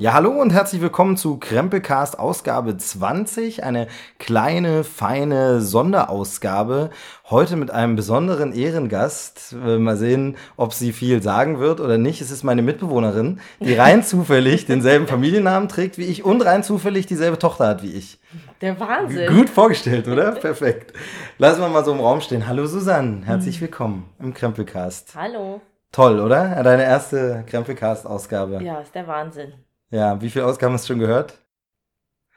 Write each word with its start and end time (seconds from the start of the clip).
Ja, 0.00 0.14
hallo 0.14 0.30
und 0.30 0.50
herzlich 0.54 0.80
willkommen 0.80 1.18
zu 1.18 1.36
Krempelcast 1.36 2.18
Ausgabe 2.18 2.74
20, 2.74 3.64
eine 3.64 3.86
kleine, 4.18 4.82
feine 4.82 5.60
Sonderausgabe. 5.60 6.88
Heute 7.28 7.56
mit 7.56 7.70
einem 7.70 7.96
besonderen 7.96 8.54
Ehrengast. 8.54 9.54
Mal 9.54 9.98
sehen, 9.98 10.38
ob 10.56 10.72
sie 10.72 10.94
viel 10.94 11.22
sagen 11.22 11.58
wird 11.58 11.80
oder 11.80 11.98
nicht. 11.98 12.22
Es 12.22 12.30
ist 12.30 12.44
meine 12.44 12.62
Mitbewohnerin, 12.62 13.40
die 13.60 13.74
rein 13.74 14.02
zufällig 14.02 14.64
denselben 14.64 15.06
Familiennamen 15.06 15.68
trägt 15.68 15.98
wie 15.98 16.06
ich 16.06 16.24
und 16.24 16.40
rein 16.40 16.62
zufällig 16.62 17.04
dieselbe 17.04 17.38
Tochter 17.38 17.68
hat 17.68 17.82
wie 17.82 17.92
ich. 17.92 18.18
Der 18.62 18.80
Wahnsinn. 18.80 19.28
Gut 19.28 19.50
vorgestellt, 19.50 20.08
oder? 20.08 20.30
Perfekt. 20.40 20.94
Lassen 21.36 21.60
wir 21.60 21.68
mal 21.68 21.84
so 21.84 21.92
im 21.92 22.00
Raum 22.00 22.22
stehen. 22.22 22.48
Hallo 22.48 22.64
Susanne, 22.64 23.26
herzlich 23.26 23.60
willkommen 23.60 24.08
im 24.18 24.32
Krempelcast. 24.32 25.14
Hallo. 25.14 25.60
Toll, 25.92 26.20
oder? 26.20 26.62
Deine 26.62 26.84
erste 26.84 27.44
Krempelcast-Ausgabe. 27.46 28.62
Ja, 28.62 28.80
ist 28.80 28.94
der 28.94 29.06
Wahnsinn. 29.06 29.52
Ja, 29.90 30.20
wie 30.22 30.30
viele 30.30 30.46
Ausgaben 30.46 30.72
hast 30.72 30.84
du 30.84 30.92
schon 30.92 31.00
gehört? 31.00 31.34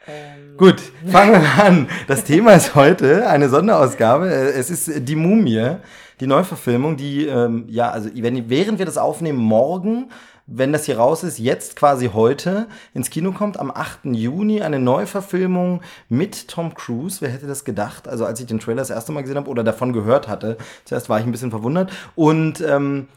Ähm, 0.08 0.58
Gut, 0.58 0.82
fangen 1.08 1.34
wir 1.34 1.64
an. 1.64 1.88
Das 2.08 2.24
Thema 2.24 2.54
ist 2.54 2.74
heute 2.74 3.28
eine 3.28 3.48
Sonderausgabe. 3.48 4.28
Es 4.28 4.72
ist 4.72 5.08
die 5.08 5.16
Mumie, 5.16 5.76
die 6.20 6.26
Neuverfilmung, 6.26 6.98
die, 6.98 7.28
ähm, 7.28 7.66
ja, 7.70 7.92
also 7.92 8.10
wenn, 8.12 8.50
während 8.50 8.80
wir 8.80 8.88
das 8.88 8.98
aufnehmen, 8.98 9.38
morgen, 9.38 10.10
wenn 10.48 10.74
das 10.74 10.86
hier 10.86 10.98
raus 10.98 11.24
ist, 11.24 11.38
jetzt 11.38 11.76
quasi 11.76 12.10
heute 12.12 12.68
ins 12.96 13.12
Kino 13.12 13.32
kommt, 13.34 13.60
am 13.60 13.70
8. 13.70 14.06
Juni 14.06 14.64
eine 14.64 14.80
Neuverfilmung 14.80 15.82
mit 16.10 16.48
Tom 16.48 16.74
Cruise. 16.74 17.22
Wer 17.22 17.30
hätte 17.30 17.46
das 17.46 17.66
gedacht? 17.66 18.08
Also 18.08 18.26
als 18.26 18.40
ich 18.40 18.48
den 18.48 18.60
Trailer 18.60 18.82
das 18.82 18.90
erste 18.90 19.12
Mal 19.12 19.22
gesehen 19.22 19.38
habe 19.38 19.50
oder 19.50 19.64
davon 19.64 19.94
gehört 19.94 20.28
hatte, 20.28 20.58
zuerst 20.86 21.08
war 21.08 21.20
ich 21.20 21.26
ein 21.26 21.32
bisschen 21.32 21.52
verwundert. 21.52 21.92
Und 22.16 22.62
ähm, 22.62 23.08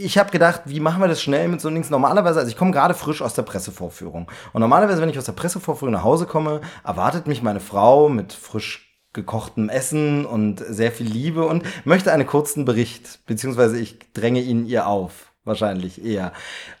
ich 0.00 0.18
habe 0.18 0.30
gedacht, 0.30 0.62
wie 0.64 0.80
machen 0.80 1.00
wir 1.00 1.08
das 1.08 1.22
schnell 1.22 1.48
mit 1.48 1.60
so 1.60 1.70
Dings? 1.70 1.90
Normalerweise, 1.90 2.38
also 2.40 2.50
ich 2.50 2.56
komme 2.56 2.72
gerade 2.72 2.94
frisch 2.94 3.22
aus 3.22 3.34
der 3.34 3.42
Pressevorführung. 3.42 4.30
Und 4.52 4.60
normalerweise, 4.60 5.00
wenn 5.00 5.08
ich 5.08 5.18
aus 5.18 5.24
der 5.24 5.32
Pressevorführung 5.32 5.92
nach 5.92 6.04
Hause 6.04 6.26
komme, 6.26 6.60
erwartet 6.84 7.26
mich 7.26 7.42
meine 7.42 7.60
Frau 7.60 8.08
mit 8.08 8.32
frisch 8.32 8.90
gekochtem 9.12 9.68
Essen 9.68 10.24
und 10.24 10.60
sehr 10.60 10.92
viel 10.92 11.06
Liebe 11.06 11.44
und 11.44 11.64
möchte 11.84 12.12
einen 12.12 12.26
kurzen 12.26 12.64
Bericht, 12.64 13.26
beziehungsweise 13.26 13.78
ich 13.78 13.98
dränge 14.12 14.40
ihn 14.40 14.66
ihr 14.66 14.86
auf, 14.86 15.32
wahrscheinlich 15.44 16.04
eher. 16.04 16.32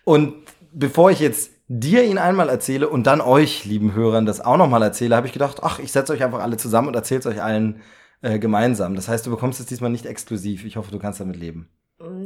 Und 0.04 0.34
bevor 0.72 1.10
ich 1.10 1.18
jetzt 1.18 1.50
dir 1.66 2.04
ihn 2.04 2.18
einmal 2.18 2.48
erzähle 2.48 2.88
und 2.88 3.06
dann 3.06 3.20
euch, 3.20 3.64
lieben 3.64 3.94
Hörern, 3.94 4.26
das 4.26 4.40
auch 4.40 4.56
nochmal 4.56 4.82
erzähle, 4.82 5.16
habe 5.16 5.26
ich 5.26 5.32
gedacht, 5.32 5.58
ach, 5.62 5.78
ich 5.78 5.92
setze 5.92 6.12
euch 6.12 6.22
einfach 6.22 6.40
alle 6.40 6.56
zusammen 6.56 6.88
und 6.88 6.94
erzähle 6.94 7.20
es 7.20 7.26
euch 7.26 7.42
allen 7.42 7.80
äh, 8.22 8.38
gemeinsam. 8.38 8.94
Das 8.94 9.08
heißt, 9.08 9.26
du 9.26 9.30
bekommst 9.30 9.60
es 9.60 9.66
diesmal 9.66 9.90
nicht 9.90 10.06
exklusiv. 10.06 10.64
Ich 10.64 10.76
hoffe, 10.76 10.90
du 10.90 10.98
kannst 10.98 11.20
damit 11.20 11.36
leben. 11.36 11.68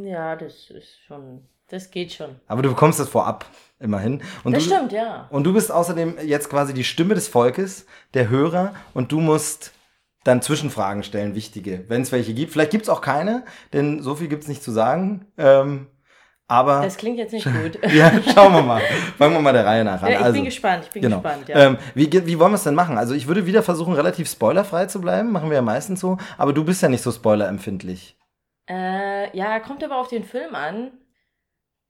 Ja, 0.04 0.36
das 0.36 0.70
ist 0.70 1.00
schon, 1.06 1.42
das 1.68 1.90
geht 1.90 2.12
schon. 2.12 2.36
Aber 2.46 2.62
du 2.62 2.68
bekommst 2.68 3.00
es 3.00 3.08
vorab, 3.08 3.44
immerhin. 3.80 4.22
Und 4.44 4.54
Das 4.54 4.64
du, 4.64 4.74
stimmt, 4.74 4.92
ja. 4.92 5.26
Und 5.30 5.44
du 5.44 5.52
bist 5.52 5.72
außerdem 5.72 6.16
jetzt 6.24 6.48
quasi 6.48 6.74
die 6.74 6.84
Stimme 6.84 7.14
des 7.14 7.28
Volkes, 7.28 7.86
der 8.14 8.28
Hörer, 8.28 8.74
und 8.92 9.10
du 9.10 9.20
musst 9.20 9.72
dann 10.22 10.40
Zwischenfragen 10.42 11.02
stellen, 11.02 11.34
wichtige, 11.34 11.84
wenn 11.88 12.02
es 12.02 12.12
welche 12.12 12.34
gibt. 12.34 12.52
Vielleicht 12.52 12.70
gibt 12.70 12.84
es 12.84 12.88
auch 12.88 13.00
keine, 13.00 13.44
denn 13.72 14.00
so 14.00 14.14
viel 14.14 14.28
gibt 14.28 14.44
es 14.44 14.48
nicht 14.48 14.62
zu 14.62 14.70
sagen. 14.70 15.26
Ähm, 15.36 15.88
aber 16.46 16.82
Das 16.82 16.96
klingt 16.96 17.18
jetzt 17.18 17.32
nicht 17.32 17.44
gut. 17.62 17.78
ja, 17.92 18.12
schauen 18.34 18.52
wir 18.52 18.62
mal. 18.62 18.80
Fangen 19.18 19.34
wir 19.34 19.40
mal 19.40 19.52
der 19.52 19.66
Reihe 19.66 19.84
nach 19.84 20.02
an. 20.02 20.10
Ja, 20.10 20.18
ich 20.18 20.24
also, 20.24 20.34
bin 20.34 20.44
gespannt, 20.44 20.84
ich 20.86 20.90
bin 20.92 21.02
genau. 21.02 21.20
gespannt, 21.20 21.48
ja. 21.48 21.56
Ähm, 21.56 21.78
wie, 21.94 22.10
wie 22.10 22.38
wollen 22.38 22.52
wir 22.52 22.56
es 22.56 22.64
denn 22.64 22.74
machen? 22.74 22.96
Also 22.96 23.14
ich 23.14 23.26
würde 23.26 23.44
wieder 23.44 23.62
versuchen, 23.62 23.94
relativ 23.94 24.30
spoilerfrei 24.30 24.86
zu 24.86 25.00
bleiben. 25.00 25.32
Machen 25.32 25.50
wir 25.50 25.56
ja 25.56 25.62
meistens 25.62 26.00
so. 26.00 26.16
Aber 26.38 26.52
du 26.52 26.64
bist 26.64 26.80
ja 26.82 26.88
nicht 26.88 27.02
so 27.02 27.12
spoilerempfindlich. 27.12 28.16
Äh, 28.68 29.36
ja, 29.36 29.60
kommt 29.60 29.84
aber 29.84 29.96
auf 29.98 30.08
den 30.08 30.24
Film 30.24 30.54
an. 30.54 30.92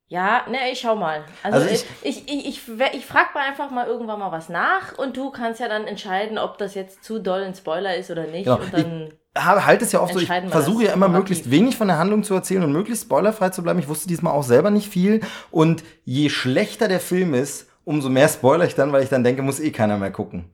Ja, 0.07 0.43
ne, 0.51 0.71
ich 0.71 0.81
schau 0.81 0.97
mal. 0.97 1.25
Also, 1.43 1.59
Also 1.59 1.71
ich, 1.71 1.87
ich, 2.03 2.29
ich, 2.29 2.47
ich, 2.47 2.69
ich 2.93 3.07
frag 3.07 3.35
mal 3.35 3.41
einfach 3.49 3.71
mal 3.71 3.87
irgendwann 3.87 4.19
mal 4.19 4.31
was 4.33 4.49
nach 4.49 4.97
und 4.99 5.17
du 5.17 5.31
kannst 5.31 5.61
ja 5.61 5.69
dann 5.69 5.87
entscheiden, 5.87 6.37
ob 6.37 6.59
das 6.59 6.75
jetzt 6.75 7.03
zu 7.05 7.19
doll 7.21 7.43
ein 7.43 7.55
Spoiler 7.55 7.97
ist 7.97 8.11
oder 8.11 8.27
nicht. 8.27 8.45
Genau. 8.45 8.59
Und 8.59 8.73
dann, 8.73 9.13
Ha- 9.37 9.65
Halt 9.67 9.83
es 9.83 9.91
ja 9.93 10.01
oft 10.01 10.13
so, 10.13 10.21
ich 10.21 10.29
versuche 10.29 10.85
ja 10.85 10.93
immer 10.93 11.07
operativ. 11.07 11.19
möglichst 11.31 11.51
wenig 11.51 11.77
von 11.77 11.89
der 11.89 11.99
Handlung 11.99 12.23
zu 12.23 12.35
erzählen 12.35 12.63
und 12.63 12.73
möglichst 12.73 13.05
spoilerfrei 13.07 13.49
zu 13.49 13.63
bleiben. 13.63 13.79
Ich 13.81 13.89
wusste 13.89 14.07
diesmal 14.07 14.33
auch 14.33 14.45
selber 14.45 14.71
nicht 14.71 14.89
viel. 14.89 15.23
Und 15.51 15.83
je 16.05 16.29
schlechter 16.29 16.87
der 16.87 17.01
Film 17.01 17.35
ist, 17.35 17.69
umso 17.85 18.09
mehr 18.11 18.29
spoiler 18.29 18.65
ich 18.67 18.75
dann, 18.77 18.93
weil 18.93 19.03
ich 19.03 19.09
dann 19.09 19.25
denke, 19.25 19.43
muss 19.43 19.59
eh 19.59 19.73
keiner 19.73 19.97
mehr 19.99 20.13
gucken. 20.13 20.53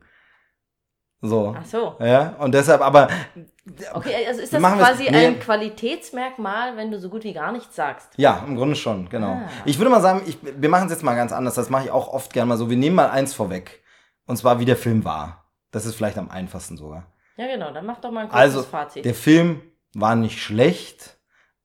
So. 1.21 1.55
ach 1.55 1.65
so. 1.65 1.95
Ja, 1.99 2.35
und 2.39 2.53
deshalb, 2.55 2.81
aber 2.81 3.09
Okay, 3.93 4.25
also 4.27 4.41
ist 4.41 4.53
das 4.53 4.59
quasi 4.61 5.03
nee. 5.03 5.27
ein 5.27 5.39
Qualitätsmerkmal, 5.39 6.77
wenn 6.77 6.89
du 6.89 6.99
so 6.99 7.09
gut 7.09 7.23
wie 7.23 7.33
gar 7.33 7.51
nichts 7.51 7.75
sagst? 7.75 8.09
ja, 8.17 8.43
im 8.47 8.55
Grunde 8.55 8.75
schon, 8.75 9.07
genau. 9.09 9.33
Ah. 9.33 9.49
Ich 9.65 9.77
würde 9.77 9.91
mal 9.91 10.01
sagen, 10.01 10.23
ich, 10.25 10.39
wir 10.41 10.69
machen 10.69 10.85
es 10.85 10.91
jetzt 10.93 11.03
mal 11.03 11.15
ganz 11.15 11.31
anders. 11.31 11.53
Das 11.55 11.69
mache 11.69 11.85
ich 11.85 11.91
auch 11.91 12.07
oft 12.07 12.33
gern 12.33 12.47
mal 12.47 12.57
so. 12.57 12.69
Wir 12.71 12.77
nehmen 12.77 12.95
mal 12.95 13.11
eins 13.11 13.33
vorweg. 13.35 13.83
Und 14.25 14.37
zwar, 14.37 14.59
wie 14.59 14.65
der 14.65 14.77
Film 14.77 15.05
war. 15.05 15.45
Das 15.69 15.85
ist 15.85 15.95
vielleicht 15.95 16.17
am 16.17 16.31
einfachsten 16.31 16.75
sogar. 16.75 17.05
Ja, 17.37 17.47
genau, 17.47 17.71
dann 17.71 17.85
mach 17.85 17.99
doch 18.01 18.11
mal 18.11 18.21
ein 18.21 18.29
kurzes 18.29 18.41
Also, 18.41 18.63
Fazit. 18.63 19.05
der 19.05 19.15
Film 19.15 19.61
war 19.93 20.15
nicht 20.15 20.41
schlecht, 20.41 21.17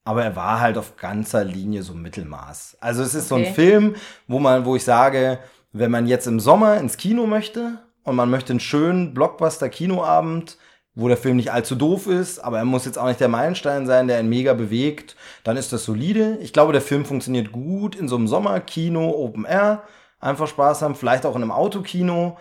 aber 0.05 0.23
er 0.23 0.37
war 0.37 0.61
halt 0.61 0.79
auf 0.79 0.97
ganzer 0.97 1.45
Linie 1.45 1.83
so 1.83 1.95
Mittelmaß. 1.95 2.77
Also 2.81 3.03
es 3.03 3.15
ist 3.15 3.29
so 3.29 3.37
ein 3.37 3.43
Okay. 3.43 3.55
Film, 3.55 3.97
wo 4.29 4.39
man, 4.39 4.65
wo 4.65 4.77
ich 4.77 4.85
sage, 4.85 5.39
wenn 5.73 5.91
man 5.91 6.07
jetzt 6.07 6.27
im 6.27 6.41
Sommer 6.41 6.77
ins 6.77 6.97
Kino 6.97 7.27
möchte 7.27 7.79
und 8.05 8.17
man 8.17 8.31
möchte 8.31 8.53
einen 8.53 8.61
schönen 8.61 9.15
Blockbuster-Kinoabend, 9.15 10.59
wo 10.97 11.09
der 11.09 11.19
Film 11.19 11.37
nicht 11.37 11.53
allzu 11.53 11.77
doof 11.77 12.07
ist, 12.07 12.39
aber 12.39 12.59
er 12.59 12.65
muss 12.65 12.87
jetzt 12.87 12.99
auch 12.99 13.07
nicht 13.07 13.21
der 13.21 13.29
Meilenstein 13.29 13.87
sein, 13.87 14.09
der 14.09 14.19
ihn 14.19 14.31
mega 14.31 14.55
bewegt, 14.55 15.15
dann 15.45 15.59
ist 15.59 15.73
das 15.73 15.85
solide. 15.85 16.39
Ich 16.41 16.55
glaube, 16.55 16.73
der 16.73 16.81
Film 16.81 17.05
funktioniert 17.05 17.53
gut 17.53 17.95
in 17.95 18.09
so 18.09 18.17
einem 18.17 18.27
Sommerkino, 18.27 19.11
Open 19.11 19.45
Air, 19.45 19.83
einfach 20.19 20.49
Spaß 20.49 20.81
haben, 20.81 20.95
vielleicht 20.95 21.27
auch 21.27 21.37
in 21.37 21.43
einem 21.43 21.53
Autokino, 21.53 22.39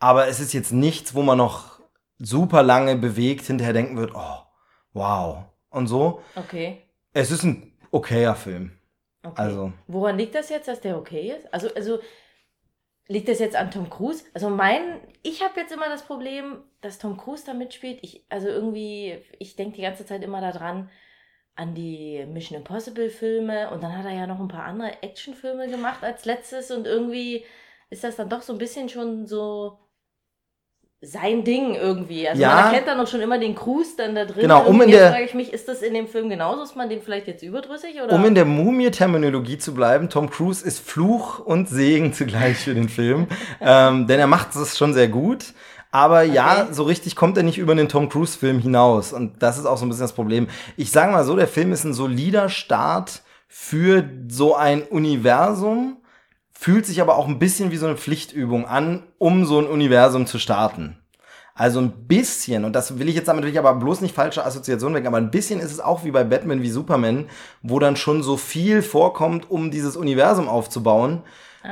aber 0.00 0.26
es 0.26 0.40
ist 0.40 0.54
jetzt 0.54 0.72
nichts, 0.72 1.14
wo 1.14 1.22
man 1.22 1.36
noch 1.36 1.80
super 2.18 2.62
lange 2.62 2.96
bewegt 2.96 3.44
hinterher 3.44 3.74
denken 3.74 3.98
wird, 3.98 4.12
oh, 4.14 4.38
wow. 4.94 5.44
Und 5.68 5.86
so. 5.86 6.22
okay. 6.34 6.82
Es 7.12 7.30
ist 7.30 7.42
ein 7.42 7.72
okayer 7.90 8.34
Film. 8.34 8.72
okay. 9.22 9.34
Also. 9.36 9.72
Woran 9.86 10.16
liegt 10.16 10.34
das 10.34 10.48
jetzt, 10.48 10.66
dass 10.66 10.80
der 10.80 10.96
okay 10.96 11.34
ist? 11.36 11.52
Also, 11.52 11.68
also 11.74 11.98
liegt 13.08 13.28
das 13.28 13.38
jetzt 13.38 13.56
an 13.56 13.70
Tom 13.70 13.90
Cruise? 13.90 14.24
Also 14.34 14.50
mein, 14.50 15.00
ich 15.22 15.42
habe 15.42 15.60
jetzt 15.60 15.72
immer 15.72 15.88
das 15.88 16.02
Problem, 16.02 16.62
dass 16.80 16.98
Tom 16.98 17.16
Cruise 17.16 17.44
da 17.44 17.54
mitspielt. 17.54 17.98
Ich, 18.02 18.24
also 18.28 18.48
irgendwie, 18.48 19.18
ich 19.38 19.56
denke 19.56 19.76
die 19.76 19.82
ganze 19.82 20.06
Zeit 20.06 20.22
immer 20.22 20.40
daran, 20.40 20.90
an 21.56 21.74
die 21.74 22.24
Mission 22.26 22.58
Impossible 22.58 23.10
Filme 23.10 23.70
und 23.70 23.82
dann 23.82 23.96
hat 23.96 24.04
er 24.04 24.12
ja 24.12 24.26
noch 24.28 24.38
ein 24.38 24.46
paar 24.46 24.64
andere 24.64 25.02
Actionfilme 25.02 25.68
gemacht 25.68 26.04
als 26.04 26.24
letztes 26.24 26.70
und 26.70 26.86
irgendwie 26.86 27.44
ist 27.90 28.04
das 28.04 28.14
dann 28.14 28.28
doch 28.28 28.42
so 28.42 28.52
ein 28.52 28.60
bisschen 28.60 28.88
schon 28.88 29.26
so 29.26 29.76
sein 31.00 31.44
Ding 31.44 31.76
irgendwie. 31.76 32.28
Also 32.28 32.42
Ja. 32.42 32.54
man 32.56 32.64
erkennt 32.66 32.88
dann 32.88 32.98
auch 33.00 33.06
schon 33.06 33.20
immer 33.20 33.38
den 33.38 33.54
Cruise 33.54 33.90
dann 33.96 34.16
da 34.16 34.24
drin. 34.24 34.42
Genau, 34.42 34.64
um 34.64 34.82
in 34.82 34.90
der- 34.90 35.10
frage 35.12 35.24
ich 35.26 35.34
mich, 35.34 35.52
ist 35.52 35.68
das 35.68 35.80
in 35.82 35.94
dem 35.94 36.08
Film 36.08 36.28
genauso? 36.28 36.62
Ist 36.64 36.74
man 36.74 36.88
dem 36.88 37.00
vielleicht 37.02 37.28
jetzt 37.28 37.42
überdrüssig? 37.44 38.02
Oder? 38.02 38.12
Um 38.12 38.24
in 38.24 38.34
der 38.34 38.44
Mumie-Terminologie 38.44 39.58
zu 39.58 39.74
bleiben, 39.74 40.08
Tom 40.10 40.28
Cruise 40.28 40.66
ist 40.66 40.80
Fluch 40.80 41.38
und 41.38 41.68
Segen 41.68 42.12
zugleich 42.14 42.56
für 42.58 42.74
den 42.74 42.88
Film. 42.88 43.28
ähm, 43.60 44.08
denn 44.08 44.18
er 44.18 44.26
macht 44.26 44.56
es 44.56 44.76
schon 44.76 44.92
sehr 44.92 45.06
gut. 45.08 45.52
Aber 45.92 46.22
ja, 46.22 46.62
Okay. 46.64 46.72
so 46.74 46.82
richtig 46.82 47.14
kommt 47.16 47.36
er 47.36 47.44
nicht 47.44 47.58
über 47.58 47.74
den 47.76 47.88
Tom 47.88 48.08
Cruise-Film 48.08 48.58
hinaus. 48.58 49.12
Und 49.12 49.40
das 49.42 49.56
ist 49.56 49.66
auch 49.66 49.78
so 49.78 49.86
ein 49.86 49.88
bisschen 49.88 50.02
das 50.04 50.12
Problem. 50.12 50.48
Ich 50.76 50.90
sage 50.90 51.12
mal 51.12 51.24
so, 51.24 51.36
der 51.36 51.48
Film 51.48 51.72
ist 51.72 51.84
ein 51.84 51.94
solider 51.94 52.48
Start 52.48 53.22
für 53.46 54.02
so 54.28 54.54
ein 54.56 54.82
Universum, 54.82 55.97
fühlt 56.60 56.86
sich 56.86 57.00
aber 57.00 57.16
auch 57.16 57.28
ein 57.28 57.38
bisschen 57.38 57.70
wie 57.70 57.76
so 57.76 57.86
eine 57.86 57.96
Pflichtübung 57.96 58.66
an, 58.66 59.04
um 59.18 59.46
so 59.46 59.60
ein 59.60 59.68
Universum 59.68 60.26
zu 60.26 60.40
starten. 60.40 60.98
Also 61.54 61.78
ein 61.78 62.08
bisschen, 62.08 62.64
und 62.64 62.72
das 62.72 62.98
will 62.98 63.08
ich 63.08 63.14
jetzt 63.14 63.28
damit 63.28 63.44
will 63.44 63.52
ich 63.52 63.60
aber 63.60 63.74
bloß 63.74 64.00
nicht 64.00 64.12
falsche 64.12 64.44
Assoziationen 64.44 64.96
wecken, 64.96 65.06
aber 65.06 65.18
ein 65.18 65.30
bisschen 65.30 65.60
ist 65.60 65.70
es 65.70 65.78
auch 65.78 66.02
wie 66.02 66.10
bei 66.10 66.24
Batman 66.24 66.60
wie 66.60 66.68
Superman, 66.70 67.26
wo 67.62 67.78
dann 67.78 67.94
schon 67.94 68.24
so 68.24 68.36
viel 68.36 68.82
vorkommt, 68.82 69.48
um 69.48 69.70
dieses 69.70 69.96
Universum 69.96 70.48
aufzubauen, 70.48 71.22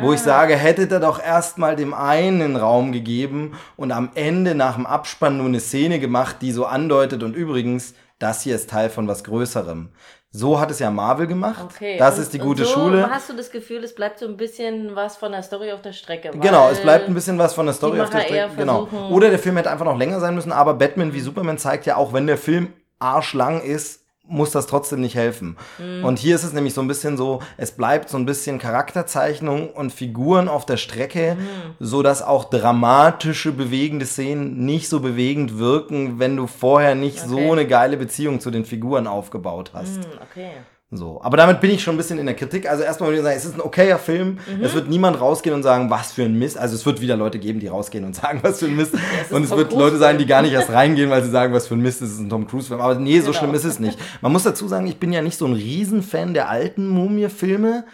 wo 0.03 0.13
ich 0.13 0.21
sage, 0.21 0.55
hättet 0.57 0.93
ihr 0.93 1.01
doch 1.01 1.21
erstmal 1.21 1.75
dem 1.75 1.93
einen 1.93 2.55
Raum 2.55 2.93
gegeben 2.93 3.55
und 3.77 3.91
am 3.91 4.11
Ende 4.15 4.55
nach 4.55 4.77
dem 4.77 4.87
Abspann 4.87 5.37
nur 5.37 5.47
eine 5.47 5.61
Szene 5.61 5.99
gemacht, 5.99 6.37
die 6.43 6.53
so 6.53 6.65
andeutet 6.65 7.25
und 7.25 7.35
übrigens, 7.35 7.95
das 8.19 8.43
hier 8.43 8.55
ist 8.55 8.71
Teil 8.71 8.89
von 8.89 9.09
was 9.09 9.25
Größerem. 9.25 9.89
So 10.37 10.61
hat 10.61 10.71
es 10.71 10.81
ja 10.81 10.91
Marvel 10.91 11.27
gemacht. 11.27 11.65
Okay. 11.65 11.97
Das 11.97 12.17
und- 12.17 12.23
ist 12.25 12.35
die 12.35 12.39
gute 12.39 12.65
so 12.67 12.73
Schule. 12.73 13.09
Hast 13.11 13.31
du 13.31 13.33
das 13.35 13.51
Gefühl, 13.51 13.83
es 13.83 13.95
bleibt 13.95 14.19
so 14.19 14.27
ein 14.27 14.37
bisschen 14.37 14.95
was 14.95 15.17
von 15.17 15.33
der 15.33 15.43
Story 15.43 15.73
auf 15.73 15.81
der 15.81 15.93
Strecke? 15.93 16.31
Genau, 16.31 16.69
es 16.69 16.81
bleibt 16.81 17.09
ein 17.09 17.15
bisschen 17.15 17.39
was 17.39 17.55
von 17.55 17.65
der 17.65 17.75
Story 17.75 18.01
auf 18.01 18.11
der 18.11 18.21
Strecke. 18.21 18.51
Genau. 18.57 18.87
Oder 19.11 19.31
der 19.31 19.39
Film 19.39 19.57
hätte 19.57 19.71
einfach 19.71 19.87
noch 19.87 19.97
länger 19.97 20.21
sein 20.21 20.35
müssen, 20.35 20.53
aber 20.53 20.75
Batman 20.75 21.15
wie 21.15 21.21
Superman 21.21 21.57
zeigt 21.57 21.87
ja 21.87 21.97
auch, 21.97 22.13
wenn 22.13 22.27
der 22.27 22.37
Film 22.37 22.75
arschlang 22.99 23.63
ist, 23.63 24.06
muss 24.29 24.51
das 24.51 24.67
trotzdem 24.67 25.01
nicht 25.01 25.15
helfen. 25.15 25.57
Mhm. 25.79 26.05
Und 26.05 26.19
hier 26.19 26.35
ist 26.35 26.43
es 26.45 26.53
nämlich 26.53 26.75
so 26.75 26.81
ein 26.81 26.89
bisschen 26.89 27.17
so, 27.17 27.41
es 27.57 27.73
bleibt 27.73 28.09
so 28.09 28.17
ein 28.17 28.27
bisschen 28.27 28.59
Charakterzeichnung 28.59 29.71
und 29.71 29.93
Figuren 29.93 30.49
auf 30.49 30.67
der 30.67 30.77
Strecke, 30.77 31.37
Mhm. 31.39 31.75
so 31.79 32.03
dass 32.03 32.23
auch 32.23 32.45
dramatische, 32.45 33.53
bewegende 33.53 34.07
Szenen 34.07 34.65
nicht 34.65 34.89
so 34.89 35.01
bewegend 35.01 35.59
wirken, 35.59 36.19
wenn 36.19 36.37
du 36.37 36.47
vorher 36.47 36.95
nicht 36.95 37.21
so 37.21 37.37
Okay. 37.37 37.51
eine 37.53 37.67
geile 37.67 37.97
Beziehung 37.97 38.41
zu 38.41 38.51
den 38.51 38.65
Figuren 38.65 39.07
aufgebaut 39.07 39.71
hast. 39.75 39.97
Hm, 39.97 40.05
okay. 40.31 40.51
So, 40.93 41.21
aber 41.21 41.37
damit 41.37 41.61
bin 41.61 41.73
ich 41.73 41.83
schon 41.83 41.95
ein 41.95 41.97
bisschen 41.97 42.21
in 42.21 42.27
der 42.27 42.37
Kritik. 42.37 42.71
Also 42.71 42.85
erstmal 42.85 43.09
würde 43.09 43.19
ich 43.19 43.25
sagen, 43.25 43.37
es 43.37 43.45
ist 43.45 43.55
ein 43.55 43.61
okayer 43.61 43.99
Film. 43.99 44.39
Mhm. 44.47 44.63
Es 44.63 44.73
wird 44.73 44.89
niemand 44.89 45.21
rausgehen 45.21 45.53
und 45.53 45.65
sagen, 45.65 45.91
was 45.91 46.13
für 46.13 46.23
ein 46.23 46.39
Mist. 46.39 46.57
Also 46.57 46.77
es 46.77 46.87
wird 46.87 47.01
wieder 47.01 47.17
Leute 47.17 47.41
geben, 47.41 47.59
die 47.59 47.67
rausgehen 47.67 48.05
und 48.05 48.15
sagen, 48.23 48.39
was 48.43 48.61
für 48.61 48.67
ein 48.67 48.77
Mist. 48.77 48.95
und 49.31 49.43
es 49.43 49.49
Tom 49.49 49.59
wird 49.59 49.71
Cruise 49.71 49.85
Leute 49.85 49.99
sein, 49.99 50.17
die 50.17 50.27
gar 50.27 50.43
nicht 50.43 50.53
erst 50.53 50.71
reingehen, 50.71 51.11
weil 51.11 51.25
sie 51.25 51.31
sagen, 51.31 51.53
was 51.53 51.67
für 51.67 51.75
ein 51.75 51.81
Mist, 51.81 52.03
das 52.03 52.11
ist 52.11 52.21
ein 52.21 52.29
Tom 52.29 52.47
Cruise-Film. 52.47 52.81
Aber 52.81 52.95
nee, 52.95 53.19
so 53.19 53.27
genau. 53.27 53.39
schlimm 53.39 53.55
ist 53.55 53.65
es 53.65 53.81
nicht. 53.81 53.99
Man 54.21 54.31
muss 54.31 54.45
dazu 54.45 54.69
sagen, 54.69 54.87
ich 54.87 54.99
bin 54.99 55.13
ja 55.13 55.23
nicht 55.23 55.37
so 55.37 55.47
ein 55.47 55.55
Riesenfan 55.55 56.35
der 56.35 56.49
alten 56.49 56.87
Mumie-Filme. 56.89 57.85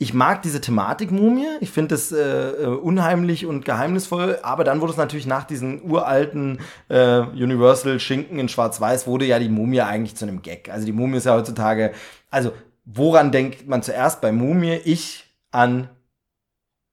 Ich 0.00 0.14
mag 0.14 0.42
diese 0.42 0.60
Thematik 0.60 1.10
Mumie. 1.10 1.48
Ich 1.60 1.70
finde 1.70 1.96
es 1.96 2.12
äh, 2.12 2.18
äh, 2.18 2.66
unheimlich 2.66 3.46
und 3.46 3.64
geheimnisvoll. 3.64 4.38
Aber 4.42 4.62
dann 4.62 4.80
wurde 4.80 4.92
es 4.92 4.96
natürlich 4.96 5.26
nach 5.26 5.42
diesen 5.42 5.82
uralten 5.90 6.60
äh, 6.88 7.18
Universal 7.18 7.98
Schinken 7.98 8.38
in 8.38 8.48
Schwarz-Weiß 8.48 9.08
wurde 9.08 9.26
ja 9.26 9.40
die 9.40 9.48
Mumie 9.48 9.80
eigentlich 9.80 10.14
zu 10.14 10.24
einem 10.24 10.42
Gag. 10.42 10.68
Also 10.70 10.86
die 10.86 10.92
Mumie 10.92 11.16
ist 11.16 11.26
ja 11.26 11.34
heutzutage. 11.34 11.92
Also 12.30 12.52
woran 12.84 13.32
denkt 13.32 13.66
man 13.66 13.82
zuerst 13.82 14.20
bei 14.20 14.30
Mumie? 14.30 14.80
Ich 14.84 15.24
an. 15.50 15.90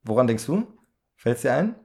Woran 0.04 0.26
denkst 0.26 0.48
du? 0.48 0.66
Fällt's 1.16 1.44
dir 1.44 1.54
ein? 1.54 1.76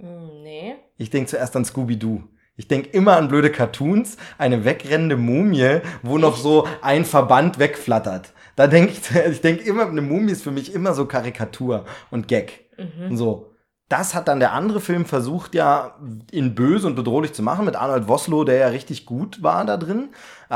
Hm, 0.00 0.42
nee. 0.42 0.74
Ich 0.96 1.10
denke 1.10 1.30
zuerst 1.30 1.54
an 1.54 1.64
Scooby-Doo. 1.64 2.24
Ich 2.56 2.68
denke 2.68 2.88
immer 2.90 3.16
an 3.16 3.26
blöde 3.28 3.50
Cartoons, 3.50 4.16
eine 4.38 4.64
wegrennende 4.64 5.16
Mumie, 5.16 5.80
wo 6.02 6.18
noch 6.18 6.36
so 6.36 6.68
ein 6.82 7.04
Verband 7.04 7.58
wegflattert. 7.58 8.32
Da 8.56 8.66
denke 8.66 8.92
ich, 8.92 9.14
ich 9.30 9.40
denke 9.40 9.64
immer, 9.64 9.86
eine 9.86 10.02
Mumie 10.02 10.32
ist 10.32 10.42
für 10.42 10.50
mich 10.50 10.74
immer 10.74 10.94
so 10.94 11.06
Karikatur 11.06 11.84
und 12.10 12.28
Gag. 12.28 12.70
Mhm. 12.78 13.16
So. 13.16 13.50
Das 13.90 14.14
hat 14.14 14.28
dann 14.28 14.40
der 14.40 14.52
andere 14.52 14.80
Film 14.80 15.04
versucht 15.04 15.54
ja 15.54 15.98
in 16.30 16.54
böse 16.54 16.86
und 16.86 16.94
bedrohlich 16.94 17.34
zu 17.34 17.42
machen 17.42 17.66
mit 17.66 17.76
Arnold 17.76 18.08
Woslow, 18.08 18.44
der 18.44 18.56
ja 18.56 18.68
richtig 18.68 19.04
gut 19.04 19.42
war 19.42 19.64
da 19.66 19.76
drin 19.76 20.08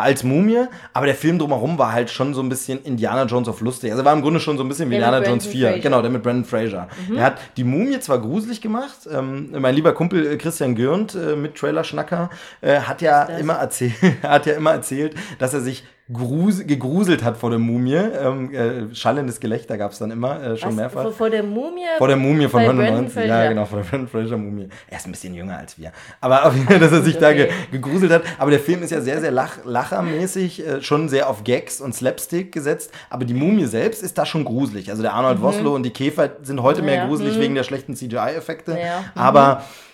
als 0.02 0.24
Mumie, 0.24 0.66
aber 0.92 1.06
der 1.06 1.14
Film 1.14 1.38
drumherum 1.38 1.78
war 1.78 1.92
halt 1.92 2.10
schon 2.10 2.34
so 2.34 2.42
ein 2.42 2.48
bisschen 2.48 2.82
Indiana 2.82 3.24
Jones 3.24 3.48
auf 3.48 3.60
lustig. 3.60 3.90
Also 3.92 4.04
war 4.04 4.12
im 4.12 4.22
Grunde 4.22 4.40
schon 4.40 4.56
so 4.56 4.64
ein 4.64 4.68
bisschen 4.68 4.90
wie 4.90 4.96
der 4.96 5.06
Indiana 5.06 5.26
Jones 5.26 5.46
4. 5.46 5.68
Fraser. 5.68 5.80
Genau, 5.80 6.02
der 6.02 6.10
mit 6.10 6.22
Brandon 6.22 6.44
Fraser. 6.44 6.88
Mhm. 7.08 7.16
Er 7.16 7.24
hat 7.24 7.38
die 7.56 7.64
Mumie 7.64 7.98
zwar 8.00 8.18
gruselig 8.20 8.60
gemacht, 8.60 9.08
ähm, 9.12 9.50
mein 9.58 9.74
lieber 9.74 9.92
Kumpel 9.92 10.26
äh, 10.26 10.36
Christian 10.36 10.74
Gürnt 10.74 11.14
äh, 11.14 11.36
mit 11.36 11.54
Trailer 11.56 11.84
Schnacker 11.84 12.30
äh, 12.60 12.80
hat 12.80 13.02
ja 13.02 13.24
immer 13.24 13.54
erzählt, 13.54 13.94
hat 14.22 14.46
ja 14.46 14.54
immer 14.54 14.72
erzählt, 14.72 15.14
dass 15.38 15.54
er 15.54 15.60
sich 15.60 15.84
grus 16.12 16.66
gegruselt 16.66 17.22
hat 17.22 17.36
vor 17.36 17.50
der 17.50 17.58
Mumie. 17.58 17.94
Ähm, 17.94 18.54
äh, 18.54 18.94
schallendes 18.94 19.40
Gelächter 19.40 19.76
gab 19.76 19.92
es 19.92 19.98
dann 19.98 20.10
immer, 20.10 20.42
äh, 20.42 20.56
schon 20.56 20.70
Was, 20.70 20.76
mehrfach. 20.76 21.02
Vor, 21.02 21.12
vor, 21.12 21.30
der 21.30 21.42
Mumie? 21.42 21.82
Vor 21.98 22.08
der 22.08 22.16
Mumie 22.16 22.48
von 22.48 22.64
99. 22.64 23.26
Ja, 23.26 23.48
genau, 23.48 23.66
vor 23.66 23.80
der 23.80 23.84
Brandon 23.84 24.08
Fraser 24.08 24.36
Mumie. 24.36 24.68
Er 24.88 24.98
ist 24.98 25.06
ein 25.06 25.12
bisschen 25.12 25.34
jünger 25.34 25.58
als 25.58 25.78
wir. 25.78 25.92
Aber 26.20 26.46
auf 26.46 26.54
jeden 26.54 26.66
Fall, 26.66 26.78
dass 26.78 26.92
er 26.92 27.02
sich 27.02 27.16
okay. 27.16 27.24
da 27.24 27.32
ge 27.32 27.48
gegruselt 27.70 28.12
hat. 28.12 28.22
Aber 28.38 28.50
der 28.50 28.60
Film 28.60 28.82
ist 28.82 28.90
ja 28.90 29.00
sehr, 29.00 29.20
sehr 29.20 29.30
lach 29.30 29.58
lachermäßig, 29.90 30.66
äh, 30.66 30.82
schon 30.82 31.08
sehr 31.08 31.28
auf 31.28 31.44
Gags 31.44 31.80
und 31.80 31.94
Slapstick 31.94 32.52
gesetzt. 32.52 32.90
Aber 33.10 33.24
die 33.24 33.34
Mumie 33.34 33.66
selbst 33.66 34.02
ist 34.02 34.18
da 34.18 34.26
schon 34.26 34.44
gruselig. 34.44 34.90
Also 34.90 35.02
der 35.02 35.14
Arnold 35.14 35.38
mhm. 35.38 35.42
Woslow 35.42 35.74
und 35.74 35.82
die 35.82 35.90
Käfer 35.90 36.30
sind 36.42 36.62
heute 36.62 36.82
mehr 36.82 37.06
gruselig 37.06 37.36
mhm. 37.36 37.40
wegen 37.40 37.54
der 37.54 37.64
schlechten 37.64 37.94
CGI-Effekte. 37.94 38.78
Ja. 38.78 39.04
Aber 39.14 39.56
mhm 39.56 39.88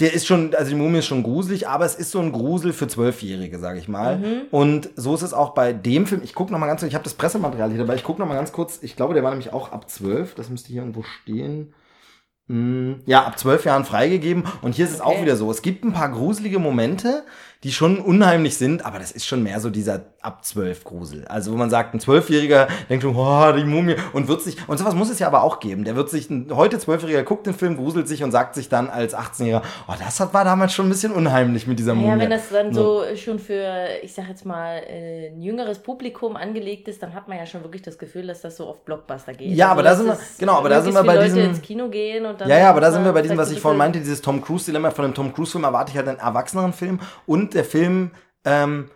der 0.00 0.12
ist 0.12 0.26
schon, 0.26 0.54
also 0.54 0.70
die 0.70 0.76
Mumie 0.76 0.98
ist 0.98 1.06
schon 1.06 1.22
gruselig, 1.22 1.68
aber 1.68 1.84
es 1.84 1.94
ist 1.94 2.10
so 2.10 2.18
ein 2.18 2.32
Grusel 2.32 2.72
für 2.72 2.88
Zwölfjährige, 2.88 3.58
sage 3.58 3.78
ich 3.78 3.88
mal. 3.88 4.18
Mhm. 4.18 4.42
Und 4.50 4.90
so 4.96 5.14
ist 5.14 5.22
es 5.22 5.32
auch 5.32 5.50
bei 5.54 5.72
dem 5.72 6.06
Film. 6.06 6.22
Ich 6.24 6.34
gucke 6.34 6.52
noch 6.52 6.58
mal 6.58 6.66
ganz 6.66 6.80
kurz, 6.80 6.88
ich 6.88 6.94
habe 6.94 7.04
das 7.04 7.14
Pressematerial 7.14 7.70
hier 7.70 7.78
dabei, 7.78 7.94
ich 7.94 8.04
gucke 8.04 8.20
noch 8.20 8.26
mal 8.26 8.34
ganz 8.34 8.52
kurz, 8.52 8.80
ich 8.82 8.96
glaube, 8.96 9.14
der 9.14 9.22
war 9.22 9.30
nämlich 9.30 9.52
auch 9.52 9.72
ab 9.72 9.88
zwölf, 9.88 10.34
das 10.34 10.50
müsste 10.50 10.68
hier 10.68 10.82
irgendwo 10.82 11.02
stehen. 11.02 11.74
Hm, 12.48 13.00
ja, 13.06 13.24
ab 13.24 13.38
zwölf 13.38 13.64
Jahren 13.64 13.84
freigegeben. 13.84 14.44
Und 14.60 14.74
hier 14.74 14.84
ist 14.84 14.92
es 14.92 15.00
okay. 15.00 15.16
auch 15.16 15.22
wieder 15.22 15.36
so. 15.36 15.50
Es 15.50 15.62
gibt 15.62 15.84
ein 15.84 15.94
paar 15.94 16.10
gruselige 16.10 16.58
Momente, 16.58 17.24
die 17.64 17.72
schon 17.72 17.98
unheimlich 17.98 18.56
sind, 18.56 18.84
aber 18.84 18.98
das 18.98 19.10
ist 19.10 19.26
schon 19.26 19.42
mehr 19.42 19.58
so 19.58 19.70
dieser 19.70 19.98
ab 20.24 20.44
zwölf 20.44 20.84
Grusel. 20.84 21.26
Also 21.26 21.52
wo 21.52 21.56
man 21.56 21.70
sagt, 21.70 21.94
ein 21.94 22.00
Zwölfjähriger 22.00 22.68
denkt, 22.88 23.04
oh, 23.04 23.52
die 23.52 23.64
Mumie 23.64 23.96
und 24.12 24.28
wird 24.28 24.42
sich, 24.42 24.56
und 24.68 24.78
sowas 24.78 24.94
muss 24.94 25.10
es 25.10 25.18
ja 25.18 25.26
aber 25.26 25.42
auch 25.42 25.60
geben. 25.60 25.84
Der 25.84 25.96
wird 25.96 26.10
sich, 26.10 26.28
heute 26.50 26.78
Zwölfjähriger 26.78 27.22
guckt 27.22 27.46
den 27.46 27.54
Film, 27.54 27.76
gruselt 27.76 28.08
sich 28.08 28.22
und 28.24 28.32
sagt 28.32 28.54
sich 28.54 28.68
dann 28.68 28.88
als 28.88 29.14
18-Jähriger, 29.14 29.62
oh, 29.88 29.92
das 29.98 30.20
war 30.32 30.44
damals 30.44 30.72
schon 30.72 30.86
ein 30.86 30.90
bisschen 30.90 31.12
unheimlich 31.12 31.66
mit 31.66 31.78
dieser 31.78 31.94
Mumie. 31.94 32.08
Ja, 32.08 32.18
wenn 32.18 32.30
das 32.30 32.48
dann 32.48 32.72
so, 32.72 33.04
so 33.04 33.16
schon 33.16 33.38
für, 33.38 33.86
ich 34.02 34.14
sag 34.14 34.28
jetzt 34.28 34.46
mal, 34.46 34.82
äh, 34.88 35.28
ein 35.28 35.42
jüngeres 35.42 35.78
Publikum 35.78 36.36
angelegt 36.36 36.88
ist, 36.88 37.02
dann 37.02 37.14
hat 37.14 37.28
man 37.28 37.38
ja 37.38 37.46
schon 37.46 37.62
wirklich 37.62 37.82
das 37.82 37.98
Gefühl, 37.98 38.26
dass 38.26 38.40
das 38.40 38.56
so 38.56 38.66
auf 38.66 38.84
Blockbuster 38.84 39.34
geht. 39.34 39.54
Ja, 39.54 39.70
also, 39.70 39.72
aber 39.72 39.82
da 39.82 39.96
sind 39.96 40.06
wir, 40.06 40.18
genau, 40.38 40.52
aber 40.54 40.68
da 40.68 40.80
sind 40.80 40.94
wir 40.94 41.04
bei 41.04 41.14
Leute 41.14 41.26
diesem. 41.26 41.50
ins 41.50 41.62
Kino 41.62 41.88
gehen 41.88 42.26
und 42.26 42.40
dann 42.40 42.48
ja, 42.48 42.58
ja, 42.58 42.70
aber 42.70 42.80
da 42.80 42.90
sind 42.90 43.04
wir 43.04 43.12
bei 43.12 43.22
diesem, 43.22 43.36
was 43.36 43.50
ich 43.50 43.60
vorhin 43.60 43.78
meinte, 43.78 43.98
dieses 43.98 44.22
Tom 44.22 44.42
Cruise-Dilemma. 44.42 44.90
Von 44.90 45.04
dem 45.04 45.14
Tom 45.14 45.32
Cruise-Film 45.32 45.64
erwarte 45.64 45.90
ich 45.90 45.96
halt 45.96 46.08
einen 46.08 46.18
erwachseneren 46.18 46.72
Film 46.72 47.00
und 47.26 47.54
der 47.54 47.64
Film 47.64 48.10
ähm, 48.44 48.90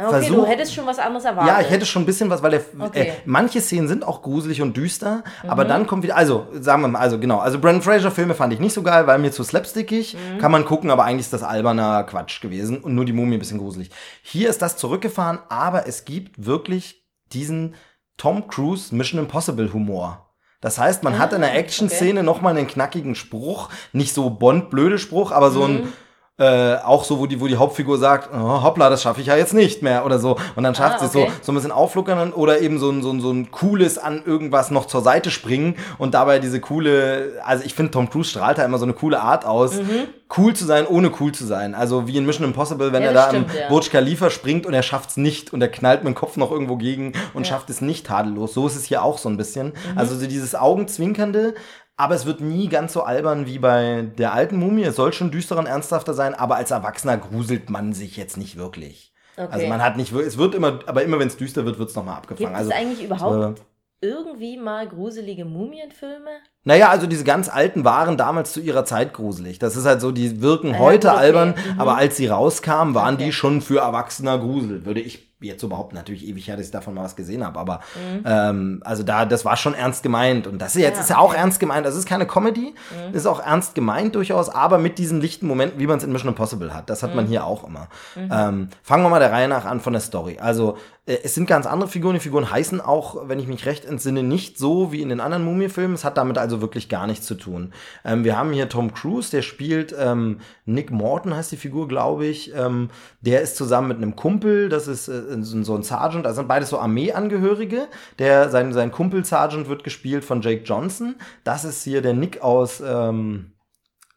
Okay, 0.00 0.10
Versuch, 0.10 0.36
du 0.36 0.46
hättest 0.46 0.74
schon 0.74 0.86
was 0.86 1.00
anderes 1.00 1.24
erwartet. 1.24 1.52
Ja, 1.52 1.60
ich 1.60 1.70
hätte 1.70 1.84
schon 1.84 2.02
ein 2.02 2.06
bisschen 2.06 2.30
was, 2.30 2.40
weil 2.40 2.52
der, 2.52 2.60
okay. 2.78 3.00
äh, 3.00 3.12
manche 3.24 3.60
Szenen 3.60 3.88
sind 3.88 4.06
auch 4.06 4.22
gruselig 4.22 4.62
und 4.62 4.76
düster, 4.76 5.24
mhm. 5.42 5.50
aber 5.50 5.64
dann 5.64 5.88
kommt 5.88 6.04
wieder, 6.04 6.16
also 6.16 6.46
sagen 6.52 6.82
wir 6.82 6.88
mal, 6.88 7.00
also 7.00 7.18
genau, 7.18 7.38
also 7.38 7.58
Brandon 7.58 7.82
Fraser 7.82 8.12
Filme 8.12 8.34
fand 8.34 8.52
ich 8.52 8.60
nicht 8.60 8.74
so 8.74 8.82
geil, 8.82 9.08
weil 9.08 9.18
mir 9.18 9.32
zu 9.32 9.42
slapstickig, 9.42 10.14
mhm. 10.14 10.38
kann 10.38 10.52
man 10.52 10.64
gucken, 10.64 10.90
aber 10.90 11.04
eigentlich 11.04 11.26
ist 11.26 11.32
das 11.32 11.42
alberner 11.42 12.04
Quatsch 12.04 12.40
gewesen 12.40 12.78
und 12.78 12.94
nur 12.94 13.04
die 13.04 13.12
Mumie 13.12 13.36
ein 13.36 13.40
bisschen 13.40 13.58
gruselig. 13.58 13.90
Hier 14.22 14.48
ist 14.48 14.62
das 14.62 14.76
zurückgefahren, 14.76 15.40
aber 15.48 15.88
es 15.88 16.04
gibt 16.04 16.46
wirklich 16.46 17.04
diesen 17.32 17.74
Tom 18.16 18.46
Cruise 18.46 18.94
Mission 18.94 19.20
Impossible 19.20 19.72
Humor. 19.72 20.28
Das 20.60 20.78
heißt, 20.78 21.02
man 21.04 21.14
ah, 21.14 21.18
hat 21.18 21.32
in 21.32 21.40
der 21.40 21.54
Action-Szene 21.56 22.20
okay. 22.20 22.26
nochmal 22.26 22.56
einen 22.56 22.66
knackigen 22.66 23.14
Spruch, 23.14 23.68
nicht 23.92 24.12
so 24.12 24.30
Bond-blöde 24.30 24.98
Spruch, 24.98 25.30
aber 25.30 25.50
so 25.50 25.66
mhm. 25.66 25.74
ein 25.74 25.92
äh, 26.38 26.76
auch 26.76 27.02
so, 27.02 27.18
wo 27.18 27.26
die, 27.26 27.40
wo 27.40 27.48
die 27.48 27.56
Hauptfigur 27.56 27.98
sagt, 27.98 28.30
oh, 28.32 28.62
hoppla, 28.62 28.88
das 28.88 29.02
schaffe 29.02 29.20
ich 29.20 29.26
ja 29.26 29.36
jetzt 29.36 29.54
nicht 29.54 29.82
mehr 29.82 30.06
oder 30.06 30.20
so. 30.20 30.36
Und 30.54 30.62
dann 30.62 30.74
schafft 30.74 31.00
ah, 31.00 31.06
okay. 31.06 31.06
sie 31.06 31.26
so, 31.26 31.26
so 31.42 31.52
ein 31.52 31.54
bisschen 31.56 31.72
aufluckern 31.72 32.32
oder 32.32 32.60
eben 32.60 32.78
so 32.78 32.90
ein, 32.90 33.02
so, 33.02 33.10
ein, 33.10 33.20
so 33.20 33.32
ein 33.32 33.50
cooles 33.50 33.98
an 33.98 34.22
irgendwas 34.24 34.70
noch 34.70 34.86
zur 34.86 35.02
Seite 35.02 35.30
springen 35.30 35.74
und 35.98 36.14
dabei 36.14 36.38
diese 36.38 36.60
coole, 36.60 37.40
also 37.44 37.64
ich 37.64 37.74
finde, 37.74 37.90
Tom 37.90 38.08
Cruise 38.08 38.30
strahlt 38.30 38.58
da 38.58 38.64
immer 38.64 38.78
so 38.78 38.84
eine 38.84 38.92
coole 38.92 39.20
Art 39.20 39.44
aus, 39.44 39.74
mhm. 39.74 40.06
cool 40.36 40.54
zu 40.54 40.64
sein, 40.64 40.86
ohne 40.86 41.10
cool 41.18 41.32
zu 41.32 41.44
sein. 41.44 41.74
Also 41.74 42.06
wie 42.06 42.16
in 42.16 42.24
Mission 42.24 42.46
Impossible, 42.46 42.92
wenn 42.92 43.02
ja, 43.02 43.08
er 43.08 43.14
da 43.14 43.28
stimmt, 43.30 43.50
im 43.50 43.60
ja. 43.60 43.68
Burj 43.68 43.90
Khalifa 43.90 44.30
springt 44.30 44.64
und 44.64 44.74
er 44.74 44.84
schafft 44.84 45.10
es 45.10 45.16
nicht 45.16 45.52
und 45.52 45.60
er 45.60 45.68
knallt 45.68 46.04
mit 46.04 46.14
dem 46.14 46.16
Kopf 46.16 46.36
noch 46.36 46.52
irgendwo 46.52 46.76
gegen 46.76 47.14
und 47.34 47.46
ja. 47.46 47.52
schafft 47.52 47.68
es 47.68 47.80
nicht 47.80 48.06
tadellos. 48.06 48.54
So 48.54 48.68
ist 48.68 48.76
es 48.76 48.84
hier 48.84 49.02
auch 49.02 49.18
so 49.18 49.28
ein 49.28 49.36
bisschen. 49.36 49.68
Mhm. 49.68 49.98
Also 49.98 50.14
so 50.14 50.24
dieses 50.24 50.54
Augenzwinkernde, 50.54 51.54
aber 51.98 52.14
es 52.14 52.24
wird 52.24 52.40
nie 52.40 52.68
ganz 52.68 52.92
so 52.92 53.02
albern 53.02 53.46
wie 53.46 53.58
bei 53.58 54.06
der 54.16 54.32
alten 54.32 54.56
Mumie. 54.56 54.84
Es 54.84 54.96
soll 54.96 55.12
schon 55.12 55.30
düsterer 55.30 55.58
und 55.58 55.66
ernsthafter 55.66 56.14
sein, 56.14 56.34
aber 56.34 56.56
als 56.56 56.70
Erwachsener 56.70 57.18
gruselt 57.18 57.68
man 57.68 57.92
sich 57.92 58.16
jetzt 58.16 58.36
nicht 58.36 58.56
wirklich. 58.56 59.12
Okay. 59.36 59.48
Also 59.50 59.66
man 59.66 59.82
hat 59.82 59.96
nicht, 59.96 60.12
es 60.12 60.38
wird 60.38 60.54
immer, 60.54 60.80
aber 60.86 61.02
immer 61.02 61.18
wenn 61.18 61.28
es 61.28 61.36
düster 61.36 61.64
wird, 61.64 61.78
wird 61.78 61.90
es 61.90 61.96
nochmal 61.96 62.16
abgefangen. 62.16 62.48
Gibt 62.48 62.56
also, 62.56 62.70
es 62.70 62.76
eigentlich 62.76 63.04
überhaupt 63.04 63.62
irgendwie 64.00 64.56
mal 64.56 64.88
gruselige 64.88 65.44
Mumienfilme? 65.44 66.30
Naja, 66.62 66.88
also 66.88 67.06
diese 67.06 67.24
ganz 67.24 67.48
alten 67.48 67.84
waren 67.84 68.16
damals 68.16 68.52
zu 68.52 68.60
ihrer 68.60 68.84
Zeit 68.84 69.12
gruselig. 69.12 69.58
Das 69.58 69.76
ist 69.76 69.86
halt 69.86 70.00
so, 70.00 70.12
die 70.12 70.40
wirken 70.40 70.70
ja, 70.70 70.78
heute 70.78 71.08
okay. 71.08 71.18
albern, 71.18 71.48
mhm. 71.56 71.80
aber 71.80 71.96
als 71.96 72.16
sie 72.16 72.28
rauskamen, 72.28 72.94
waren 72.94 73.14
okay. 73.14 73.26
die 73.26 73.32
schon 73.32 73.60
für 73.60 73.80
Erwachsener 73.80 74.38
grusel, 74.38 74.84
würde 74.84 75.00
ich 75.00 75.27
jetzt 75.40 75.62
überhaupt 75.62 75.92
natürlich 75.92 76.26
ewig 76.26 76.48
her, 76.48 76.56
dass 76.56 76.66
ich 76.66 76.72
davon 76.72 76.94
mal 76.94 77.04
was 77.04 77.14
gesehen 77.14 77.44
habe, 77.44 77.58
aber 77.58 77.80
mhm. 77.94 78.22
ähm, 78.24 78.82
also 78.84 79.02
da, 79.02 79.24
das 79.24 79.44
war 79.44 79.56
schon 79.56 79.74
ernst 79.74 80.02
gemeint 80.02 80.46
und 80.46 80.60
das 80.60 80.74
jetzt 80.74 80.96
ja, 80.96 81.00
ist 81.00 81.10
ja 81.10 81.18
auch 81.18 81.32
ernst 81.32 81.60
gemeint. 81.60 81.86
Das 81.86 81.96
ist 81.96 82.06
keine 82.06 82.26
Comedy, 82.26 82.74
mhm. 82.90 83.14
ist 83.14 83.26
auch 83.26 83.40
ernst 83.40 83.74
gemeint 83.74 84.14
durchaus, 84.14 84.48
aber 84.48 84.78
mit 84.78 84.98
diesen 84.98 85.20
lichten 85.20 85.46
Momenten, 85.46 85.78
wie 85.78 85.86
man 85.86 85.98
es 85.98 86.04
in 86.04 86.12
Mission 86.12 86.30
Impossible 86.30 86.74
hat. 86.74 86.90
Das 86.90 87.02
hat 87.02 87.10
mhm. 87.10 87.16
man 87.16 87.26
hier 87.26 87.44
auch 87.44 87.64
immer. 87.64 87.88
Mhm. 88.16 88.30
Ähm, 88.32 88.68
fangen 88.82 89.04
wir 89.04 89.10
mal 89.10 89.20
der 89.20 89.32
Reihe 89.32 89.48
nach 89.48 89.64
an 89.64 89.80
von 89.80 89.92
der 89.92 90.02
Story. 90.02 90.38
Also 90.40 90.76
es 91.08 91.34
sind 91.34 91.46
ganz 91.46 91.64
andere 91.66 91.88
Figuren. 91.88 92.14
Die 92.14 92.20
Figuren 92.20 92.50
heißen 92.50 92.82
auch, 92.82 93.28
wenn 93.28 93.38
ich 93.38 93.46
mich 93.46 93.64
recht 93.64 93.86
entsinne, 93.86 94.22
nicht 94.22 94.58
so 94.58 94.92
wie 94.92 95.00
in 95.00 95.08
den 95.08 95.20
anderen 95.20 95.42
Mumie-Filmen. 95.42 95.94
Es 95.94 96.04
hat 96.04 96.18
damit 96.18 96.36
also 96.36 96.60
wirklich 96.60 96.90
gar 96.90 97.06
nichts 97.06 97.24
zu 97.24 97.34
tun. 97.34 97.72
Ähm, 98.04 98.24
wir 98.24 98.36
haben 98.36 98.52
hier 98.52 98.68
Tom 98.68 98.92
Cruise, 98.92 99.30
der 99.30 99.40
spielt 99.40 99.94
ähm, 99.98 100.40
Nick 100.66 100.90
Morton 100.90 101.34
heißt 101.34 101.50
die 101.50 101.56
Figur, 101.56 101.88
glaube 101.88 102.26
ich. 102.26 102.54
Ähm, 102.54 102.90
der 103.22 103.40
ist 103.40 103.56
zusammen 103.56 103.88
mit 103.88 103.96
einem 103.96 104.16
Kumpel, 104.16 104.68
das 104.68 104.86
ist 104.86 105.08
äh, 105.08 105.42
so 105.42 105.74
ein 105.74 105.82
Sergeant, 105.82 106.26
also 106.26 106.42
sind 106.42 106.48
beides 106.48 106.68
so 106.68 106.78
Armeeangehörige. 106.78 107.88
Der, 108.18 108.50
sein, 108.50 108.74
sein 108.74 108.92
Kumpel 108.92 109.24
Sergeant 109.24 109.68
wird 109.68 109.84
gespielt 109.84 110.26
von 110.26 110.42
Jake 110.42 110.64
Johnson. 110.64 111.16
Das 111.42 111.64
ist 111.64 111.82
hier 111.84 112.02
der 112.02 112.12
Nick 112.12 112.42
aus, 112.42 112.82
ähm, 112.84 113.52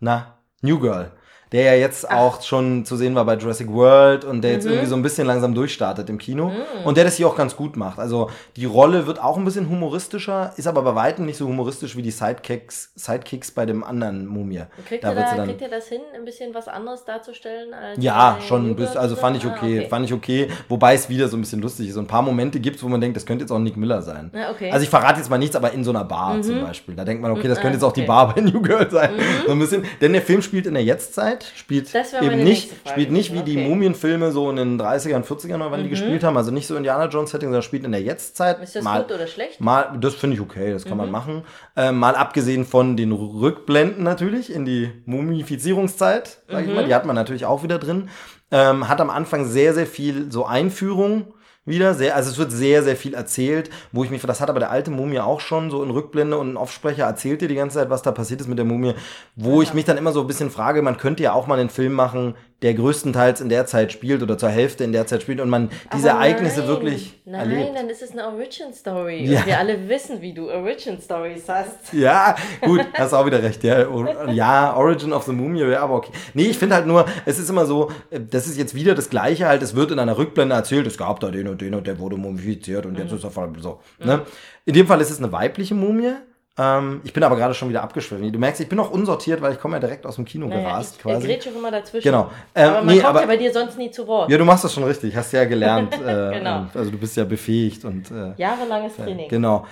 na, 0.01 0.39
New 0.62 0.79
Girl 0.79 1.13
der 1.51 1.63
ja 1.63 1.74
jetzt 1.74 2.10
Ach. 2.10 2.17
auch 2.17 2.41
schon 2.41 2.86
zu 2.86 2.96
sehen 2.96 3.13
war 3.13 3.25
bei 3.25 3.36
Jurassic 3.36 3.72
World 3.72 4.24
und 4.24 4.41
der 4.41 4.53
jetzt 4.53 4.63
mhm. 4.63 4.72
irgendwie 4.72 4.88
so 4.88 4.96
ein 4.96 5.01
bisschen 5.01 5.27
langsam 5.27 5.53
durchstartet 5.53 6.10
im 6.10 6.17
Kino 6.17 6.50
mhm. 6.50 6.86
und 6.86 6.96
der 6.96 7.03
das 7.03 7.17
hier 7.17 7.27
auch 7.27 7.36
ganz 7.36 7.58
gut 7.58 7.75
macht. 7.75 8.00
Also 8.00 8.29
die 8.55 8.65
Rolle 8.65 9.05
wird 9.05 9.22
auch 9.22 9.38
ein 9.38 9.43
bisschen 9.43 9.70
humoristischer, 9.70 10.53
ist 10.55 10.67
aber 10.67 10.81
bei 10.81 10.96
weitem 10.96 11.25
nicht 11.25 11.38
so 11.38 11.48
humoristisch 11.48 11.98
wie 11.98 12.01
die 12.01 12.12
Sidekicks, 12.12 12.93
Sidekicks 12.96 13.51
bei 13.51 13.65
dem 13.65 13.84
anderen 13.84 14.27
Mumie. 14.27 14.62
Kriegt, 14.88 15.03
da 15.03 15.10
ihr 15.10 15.15
da, 15.15 15.36
dann, 15.36 15.48
kriegt 15.48 15.62
ihr 15.62 15.70
das 15.70 15.88
hin, 15.88 16.01
ein 16.15 16.24
bisschen 16.24 16.53
was 16.53 16.70
anderes 16.70 17.03
darzustellen? 17.03 17.74
Als 17.74 18.01
ja, 18.01 18.38
schon 18.48 18.70
ein 18.72 18.75
bisschen, 18.77 18.98
also 18.98 19.17
fand 19.17 19.36
ich 19.36 19.46
okay, 19.46 19.51
ah, 19.53 19.79
okay, 19.79 19.88
fand 19.89 20.05
ich 20.05 20.13
okay, 20.13 20.48
wobei 20.70 20.93
es 20.93 21.10
wieder 21.10 21.27
so 21.27 21.36
ein 21.36 21.41
bisschen 21.41 21.62
lustig 21.62 21.89
ist. 21.89 21.96
So 21.96 22.00
ein 22.00 22.08
paar 22.08 22.22
Momente 22.22 22.62
gibt 22.62 22.77
es, 22.77 22.84
wo 22.84 22.88
man 22.88 23.01
denkt, 23.01 23.17
das 23.17 23.25
könnte 23.25 23.43
jetzt 23.43 23.51
auch 23.51 23.60
Nick 23.60 23.75
Miller 23.75 24.01
sein. 24.01 24.31
Ja, 24.34 24.51
okay. 24.51 24.72
Also 24.72 24.84
ich 24.84 24.89
verrate 24.89 25.20
jetzt 25.20 25.29
mal 25.29 25.38
nichts, 25.38 25.58
aber 25.58 25.74
in 25.74 25.84
so 25.84 25.91
einer 25.91 26.05
Bar 26.05 26.36
mhm. 26.36 26.43
zum 26.43 26.62
Beispiel. 26.62 26.96
Da 26.96 27.03
denkt 27.03 27.22
man, 27.22 27.31
okay, 27.31 27.50
das 27.50 27.60
könnte 27.60 27.75
jetzt 27.75 27.84
auch 27.84 27.91
die 27.91 28.03
Bar 28.03 28.34
bei 28.34 28.39
New 28.39 28.62
Girl 28.62 28.89
sein. 28.89 29.15
Mhm. 29.15 29.22
So 29.46 29.51
ein 29.51 29.60
bisschen, 29.60 29.86
denn 30.00 30.13
der 30.13 30.22
Film 30.22 30.41
spielt 30.41 30.65
in 30.65 30.75
der 30.75 30.84
Jetztzeit 30.84 31.40
Jetztzeit, 31.69 32.07
spielt 32.07 32.24
eben 32.24 32.43
nicht, 32.43 32.71
spielt 32.88 33.12
nicht 33.12 33.29
wie 33.31 33.39
gewesen, 33.39 33.45
die 33.45 33.57
okay. 33.57 33.67
Mumienfilme 33.69 34.31
so 34.31 34.50
in 34.50 34.55
den 34.55 34.79
30ern, 34.81 35.24
40ern, 35.24 35.55
oder 35.55 35.71
wann 35.71 35.83
die 35.83 35.89
gespielt 35.89 36.24
haben, 36.24 36.38
also 36.38 36.51
nicht 36.51 36.67
so 36.67 36.75
Indiana 36.75 37.05
Jones 37.07 37.31
Setting, 37.31 37.48
sondern 37.50 37.62
spielt 37.63 37.83
in 37.83 37.91
der 37.91 38.01
Jetztzeit. 38.01 38.62
Ist 38.62 38.75
das 38.75 38.83
mal, 38.83 39.01
gut 39.03 39.12
oder 39.13 39.27
schlecht? 39.27 39.60
Mal, 39.62 39.98
das 40.00 40.15
finde 40.15 40.36
ich 40.36 40.41
okay, 40.41 40.71
das 40.71 40.83
kann 40.83 40.93
Mhm. 40.93 40.98
man 40.98 41.12
machen. 41.12 41.43
Ähm, 41.75 41.98
mal 42.00 42.15
abgesehen 42.15 42.65
von 42.65 42.95
den 42.98 43.12
Rückblenden 43.12 44.03
natürlich 44.03 44.53
in 44.53 44.65
die 44.65 44.91
Mumifizierungszeit, 45.05 46.38
sag 46.50 46.63
Mhm. 46.63 46.69
ich 46.69 46.75
mal, 46.75 46.86
die 46.86 46.95
hat 46.95 47.05
man 47.05 47.15
natürlich 47.15 47.45
auch 47.45 47.63
wieder 47.63 47.79
drin. 47.79 48.10
Ähm, 48.51 48.88
hat 48.89 49.00
am 49.00 49.10
Anfang 49.10 49.45
sehr, 49.45 49.74
sehr 49.74 49.88
viel 49.88 50.31
so 50.31 50.45
Einführung 50.45 51.33
wieder, 51.65 51.93
sehr, 51.93 52.15
also 52.15 52.31
es 52.31 52.37
wird 52.37 52.51
sehr, 52.51 52.83
sehr 52.83 52.95
viel 52.95 53.13
erzählt, 53.13 53.69
wo 53.91 54.03
ich 54.03 54.09
mich, 54.09 54.21
das 54.21 54.41
hat 54.41 54.49
aber 54.49 54.59
der 54.59 54.71
alte 54.71 54.89
Mumie 54.89 55.19
auch 55.19 55.39
schon, 55.39 55.69
so 55.69 55.83
in 55.83 55.91
Rückblende 55.91 56.37
und 56.37 56.51
in 56.51 56.57
Offsprecher 56.57 57.05
erzählt 57.05 57.41
dir 57.41 57.47
die 57.47 57.55
ganze 57.55 57.75
Zeit, 57.77 57.89
was 57.89 58.01
da 58.01 58.11
passiert 58.11 58.41
ist 58.41 58.47
mit 58.47 58.57
der 58.57 58.65
Mumie, 58.65 58.95
wo 59.35 59.61
ich 59.61 59.73
mich 59.73 59.85
dann 59.85 59.97
immer 59.97 60.11
so 60.11 60.21
ein 60.21 60.27
bisschen 60.27 60.49
frage, 60.49 60.81
man 60.81 60.97
könnte 60.97 61.21
ja 61.21 61.33
auch 61.33 61.45
mal 61.47 61.59
einen 61.59 61.69
Film 61.69 61.93
machen, 61.93 62.35
der 62.61 62.75
größtenteils 62.75 63.41
in 63.41 63.49
der 63.49 63.65
Zeit 63.65 63.91
spielt 63.91 64.21
oder 64.21 64.37
zur 64.37 64.49
Hälfte 64.49 64.83
in 64.83 64.91
der 64.91 65.07
Zeit 65.07 65.23
spielt 65.23 65.39
und 65.39 65.49
man 65.49 65.69
diese 65.93 66.11
Aber 66.11 66.19
Ereignisse 66.19 66.59
nein, 66.59 66.67
wirklich 66.67 67.19
Nein, 67.25 67.51
erlebt. 67.51 67.75
dann 67.75 67.89
ist 67.89 68.03
es 68.03 68.11
eine 68.11 68.27
Origin 68.27 68.71
Story. 68.73 69.25
Ja. 69.25 69.39
Und 69.39 69.45
wir 69.47 69.59
alle 69.59 69.89
wissen, 69.89 70.21
wie 70.21 70.33
du 70.33 70.49
Origin 70.51 70.99
Stories 71.01 71.43
hast. 71.47 71.91
Ja, 71.93 72.35
gut, 72.61 72.81
hast 72.93 73.13
auch 73.13 73.25
wieder 73.25 73.41
recht. 73.41 73.63
Ja, 73.63 73.87
ja 74.31 74.75
Origin 74.75 75.11
of 75.11 75.23
the 75.23 75.31
Mumie 75.31 75.61
wäre 75.61 75.79
aber 75.79 75.95
okay. 75.95 76.11
Nee, 76.33 76.43
ich 76.43 76.57
finde 76.57 76.75
halt 76.75 76.85
nur, 76.85 77.05
es 77.25 77.39
ist 77.39 77.49
immer 77.49 77.65
so, 77.65 77.91
äh, 78.11 78.19
das 78.19 78.47
ist 78.47 78.57
jetzt 78.57 78.75
wieder 78.75 78.93
das 78.93 79.09
Gleiche 79.09 79.47
halt, 79.47 79.63
es 79.63 79.75
wird 79.75 79.91
in 79.91 79.99
einer 79.99 80.17
Rückblende 80.17 80.53
erzählt, 80.53 80.85
es 80.85 80.97
gab 80.97 81.19
da 81.19 81.31
den 81.31 81.47
und 81.47 81.61
den 81.61 81.73
und 81.73 81.87
der 81.87 81.97
wurde 81.97 82.17
mumifiziert 82.17 82.85
und 82.85 82.97
jetzt 82.97 83.11
ist 83.11 83.23
er 83.23 83.31
voll 83.31 83.51
so. 83.59 83.79
Ne? 83.99 84.21
In 84.65 84.75
dem 84.75 84.85
Fall 84.85 85.01
ist 85.01 85.09
es 85.09 85.17
eine 85.17 85.31
weibliche 85.31 85.73
Mumie. 85.73 86.13
Ähm, 86.58 87.00
ich 87.05 87.13
bin 87.13 87.24
aber 87.24 87.38
gerade 87.38 87.53
schon 87.53 87.70
wieder 87.70 87.81
abgeschwiffen. 87.81 88.31
Du 88.31 88.38
merkst, 88.39 88.60
ich 88.62 88.67
bin 88.67 88.79
auch 88.79 88.91
unsortiert, 88.91 89.41
weil 89.41 89.53
ich 89.53 89.60
komme 89.60 89.75
ja 89.75 89.79
direkt 89.79 90.05
aus 90.05 90.15
dem 90.15 90.25
Kino 90.25 90.48
Naja, 90.48 90.62
gerast 90.62 90.96
ich 90.98 91.01
quasi. 91.01 91.25
grätsche 91.27 91.50
auch 91.50 91.55
immer 91.55 91.72
dazwischen. 91.72 92.03
Genau. 92.03 92.29
Ähm, 92.53 92.70
aber 92.70 92.75
man 92.84 92.86
nee, 92.88 92.93
kommt 93.01 93.05
aber, 93.10 93.22
ja 93.22 93.27
bei 93.27 93.38
dir 93.38 93.53
sonst 93.53 93.77
nie 93.77 93.89
zu 93.89 94.05
Wort. 94.05 94.29
ja, 94.29 94.38
du 94.38 94.43
machst 94.46 94.63
das 94.65 94.74
schon 94.74 94.84
richtig, 94.84 95.15
hast 95.15 95.31
ja 95.31 95.46
gelernt. 95.46 95.93
Äh, 96.01 96.39
Genau. 96.39 96.65
Also 96.74 96.91
du 96.91 96.98
bist 96.98 97.15
ja 97.15 97.24
befähigt 97.24 97.86
und 97.86 98.12
äh, 98.12 98.34
Jahrelanges 98.36 98.96
Training. 98.98 99.29
Genau. 99.29 99.65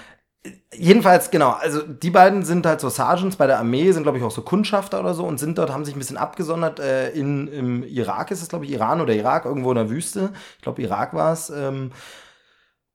Jedenfalls, 0.73 1.31
genau, 1.31 1.49
also 1.59 1.81
die 1.81 2.11
beiden 2.11 2.45
sind 2.45 2.65
halt 2.65 2.79
so 2.79 2.87
Sergeants 2.87 3.35
bei 3.35 3.45
der 3.45 3.59
Armee, 3.59 3.91
sind 3.91 4.03
glaube 4.03 4.19
ich 4.19 4.23
auch 4.23 4.31
so 4.31 4.41
Kundschafter 4.41 4.99
oder 5.01 5.13
so 5.13 5.25
und 5.25 5.37
sind 5.37 5.57
dort, 5.57 5.71
haben 5.73 5.83
sich 5.83 5.95
ein 5.95 5.99
bisschen 5.99 6.15
abgesondert. 6.15 6.79
Äh, 6.79 7.09
in, 7.09 7.47
Im 7.49 7.83
Irak 7.83 8.31
ist 8.31 8.41
es, 8.41 8.47
glaube 8.47 8.63
ich, 8.65 8.71
Iran 8.71 9.01
oder 9.01 9.13
Irak, 9.13 9.43
irgendwo 9.43 9.71
in 9.71 9.75
der 9.75 9.89
Wüste. 9.89 10.29
Ich 10.57 10.61
glaube, 10.63 10.81
Irak 10.81 11.13
war 11.13 11.33
es. 11.33 11.49
Ähm, 11.49 11.91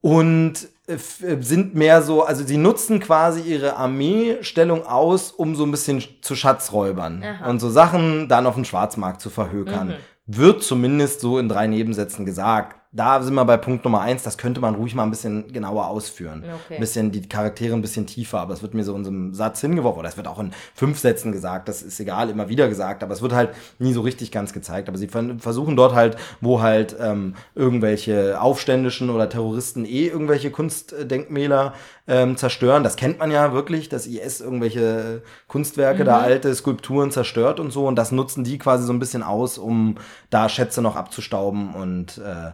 und 0.05 0.69
äh, 0.87 0.97
äh, 1.27 1.41
sind 1.41 1.75
mehr 1.75 2.03
so, 2.03 2.25
also 2.25 2.45
sie 2.45 2.59
nutzen 2.59 3.01
quasi 3.01 3.41
ihre 3.41 3.77
Armeestellung 3.77 4.87
aus, 4.87 5.31
um 5.31 5.57
so 5.57 5.65
ein 5.65 5.71
bisschen 5.71 6.05
zu 6.21 6.37
Schatzräubern 6.37 7.25
Aha. 7.25 7.49
und 7.49 7.59
so 7.59 7.71
Sachen 7.71 8.29
dann 8.29 8.47
auf 8.47 8.55
dem 8.55 8.67
Schwarzmarkt 8.67 9.23
zu 9.23 9.31
verhökern. 9.31 9.89
Mhm. 9.89 9.95
Wird 10.27 10.63
zumindest 10.63 11.21
so 11.21 11.39
in 11.39 11.49
drei 11.49 11.69
Nebensätzen 11.69 12.27
gesagt. 12.27 12.77
Da 12.97 13.21
sind 13.21 13.35
wir 13.35 13.45
bei 13.45 13.57
Punkt 13.57 13.85
Nummer 13.85 14.03
eins, 14.03 14.23
das 14.23 14.39
könnte 14.39 14.61
man 14.61 14.77
ruhig 14.77 14.95
mal 14.95 15.03
ein 15.03 15.11
bisschen 15.11 15.53
genauer 15.53 15.89
ausführen. 15.89 16.45
Okay. 16.45 16.75
Ein 16.77 16.81
bisschen 16.81 17.11
die 17.11 17.29
Charaktere 17.29 17.75
ein 17.75 17.83
bisschen 17.83 18.07
tiefer, 18.07 18.39
aber 18.39 18.55
es 18.55 18.63
wird 18.63 18.73
mir 18.73 18.85
so 18.85 18.95
in 18.95 19.05
so 19.05 19.11
einem 19.11 19.35
Satz 19.35 19.61
hingeworfen, 19.63 19.99
oder 19.99 20.09
es 20.09 20.17
wird 20.17 20.29
auch 20.29 20.39
in 20.39 20.53
fünf 20.77 21.01
Sätzen 21.01 21.33
gesagt, 21.33 21.69
das 21.69 21.83
ist 21.83 21.99
egal, 21.99 22.31
immer 22.31 22.49
wieder 22.49 22.69
gesagt, 22.69 23.03
aber 23.03 23.13
es 23.13 23.21
wird 23.21 23.33
halt 23.33 23.51
nie 23.81 23.93
so 23.93 24.01
richtig 24.03 24.31
ganz 24.31 24.53
gezeigt. 24.53 24.89
Aber 24.89 24.97
sie 24.97 25.09
ver- 25.09 25.39
versuchen 25.39 25.75
dort 25.75 25.93
halt, 25.93 26.17
wo 26.41 26.63
halt 26.63 26.95
ähm, 27.01 27.35
irgendwelche 27.57 28.41
Aufständischen 28.41 29.11
oder 29.11 29.29
Terroristen 29.29 29.85
eh 29.85 30.07
irgendwelche 30.07 30.53
Kunstdenkmäler 30.53 31.75
ähm, 32.07 32.37
zerstören. 32.37 32.85
Das 32.85 32.95
kennt 32.95 33.19
man 33.19 33.33
ja 33.33 33.53
wirklich, 33.53 33.89
dass 33.89 34.07
IS 34.07 34.41
irgendwelche 34.41 35.23
Kunstwerke, 35.49 36.05
da 36.05 36.21
alte 36.21 36.55
Skulpturen 36.55 37.11
zerstört 37.11 37.59
und 37.59 37.73
so. 37.73 37.89
Und 37.89 37.97
das 37.97 38.13
nutzen 38.13 38.45
die 38.45 38.59
quasi 38.59 38.85
so 38.85 38.93
ein 38.93 39.01
bisschen 39.01 39.25
aus, 39.25 39.59
um 39.59 39.97
da 40.31 40.49
Schätze 40.49 40.81
noch 40.81 40.95
abzustauben 40.95 41.75
und 41.75 42.19
äh, 42.19 42.53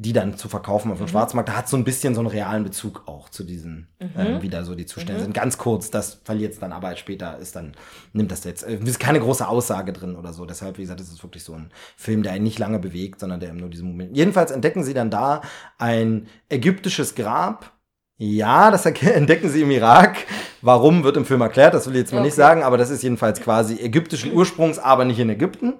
die 0.00 0.12
dann 0.12 0.36
zu 0.36 0.48
verkaufen 0.48 0.92
auf 0.92 0.98
dem 0.98 1.08
Schwarzmarkt. 1.08 1.48
Da 1.48 1.56
hat 1.56 1.68
so 1.68 1.76
ein 1.76 1.82
bisschen 1.82 2.14
so 2.14 2.20
einen 2.20 2.28
realen 2.28 2.62
Bezug 2.62 3.02
auch 3.06 3.30
zu 3.30 3.42
diesen, 3.42 3.88
ähm, 3.98 4.40
wie 4.40 4.48
da 4.48 4.62
so 4.62 4.76
die 4.76 4.86
Zustände 4.86 5.20
sind. 5.20 5.34
Ganz 5.34 5.58
kurz, 5.58 5.90
das 5.90 6.20
verliert 6.22 6.52
es 6.52 6.60
dann, 6.60 6.70
aber 6.72 6.94
später 6.94 7.36
ist 7.38 7.56
dann, 7.56 7.72
nimmt 8.12 8.30
das 8.30 8.44
jetzt, 8.44 8.62
äh, 8.62 8.76
ist 8.76 9.00
keine 9.00 9.18
große 9.18 9.46
Aussage 9.46 9.92
drin 9.92 10.14
oder 10.14 10.32
so. 10.32 10.46
Deshalb, 10.46 10.78
wie 10.78 10.82
gesagt, 10.82 11.00
ist 11.00 11.12
es 11.12 11.20
wirklich 11.24 11.42
so 11.42 11.54
ein 11.54 11.72
Film, 11.96 12.22
der 12.22 12.30
einen 12.30 12.44
nicht 12.44 12.60
lange 12.60 12.78
bewegt, 12.78 13.18
sondern 13.18 13.40
der 13.40 13.48
eben 13.48 13.58
nur 13.58 13.70
diesen 13.70 13.88
Moment. 13.88 14.16
Jedenfalls 14.16 14.52
entdecken 14.52 14.84
sie 14.84 14.94
dann 14.94 15.10
da 15.10 15.40
ein 15.78 16.28
ägyptisches 16.48 17.16
Grab. 17.16 17.72
Ja, 18.18 18.70
das 18.70 18.86
entdecken 19.02 19.48
sie 19.48 19.62
im 19.62 19.70
Irak. 19.72 20.16
Warum 20.62 21.02
wird 21.02 21.16
im 21.16 21.24
Film 21.24 21.40
erklärt, 21.40 21.74
das 21.74 21.88
will 21.88 21.94
ich 21.94 22.02
jetzt 22.02 22.12
mal 22.12 22.20
nicht 22.20 22.34
Okay. 22.34 22.40
sagen, 22.40 22.62
aber 22.62 22.78
das 22.78 22.90
ist 22.90 23.02
jedenfalls 23.02 23.40
quasi 23.40 23.80
ägyptischen 23.80 24.32
Ursprungs, 24.32 24.78
aber 24.78 25.04
nicht 25.04 25.18
in 25.18 25.28
Ägypten. 25.28 25.74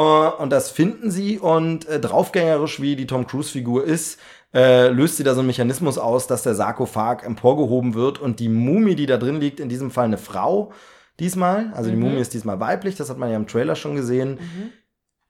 Äh, 0.00 0.42
Und 0.42 0.50
das 0.50 0.70
finden 0.70 1.10
sie 1.10 1.38
und 1.38 1.86
äh, 1.88 2.00
draufgängerisch, 2.00 2.80
wie 2.80 2.96
die 2.96 3.06
Tom 3.06 3.26
Cruise-Figur 3.26 3.84
ist, 3.84 4.18
äh, 4.54 4.88
löst 4.88 5.16
sie 5.18 5.22
da 5.24 5.34
so 5.34 5.40
einen 5.40 5.46
Mechanismus 5.46 5.98
aus, 5.98 6.26
dass 6.26 6.42
der 6.42 6.54
Sarkophag 6.54 7.22
emporgehoben 7.24 7.94
wird 7.94 8.18
und 8.18 8.40
die 8.40 8.48
Mumie, 8.48 8.96
die 8.96 9.06
da 9.06 9.16
drin 9.16 9.40
liegt, 9.40 9.60
in 9.60 9.68
diesem 9.68 9.90
Fall 9.90 10.06
eine 10.06 10.18
Frau 10.18 10.72
diesmal, 11.20 11.70
also 11.74 11.90
die 11.90 11.96
Mhm. 11.96 12.02
Mumie 12.02 12.20
ist 12.20 12.32
diesmal 12.34 12.58
weiblich, 12.60 12.96
das 12.96 13.10
hat 13.10 13.18
man 13.18 13.30
ja 13.30 13.36
im 13.36 13.46
Trailer 13.46 13.76
schon 13.76 13.94
gesehen. 13.94 14.38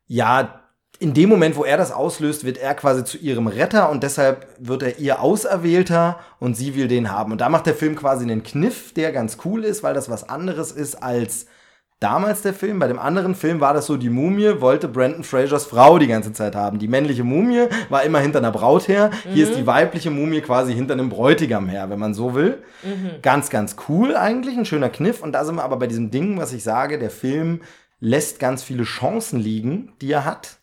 Ja, 0.07 0.61
in 0.99 1.15
dem 1.15 1.29
Moment, 1.29 1.57
wo 1.57 1.65
er 1.65 1.77
das 1.77 1.93
auslöst, 1.93 2.45
wird 2.45 2.59
er 2.59 2.75
quasi 2.75 3.05
zu 3.05 3.17
ihrem 3.19 3.47
Retter 3.47 3.91
und 3.91 4.03
deshalb 4.03 4.47
wird 4.59 4.83
er 4.83 4.99
ihr 4.99 5.21
Auserwählter 5.21 6.19
und 6.39 6.57
sie 6.57 6.75
will 6.75 6.89
den 6.89 7.11
haben. 7.11 7.33
Und 7.33 7.41
da 7.41 7.49
macht 7.49 7.67
der 7.67 7.75
Film 7.75 7.97
quasi 7.97 8.25
einen 8.25 8.43
Kniff, 8.43 8.93
der 8.95 9.11
ganz 9.13 9.39
cool 9.45 9.65
ist, 9.65 9.83
weil 9.83 9.95
das 9.95 10.09
was 10.11 10.29
anderes 10.29 10.73
ist 10.73 11.03
als 11.03 11.47
damals 12.01 12.43
der 12.43 12.55
Film. 12.55 12.79
Bei 12.79 12.89
dem 12.89 12.99
anderen 12.99 13.35
Film 13.35 13.61
war 13.61 13.75
das 13.75 13.87
so, 13.87 13.97
die 13.97 14.09
Mumie 14.09 14.61
wollte 14.61 14.89
Brandon 14.89 15.23
Frasers 15.23 15.67
Frau 15.67 15.99
die 15.99 16.07
ganze 16.07 16.33
Zeit 16.33 16.57
haben. 16.57 16.79
Die 16.79 16.89
männliche 16.89 17.23
Mumie 17.25 17.67
war 17.91 18.03
immer 18.03 18.19
hinter 18.19 18.39
einer 18.39 18.51
Braut 18.51 18.89
her. 18.89 19.11
Hier 19.33 19.49
ist 19.49 19.57
die 19.57 19.67
weibliche 19.67 20.11
Mumie 20.11 20.41
quasi 20.41 20.75
hinter 20.75 20.95
einem 20.95 21.11
Bräutigam 21.11 21.69
her, 21.69 21.91
wenn 21.91 21.99
man 21.99 22.15
so 22.15 22.35
will. 22.35 22.63
Ganz, 23.23 23.51
ganz 23.51 23.77
cool 23.89 24.17
eigentlich, 24.17 24.57
ein 24.57 24.65
schöner 24.65 24.89
Kniff. 24.89 25.23
Und 25.23 25.33
da 25.33 25.45
sind 25.45 25.57
wir 25.57 25.65
aber 25.65 25.77
bei 25.79 25.87
diesem 25.87 26.11
Ding, 26.11 26.39
was 26.39 26.53
ich 26.53 26.65
sage, 26.65 26.99
der 26.99 27.11
Film 27.11 27.61
lässt 28.01 28.41
ganz 28.41 28.63
viele 28.63 28.85
Chancen 28.85 29.39
liegen, 29.39 29.93
die 30.01 30.11
er 30.11 30.25
hat. 30.25 30.57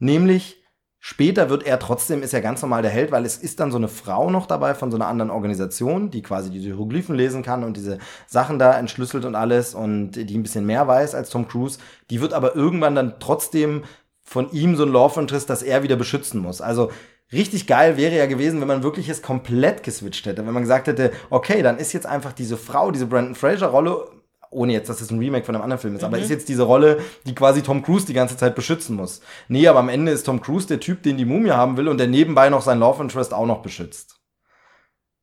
Nämlich 0.00 0.63
später 1.06 1.50
wird 1.50 1.64
er 1.64 1.78
trotzdem, 1.78 2.22
ist 2.22 2.32
er 2.32 2.40
ganz 2.40 2.62
normal 2.62 2.80
der 2.80 2.90
Held, 2.90 3.12
weil 3.12 3.26
es 3.26 3.36
ist 3.36 3.60
dann 3.60 3.70
so 3.70 3.76
eine 3.76 3.88
Frau 3.88 4.30
noch 4.30 4.46
dabei 4.46 4.74
von 4.74 4.90
so 4.90 4.96
einer 4.96 5.06
anderen 5.06 5.30
Organisation, 5.30 6.10
die 6.10 6.22
quasi 6.22 6.48
diese 6.48 6.64
Hieroglyphen 6.64 7.14
lesen 7.14 7.42
kann 7.42 7.62
und 7.62 7.76
diese 7.76 7.98
Sachen 8.26 8.58
da 8.58 8.78
entschlüsselt 8.78 9.26
und 9.26 9.34
alles 9.34 9.74
und 9.74 10.12
die 10.12 10.34
ein 10.34 10.42
bisschen 10.42 10.64
mehr 10.64 10.88
weiß 10.88 11.14
als 11.14 11.28
Tom 11.28 11.46
Cruise. 11.46 11.78
Die 12.08 12.22
wird 12.22 12.32
aber 12.32 12.56
irgendwann 12.56 12.94
dann 12.94 13.16
trotzdem 13.20 13.84
von 14.22 14.50
ihm 14.50 14.76
so 14.76 14.84
ein 14.84 14.88
Love 14.88 15.20
Interest, 15.20 15.50
dass 15.50 15.62
er 15.62 15.82
wieder 15.82 15.96
beschützen 15.96 16.40
muss. 16.40 16.62
Also 16.62 16.90
richtig 17.30 17.66
geil 17.66 17.98
wäre 17.98 18.16
ja 18.16 18.24
gewesen, 18.24 18.62
wenn 18.62 18.68
man 18.68 18.82
wirklich 18.82 19.10
es 19.10 19.20
komplett 19.20 19.82
geswitcht 19.82 20.24
hätte. 20.24 20.46
Wenn 20.46 20.54
man 20.54 20.62
gesagt 20.62 20.86
hätte, 20.86 21.12
okay, 21.28 21.60
dann 21.60 21.76
ist 21.76 21.92
jetzt 21.92 22.06
einfach 22.06 22.32
diese 22.32 22.56
Frau, 22.56 22.90
diese 22.90 23.04
Brandon 23.04 23.34
Fraser 23.34 23.66
Rolle, 23.66 24.08
ohne 24.54 24.72
jetzt, 24.72 24.88
dass 24.88 25.00
es 25.00 25.10
ein 25.10 25.18
Remake 25.18 25.44
von 25.44 25.54
einem 25.54 25.62
anderen 25.62 25.80
Film 25.80 25.96
ist, 25.96 26.04
aber 26.04 26.18
ist 26.18 26.30
jetzt 26.30 26.48
diese 26.48 26.62
Rolle, 26.62 26.98
die 27.26 27.34
quasi 27.34 27.62
Tom 27.62 27.82
Cruise 27.82 28.06
die 28.06 28.14
ganze 28.14 28.36
Zeit 28.36 28.54
beschützen 28.54 28.96
muss. 28.96 29.20
Nee, 29.48 29.66
aber 29.68 29.80
am 29.80 29.88
Ende 29.88 30.12
ist 30.12 30.24
Tom 30.24 30.40
Cruise 30.40 30.66
der 30.66 30.80
Typ, 30.80 31.02
den 31.02 31.16
die 31.16 31.24
Mumie 31.24 31.50
haben 31.50 31.76
will 31.76 31.88
und 31.88 31.98
der 31.98 32.06
nebenbei 32.06 32.48
noch 32.48 32.62
sein 32.62 32.78
Love 32.78 33.02
Interest 33.02 33.34
auch 33.34 33.46
noch 33.46 33.62
beschützt. 33.62 34.20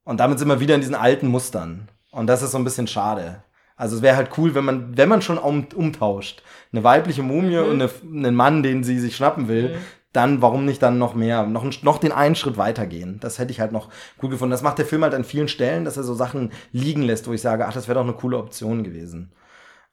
Und 0.04 0.20
damit 0.20 0.40
sind 0.40 0.48
wir 0.48 0.60
wieder 0.60 0.76
in 0.76 0.82
diesen 0.82 0.96
alten 0.96 1.28
Mustern. 1.28 1.88
Und 2.12 2.28
das 2.28 2.42
ist 2.42 2.52
so 2.52 2.58
ein 2.58 2.64
bisschen 2.64 2.88
schade. 2.88 3.44
Also 3.76 3.96
es 3.96 4.02
wäre 4.02 4.16
halt 4.16 4.38
cool, 4.38 4.54
wenn 4.54 4.66
man, 4.66 4.98
wenn 4.98 5.10
man 5.10 5.22
schon 5.22 5.38
um, 5.38 5.66
umtauscht, 5.74 6.44
eine 6.72 6.84
weibliche 6.84 7.24
Mumie 7.24 7.58
und 7.58 7.82
eine, 7.82 7.90
einen 8.04 8.36
Mann, 8.36 8.62
den 8.62 8.84
sie 8.84 9.00
sich 9.00 9.16
schnappen 9.16 9.48
will, 9.48 9.78
dann 10.14 10.42
warum 10.42 10.66
nicht 10.66 10.82
dann 10.82 10.98
noch 10.98 11.14
mehr, 11.14 11.46
noch, 11.46 11.66
noch 11.84 11.98
den 11.98 12.12
einen 12.12 12.36
Schritt 12.36 12.58
weitergehen. 12.58 13.20
Das 13.22 13.40
hätte 13.40 13.52
ich 13.52 13.60
halt 13.60 13.72
noch 13.72 13.90
cool 14.22 14.30
gefunden. 14.30 14.52
Das 14.52 14.62
macht 14.62 14.78
der 14.78 14.86
Film 14.86 15.04
halt 15.04 15.14
an 15.14 15.24
vielen 15.24 15.48
Stellen, 15.48 15.86
dass 15.86 15.98
er 15.98 16.04
so 16.04 16.14
Sachen 16.14 16.52
liegen 16.72 17.04
lässt, 17.04 17.28
wo 17.28 17.34
ich 17.34 17.42
sage, 17.42 17.66
ach, 17.66 17.74
das 17.74 17.88
wäre 17.88 18.00
doch 18.00 18.06
eine 18.06 18.14
coole 18.14 18.38
Option 18.38 18.84
gewesen. 18.84 19.32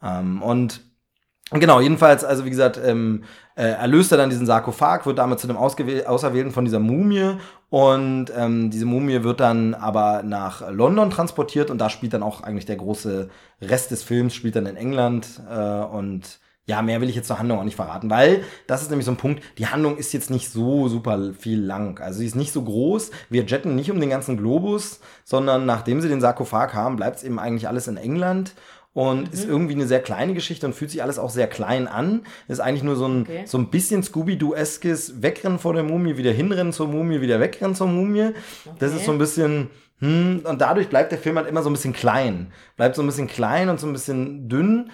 Ähm, 0.02 0.42
und 0.42 0.82
Genau, 1.50 1.80
jedenfalls, 1.80 2.24
also 2.24 2.44
wie 2.44 2.50
gesagt, 2.50 2.78
ähm, 2.84 3.24
äh, 3.56 3.62
erlöst 3.62 4.12
er 4.12 4.18
dann 4.18 4.28
diesen 4.28 4.44
Sarkophag, 4.44 5.06
wird 5.06 5.16
damit 5.16 5.40
zu 5.40 5.46
dem 5.46 5.56
Auserwählten 5.56 6.52
von 6.52 6.66
dieser 6.66 6.78
Mumie 6.78 7.38
und 7.70 8.26
ähm, 8.36 8.70
diese 8.70 8.84
Mumie 8.84 9.22
wird 9.22 9.40
dann 9.40 9.72
aber 9.72 10.22
nach 10.22 10.70
London 10.70 11.08
transportiert 11.08 11.70
und 11.70 11.78
da 11.78 11.88
spielt 11.88 12.12
dann 12.12 12.22
auch 12.22 12.42
eigentlich 12.42 12.66
der 12.66 12.76
große 12.76 13.30
Rest 13.62 13.90
des 13.90 14.02
Films, 14.02 14.34
spielt 14.34 14.56
dann 14.56 14.66
in 14.66 14.76
England 14.76 15.40
äh, 15.50 15.84
und 15.84 16.38
ja, 16.68 16.82
mehr 16.82 17.00
will 17.00 17.08
ich 17.08 17.16
jetzt 17.16 17.26
zur 17.26 17.38
Handlung 17.38 17.58
auch 17.58 17.64
nicht 17.64 17.76
verraten, 17.76 18.10
weil 18.10 18.44
das 18.68 18.82
ist 18.82 18.90
nämlich 18.90 19.06
so 19.06 19.10
ein 19.12 19.16
Punkt, 19.16 19.42
die 19.58 19.66
Handlung 19.66 19.96
ist 19.96 20.12
jetzt 20.12 20.30
nicht 20.30 20.50
so 20.50 20.86
super 20.88 21.32
viel 21.38 21.60
lang. 21.60 21.98
Also 21.98 22.20
sie 22.20 22.26
ist 22.26 22.36
nicht 22.36 22.52
so 22.52 22.62
groß, 22.62 23.10
wir 23.30 23.42
jetten 23.44 23.74
nicht 23.74 23.90
um 23.90 23.98
den 24.00 24.10
ganzen 24.10 24.36
Globus, 24.36 25.00
sondern 25.24 25.66
nachdem 25.66 26.00
sie 26.00 26.08
den 26.08 26.20
Sarkophag 26.20 26.74
haben, 26.74 26.96
bleibt 26.96 27.16
es 27.16 27.24
eben 27.24 27.38
eigentlich 27.38 27.66
alles 27.68 27.88
in 27.88 27.96
England 27.96 28.52
und 28.92 29.32
ist 29.32 29.46
irgendwie 29.46 29.74
eine 29.74 29.86
sehr 29.86 30.00
kleine 30.02 30.34
Geschichte 30.34 30.66
und 30.66 30.74
fühlt 30.74 30.90
sich 30.90 31.02
alles 31.02 31.18
auch 31.18 31.30
sehr 31.30 31.46
klein 31.46 31.86
an. 31.88 32.22
Ist 32.48 32.60
eigentlich 32.60 32.82
nur 32.82 32.96
so 32.96 33.06
ein, 33.06 33.22
Okay. 33.22 33.42
so 33.46 33.56
ein 33.56 33.70
bisschen 33.70 34.02
Scooby-Doo-eskes 34.02 35.22
Wegrennen 35.22 35.58
vor 35.58 35.72
der 35.74 35.82
Mumie, 35.84 36.16
wieder 36.16 36.32
hinrennen 36.32 36.72
zur 36.72 36.88
Mumie, 36.88 37.20
wieder 37.20 37.40
wegrennen 37.40 37.74
zur 37.74 37.86
Mumie. 37.86 38.30
Das 38.78 38.90
Okay. 38.90 38.98
ist 39.00 39.06
so 39.06 39.12
ein 39.12 39.18
bisschen, 39.18 39.70
hm, 40.00 40.42
und 40.44 40.60
dadurch 40.60 40.88
bleibt 40.88 41.12
der 41.12 41.18
Film 41.18 41.36
halt 41.36 41.48
immer 41.48 41.62
so 41.62 41.70
ein 41.70 41.72
bisschen 41.74 41.92
klein. 41.92 42.52
Bleibt 42.76 42.96
so 42.96 43.02
ein 43.02 43.06
bisschen 43.06 43.26
klein 43.28 43.68
und 43.68 43.80
so 43.80 43.86
ein 43.86 43.92
bisschen 43.92 44.48
dünn. 44.48 44.90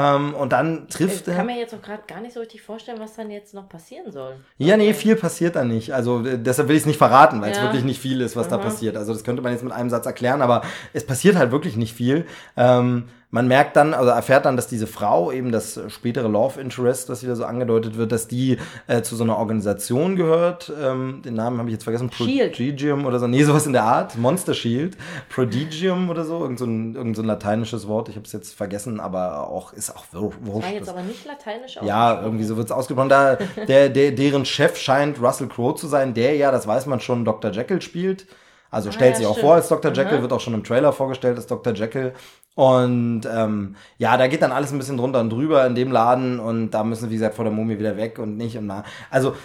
Ähm, 0.00 0.34
und 0.34 0.52
dann 0.52 0.86
trifft 0.88 1.22
Ich 1.22 1.28
er. 1.28 1.34
kann 1.38 1.46
mir 1.46 1.58
jetzt 1.58 1.74
auch 1.74 1.82
gerade 1.82 2.02
gar 2.06 2.20
nicht 2.20 2.32
so 2.34 2.38
richtig 2.40 2.62
vorstellen, 2.62 3.00
was 3.00 3.16
dann 3.16 3.30
jetzt 3.32 3.52
noch 3.52 3.68
passieren 3.68 4.12
soll. 4.12 4.36
Ja, 4.56 4.76
nee, 4.76 4.94
viel 4.94 5.16
passiert 5.16 5.56
da 5.56 5.64
nicht. 5.64 5.92
Also 5.92 6.24
äh, 6.24 6.38
deshalb 6.38 6.68
will 6.68 6.76
ich 6.76 6.82
es 6.82 6.86
nicht 6.86 6.98
verraten, 6.98 7.40
weil 7.40 7.50
es 7.50 7.56
Ja. 7.58 7.64
wirklich 7.64 7.82
nicht 7.82 8.00
viel 8.00 8.20
ist, 8.20 8.36
was 8.36 8.46
da 8.46 8.56
Aha. 8.56 8.64
passiert. 8.64 8.96
Also 8.96 9.12
das 9.12 9.24
könnte 9.24 9.42
man 9.42 9.50
jetzt 9.52 9.64
mit 9.64 9.72
einem 9.72 9.90
Satz 9.90 10.06
erklären, 10.06 10.40
aber 10.40 10.62
es 10.92 11.04
passiert 11.04 11.34
halt 11.36 11.50
wirklich 11.50 11.76
nicht 11.76 11.94
viel. 11.94 12.26
Ähm, 12.56 13.08
man 13.30 13.46
merkt 13.46 13.76
dann, 13.76 13.92
also 13.92 14.08
erfährt 14.10 14.46
dann, 14.46 14.56
dass 14.56 14.68
diese 14.68 14.86
Frau, 14.86 15.30
eben 15.30 15.52
das 15.52 15.78
spätere 15.88 16.28
Love 16.28 16.58
Interest, 16.60 17.10
was 17.10 17.22
wieder 17.22 17.36
so 17.36 17.44
angedeutet 17.44 17.98
wird, 17.98 18.10
dass 18.10 18.26
die 18.26 18.56
äh, 18.86 19.02
zu 19.02 19.16
so 19.16 19.24
einer 19.24 19.36
Organisation 19.36 20.16
gehört. 20.16 20.72
Ähm, 20.82 21.20
den 21.22 21.34
Namen 21.34 21.58
habe 21.58 21.68
ich 21.68 21.74
jetzt 21.74 21.84
vergessen. 21.84 22.10
Shield. 22.10 22.52
Prodigium 22.52 23.04
oder 23.04 23.18
so. 23.18 23.26
Nee, 23.26 23.42
sowas 23.44 23.66
in 23.66 23.74
der 23.74 23.84
Art. 23.84 24.16
Monster 24.16 24.54
Shield. 24.54 24.96
Prodigium 25.28 26.08
oder 26.10 26.24
so. 26.24 26.40
Irgend 26.40 26.58
so 26.58 26.64
ein, 26.64 26.94
irgend 26.94 27.16
so 27.16 27.22
ein 27.22 27.26
lateinisches 27.26 27.86
Wort. 27.86 28.08
Ich 28.08 28.16
habe 28.16 28.24
es 28.26 28.32
jetzt 28.32 28.54
vergessen, 28.54 28.98
aber 28.98 29.48
auch 29.48 29.72
ist 29.74 29.94
auch 29.94 30.04
wur- 30.12 30.32
wurscht. 30.40 30.66
War 30.66 30.72
jetzt 30.74 30.88
Das- 30.88 30.94
aber 30.94 31.02
nicht 31.02 31.24
lateinisch 31.26 31.78
ja, 31.82 32.22
irgendwie 32.22 32.44
so 32.44 32.56
wird's 32.56 32.72
ausgesprochen. 32.72 33.10
Da, 33.10 33.36
der, 33.68 33.90
der, 33.90 34.12
deren 34.12 34.44
Chef 34.46 34.76
scheint 34.78 35.20
Russell 35.22 35.48
Crowe 35.48 35.74
zu 35.76 35.86
sein, 35.86 36.14
der 36.14 36.34
ja, 36.36 36.50
das 36.50 36.66
weiß 36.66 36.86
man 36.86 37.00
schon, 37.00 37.24
Dr. 37.24 37.50
Jekyll 37.50 37.82
spielt. 37.82 38.26
Also 38.70 38.90
stellt 38.92 39.12
Ah, 39.12 39.12
ja, 39.12 39.16
sich 39.18 39.26
auch 39.26 39.32
stimmt. 39.32 39.46
vor 39.46 39.54
als 39.54 39.68
Dr. 39.68 39.92
Jekyll, 39.92 40.14
Aha. 40.16 40.22
wird 40.22 40.32
auch 40.32 40.40
schon 40.40 40.52
im 40.54 40.62
Trailer 40.64 40.92
vorgestellt 40.92 41.36
als 41.36 41.46
Dr. 41.46 41.72
Jekyll. 41.72 42.12
Und 42.58 43.20
ähm, 43.32 43.76
ja, 43.98 44.16
da 44.16 44.26
geht 44.26 44.42
dann 44.42 44.50
alles 44.50 44.72
ein 44.72 44.78
bisschen 44.78 44.96
drunter 44.96 45.20
und 45.20 45.30
drüber 45.30 45.64
in 45.64 45.76
dem 45.76 45.92
Laden 45.92 46.40
und 46.40 46.72
da 46.72 46.82
müssen, 46.82 47.08
wie 47.08 47.14
gesagt, 47.14 47.36
vor 47.36 47.44
der 47.44 47.54
Mumie 47.54 47.78
wieder 47.78 47.96
weg 47.96 48.18
und 48.18 48.36
nicht 48.36 48.58
und 48.58 48.66
na. 48.66 48.82
Also 49.10 49.36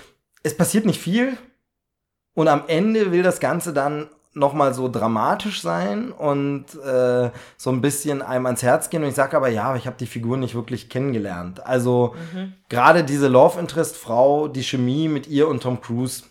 es 0.42 0.58
passiert 0.58 0.88
nicht 0.88 1.00
viel 1.00 1.38
und 2.34 2.48
am 2.48 2.64
Ende 2.66 3.12
will 3.12 3.22
das 3.22 3.40
Ganze 3.40 3.72
dann 3.72 4.10
nochmal 4.34 4.74
so 4.74 4.90
dramatisch 4.90 5.62
sein 5.62 6.12
und 6.12 6.66
äh, 6.84 7.30
so 7.56 7.70
ein 7.70 7.82
bisschen 7.82 8.24
einem 8.24 8.48
ans 8.48 8.64
Herz 8.64 8.90
gehen. 8.90 9.04
Und 9.04 9.10
ich 9.10 9.16
sage 9.16 9.38
aber, 9.38 9.50
ja, 9.50 9.66
aber 9.66 9.78
ich 9.78 9.86
habe 9.86 9.98
die 10.00 10.08
Figur 10.08 10.38
nicht 10.38 10.56
wirklich 10.56 10.90
kennengelernt. 10.90 11.64
Also 11.64 12.16
Mhm. 12.34 12.54
gerade 12.68 13.04
diese 13.04 13.28
Love 13.28 13.60
Interest 13.60 13.96
Frau, 13.96 14.48
die 14.48 14.64
Chemie 14.64 15.08
mit 15.08 15.28
ihr 15.28 15.48
und 15.48 15.62
Tom 15.62 15.80
Cruise, 15.82 16.24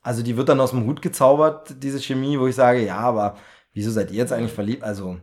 also 0.00 0.22
die 0.22 0.36
wird 0.36 0.48
dann 0.48 0.60
aus 0.60 0.70
dem 0.70 0.86
Hut 0.86 1.02
gezaubert, 1.02 1.82
diese 1.82 1.98
Chemie, 2.00 2.38
wo 2.38 2.46
ich 2.46 2.54
sage, 2.54 2.86
ja, 2.86 2.98
aber 2.98 3.34
wieso 3.72 3.90
seid 3.90 4.12
ihr 4.12 4.18
jetzt 4.18 4.32
eigentlich 4.32 4.52
verliebt? 4.52 4.84
Also 4.84 5.18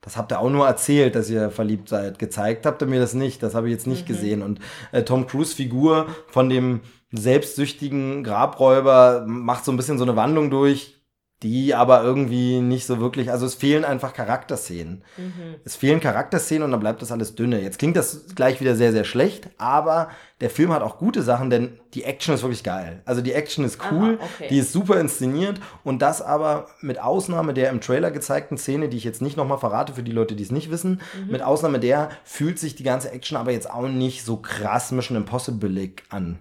das 0.00 0.16
habt 0.16 0.32
ihr 0.32 0.38
auch 0.40 0.50
nur 0.50 0.66
erzählt, 0.66 1.14
dass 1.14 1.28
ihr 1.28 1.50
verliebt 1.50 1.88
seid. 1.88 2.18
Gezeigt 2.18 2.66
habt 2.66 2.82
ihr 2.82 2.86
mir 2.86 3.00
das 3.00 3.14
nicht. 3.14 3.42
Das 3.42 3.54
habe 3.54 3.66
ich 3.68 3.72
jetzt 3.72 3.86
nicht 3.86 4.02
Mhm. 4.08 4.12
gesehen. 4.12 4.42
Und 4.42 4.60
äh, 4.92 5.02
Tom 5.02 5.26
Cruise 5.26 5.54
Figur 5.54 6.06
von 6.28 6.48
dem 6.48 6.80
selbstsüchtigen 7.12 8.24
Grabräuber 8.24 9.24
macht 9.26 9.64
so 9.64 9.72
ein 9.72 9.76
bisschen 9.76 9.98
so 9.98 10.04
eine 10.04 10.16
Wandlung 10.16 10.50
durch, 10.50 10.97
die 11.44 11.72
aber 11.72 12.02
irgendwie 12.02 12.60
nicht 12.60 12.84
so 12.86 12.98
wirklich, 12.98 13.30
also 13.30 13.46
es 13.46 13.54
fehlen 13.54 13.84
einfach 13.84 14.12
Charakterszenen. 14.12 15.04
Mhm. 15.16 15.54
Es 15.64 15.76
fehlen 15.76 16.00
Charakterszenen 16.00 16.64
und 16.64 16.72
dann 16.72 16.80
bleibt 16.80 17.00
das 17.00 17.12
alles 17.12 17.36
dünne. 17.36 17.60
Jetzt 17.60 17.78
klingt 17.78 17.96
das 17.96 18.34
gleich 18.34 18.60
wieder 18.60 18.74
sehr, 18.74 18.90
sehr 18.90 19.04
schlecht, 19.04 19.48
aber 19.56 20.08
der 20.40 20.50
Film 20.50 20.72
hat 20.72 20.82
auch 20.82 20.98
gute 20.98 21.22
Sachen, 21.22 21.48
denn 21.48 21.78
die 21.94 22.02
Action 22.02 22.34
ist 22.34 22.42
wirklich 22.42 22.64
geil. 22.64 23.02
Also 23.04 23.20
die 23.20 23.32
Action 23.32 23.64
ist 23.64 23.78
cool, 23.92 24.18
Aha, 24.20 24.28
okay. 24.36 24.48
die 24.50 24.58
ist 24.58 24.72
super 24.72 24.98
inszeniert 24.98 25.60
und 25.84 26.02
das 26.02 26.22
aber 26.22 26.66
mit 26.80 27.00
Ausnahme 27.00 27.54
der 27.54 27.70
im 27.70 27.80
Trailer 27.80 28.10
gezeigten 28.10 28.58
Szene, 28.58 28.88
die 28.88 28.96
ich 28.96 29.04
jetzt 29.04 29.22
nicht 29.22 29.36
nochmal 29.36 29.58
verrate 29.58 29.92
für 29.94 30.02
die 30.02 30.12
Leute, 30.12 30.34
die 30.34 30.42
es 30.42 30.50
nicht 30.50 30.70
wissen, 30.72 31.00
Mhm. 31.24 31.30
mit 31.32 31.42
Ausnahme 31.42 31.78
der 31.78 32.08
fühlt 32.24 32.58
sich 32.58 32.74
die 32.74 32.82
ganze 32.82 33.12
Action 33.12 33.36
aber 33.36 33.52
jetzt 33.52 33.70
auch 33.70 33.86
nicht 33.88 34.24
so 34.24 34.38
krass 34.38 34.90
Mission 34.90 35.16
Impossible 35.16 35.92
an. 36.08 36.38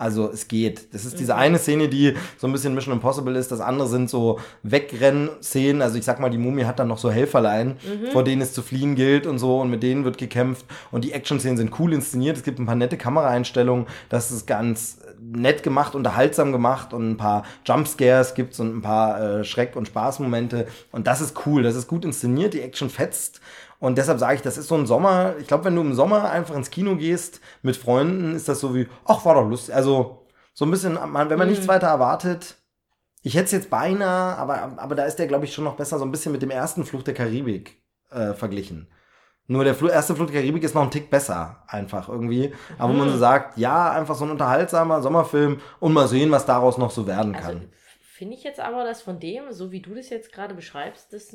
Also 0.00 0.30
es 0.32 0.48
geht. 0.48 0.94
Das 0.94 1.04
ist 1.04 1.14
Mhm. 1.14 1.18
diese 1.18 1.36
eine 1.36 1.58
Szene, 1.58 1.88
die 1.90 2.14
so 2.38 2.46
ein 2.46 2.52
bisschen 2.52 2.74
Mission 2.74 2.94
Impossible 2.94 3.36
ist. 3.36 3.52
Das 3.52 3.60
andere 3.60 3.86
sind 3.86 4.08
so 4.08 4.38
Wegrennen-Szenen. 4.62 5.82
Also 5.82 5.98
ich 5.98 6.04
sag 6.04 6.20
mal, 6.20 6.30
die 6.30 6.38
Mumie 6.38 6.64
hat 6.64 6.78
dann 6.78 6.88
noch 6.88 6.98
so 6.98 7.10
Helferlein, 7.10 7.76
Mhm. 7.84 8.06
vor 8.12 8.24
denen 8.24 8.40
es 8.42 8.52
zu 8.52 8.62
fliehen 8.62 8.94
gilt 8.94 9.26
und 9.26 9.38
so. 9.38 9.60
Und 9.60 9.70
mit 9.70 9.82
denen 9.82 10.04
wird 10.04 10.16
gekämpft. 10.18 10.64
Und 10.90 11.04
die 11.04 11.12
Action-Szenen 11.12 11.56
sind 11.56 11.78
cool 11.78 11.92
inszeniert. 11.92 12.36
Es 12.36 12.42
gibt 12.42 12.58
ein 12.58 12.66
paar 12.66 12.76
nette 12.76 12.96
Kameraeinstellungen. 12.96 13.86
Das 14.08 14.30
ist 14.30 14.46
ganz 14.46 14.99
nett 15.20 15.62
gemacht, 15.62 15.94
unterhaltsam 15.94 16.52
gemacht. 16.52 16.92
Und 16.92 17.10
ein 17.10 17.16
paar 17.16 17.44
Jumpscares 17.64 18.34
gibt's 18.34 18.60
und 18.60 18.76
ein 18.76 18.82
paar 18.82 19.20
äh, 19.40 19.44
Schreck- 19.44 19.76
und 19.76 19.86
Spaßmomente. 19.86 20.66
Und 20.92 21.06
das 21.06 21.20
ist 21.20 21.46
cool. 21.46 21.62
Das 21.62 21.74
ist 21.76 21.88
gut 21.88 22.04
inszeniert. 22.04 22.54
Die 22.54 22.62
Action 22.62 22.90
fetzt. 22.90 23.40
Und 23.78 23.96
deshalb 23.96 24.18
sage 24.18 24.34
ich, 24.36 24.42
das 24.42 24.58
ist 24.58 24.68
so 24.68 24.74
ein 24.76 24.86
Sommer. 24.86 25.34
Ich 25.40 25.46
glaube, 25.46 25.64
wenn 25.64 25.74
du 25.74 25.80
im 25.80 25.94
Sommer 25.94 26.30
einfach 26.30 26.54
ins 26.54 26.70
Kino 26.70 26.96
gehst 26.96 27.40
mit 27.62 27.76
Freunden, 27.76 28.34
ist 28.34 28.48
das 28.48 28.60
so 28.60 28.74
wie, 28.74 28.88
ach, 29.06 29.24
war 29.24 29.34
doch 29.34 29.48
lustig. 29.48 29.74
Also 29.74 30.26
so 30.52 30.64
ein 30.66 30.70
bisschen, 30.70 30.94
man- 30.94 31.30
wenn 31.30 31.38
man 31.38 31.48
nichts 31.48 31.66
weiter 31.68 31.86
erwartet. 31.86 32.56
Ich 33.22 33.34
hätte 33.34 33.46
es 33.46 33.52
jetzt 33.52 33.70
beinahe, 33.70 34.36
aber, 34.36 34.72
aber 34.78 34.94
da 34.94 35.04
ist 35.04 35.16
der, 35.16 35.26
glaube 35.26 35.44
ich, 35.44 35.54
schon 35.54 35.64
noch 35.64 35.76
besser 35.76 35.98
so 35.98 36.04
ein 36.04 36.10
bisschen 36.10 36.32
mit 36.32 36.42
dem 36.42 36.50
ersten 36.50 36.84
Fluch 36.84 37.02
der 37.02 37.14
Karibik 37.14 37.82
äh, 38.10 38.32
verglichen. 38.34 38.88
Nur 39.50 39.64
der 39.64 39.74
Fl 39.74 39.88
erste 39.90 40.14
Fluch 40.14 40.30
der 40.30 40.40
Karibik 40.40 40.62
ist 40.62 40.76
noch 40.76 40.82
ein 40.84 40.92
Tick 40.92 41.10
besser, 41.10 41.56
einfach 41.66 42.08
irgendwie. 42.08 42.52
Aber 42.78 42.92
wo 42.92 42.96
man 42.96 43.10
so 43.10 43.18
sagt, 43.18 43.58
ja, 43.58 43.90
einfach 43.90 44.14
so 44.14 44.24
ein 44.24 44.30
unterhaltsamer 44.30 45.02
Sommerfilm 45.02 45.60
und 45.80 45.92
mal 45.92 46.06
sehen, 46.06 46.30
was 46.30 46.46
daraus 46.46 46.78
noch 46.78 46.92
so 46.92 47.04
werden 47.08 47.32
kann. 47.32 47.44
Also 47.56 47.60
finde 48.16 48.34
ich 48.36 48.44
jetzt 48.44 48.60
aber, 48.60 48.84
dass 48.84 49.02
von 49.02 49.18
dem, 49.18 49.50
so 49.50 49.72
wie 49.72 49.80
du 49.80 49.92
das 49.96 50.08
jetzt 50.08 50.32
gerade 50.32 50.54
beschreibst, 50.54 51.12
das 51.12 51.34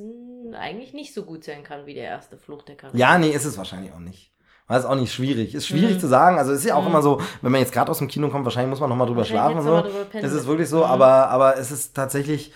eigentlich 0.54 0.94
nicht 0.94 1.14
so 1.14 1.24
gut 1.24 1.44
sein 1.44 1.64
kann 1.64 1.86
wie 1.88 1.94
der 1.94 2.06
erste 2.06 2.38
Flucht 2.38 2.70
der 2.70 2.78
Karibik. 2.78 3.02
Ja, 3.02 3.18
nee, 3.18 3.32
ist 3.32 3.44
es 3.44 3.58
wahrscheinlich 3.58 3.92
auch 3.92 4.00
nicht. 4.00 4.32
War 4.68 4.80
es 4.80 4.86
auch 4.86 4.96
nicht 4.96 5.12
schwierig. 5.14 5.54
Ist 5.54 5.68
schwierig 5.68 5.96
Mhm. 5.96 6.00
zu 6.00 6.08
sagen. 6.08 6.38
Also 6.40 6.54
es 6.54 6.60
ist 6.60 6.66
ja 6.66 6.76
auch 6.76 6.84
Mhm. 6.84 6.88
immer 6.92 7.02
so, 7.02 7.20
wenn 7.42 7.52
man 7.52 7.60
jetzt 7.60 7.74
gerade 7.74 7.92
aus 7.92 7.98
dem 7.98 8.08
Kino 8.08 8.30
kommt, 8.30 8.46
wahrscheinlich 8.46 8.70
muss 8.70 8.80
man 8.80 8.90
nochmal 8.90 9.08
drüber 9.08 9.26
schlafen 9.26 9.58
und 9.58 9.64
so. 9.66 9.84
Es 10.14 10.32
ist 10.32 10.48
wirklich 10.48 10.70
so, 10.70 10.78
Mhm. 10.78 10.84
aber, 10.86 11.30
aber 11.30 11.58
es 11.58 11.70
ist 11.70 11.94
tatsächlich. 11.96 12.54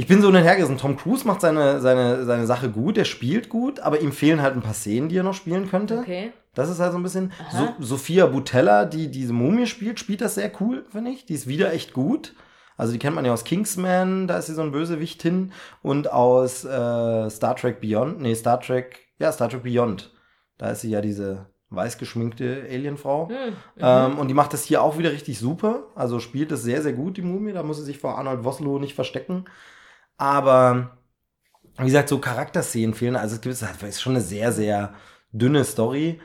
Ich 0.00 0.06
bin 0.06 0.22
so 0.22 0.28
hin 0.28 0.36
und 0.36 0.42
her 0.44 0.56
gerissen. 0.56 0.78
Tom 0.78 0.96
Cruise 0.96 1.26
macht 1.26 1.42
seine, 1.42 1.78
seine, 1.82 2.24
seine 2.24 2.46
Sache 2.46 2.70
gut, 2.70 2.96
er 2.96 3.04
spielt 3.04 3.50
gut, 3.50 3.80
aber 3.80 4.00
ihm 4.00 4.12
fehlen 4.12 4.40
halt 4.40 4.54
ein 4.54 4.62
paar 4.62 4.72
Szenen, 4.72 5.10
die 5.10 5.18
er 5.18 5.22
noch 5.22 5.34
spielen 5.34 5.68
könnte. 5.68 5.98
Okay. 5.98 6.32
Das 6.54 6.70
ist 6.70 6.80
halt 6.80 6.92
so 6.92 6.98
ein 6.98 7.02
bisschen. 7.02 7.32
So. 7.52 7.74
Sophia 7.80 8.24
Butella, 8.24 8.86
die 8.86 9.10
diese 9.10 9.34
Mumie 9.34 9.66
spielt, 9.66 10.00
spielt 10.00 10.22
das 10.22 10.36
sehr 10.36 10.50
cool, 10.58 10.86
finde 10.88 11.10
ich. 11.10 11.26
Die 11.26 11.34
ist 11.34 11.48
wieder 11.48 11.74
echt 11.74 11.92
gut. 11.92 12.34
Also 12.78 12.94
die 12.94 12.98
kennt 12.98 13.14
man 13.14 13.26
ja 13.26 13.34
aus 13.34 13.44
Kingsman, 13.44 14.26
da 14.26 14.38
ist 14.38 14.46
sie 14.46 14.54
so 14.54 14.62
ein 14.62 14.72
Bösewicht 14.72 15.20
hin. 15.20 15.52
Und 15.82 16.10
aus 16.10 16.64
äh, 16.64 17.28
Star 17.28 17.54
Trek 17.56 17.82
Beyond, 17.82 18.22
nee, 18.22 18.34
Star 18.34 18.58
Trek, 18.58 19.00
ja, 19.18 19.30
Star 19.30 19.50
Trek 19.50 19.64
Beyond. 19.64 20.14
Da 20.56 20.70
ist 20.70 20.80
sie 20.80 20.88
ja 20.88 21.02
diese 21.02 21.44
weiß 21.68 21.98
geschminkte 21.98 22.64
Alienfrau. 22.70 23.28
Hm. 23.28 23.36
Mhm. 23.36 23.52
Ähm, 23.80 24.18
und 24.18 24.28
die 24.28 24.34
macht 24.34 24.54
das 24.54 24.64
hier 24.64 24.82
auch 24.82 24.96
wieder 24.96 25.12
richtig 25.12 25.38
super. 25.38 25.84
Also 25.94 26.20
spielt 26.20 26.52
es 26.52 26.62
sehr, 26.62 26.80
sehr 26.80 26.94
gut, 26.94 27.18
die 27.18 27.22
Mumie. 27.22 27.52
Da 27.52 27.62
muss 27.62 27.76
sie 27.76 27.84
sich 27.84 27.98
vor 27.98 28.16
Arnold 28.16 28.44
Vosloo 28.44 28.78
nicht 28.78 28.94
verstecken. 28.94 29.44
Aber, 30.20 30.98
wie 31.78 31.86
gesagt, 31.86 32.10
so 32.10 32.18
Charakterszenen 32.18 32.94
fehlen. 32.94 33.16
Also 33.16 33.36
es 33.36 33.40
gibt 33.40 33.54
es 33.54 33.62
ist 33.62 34.02
schon 34.02 34.12
eine 34.12 34.20
sehr, 34.22 34.52
sehr 34.52 34.92
dünne 35.32 35.64
Story. 35.64 36.20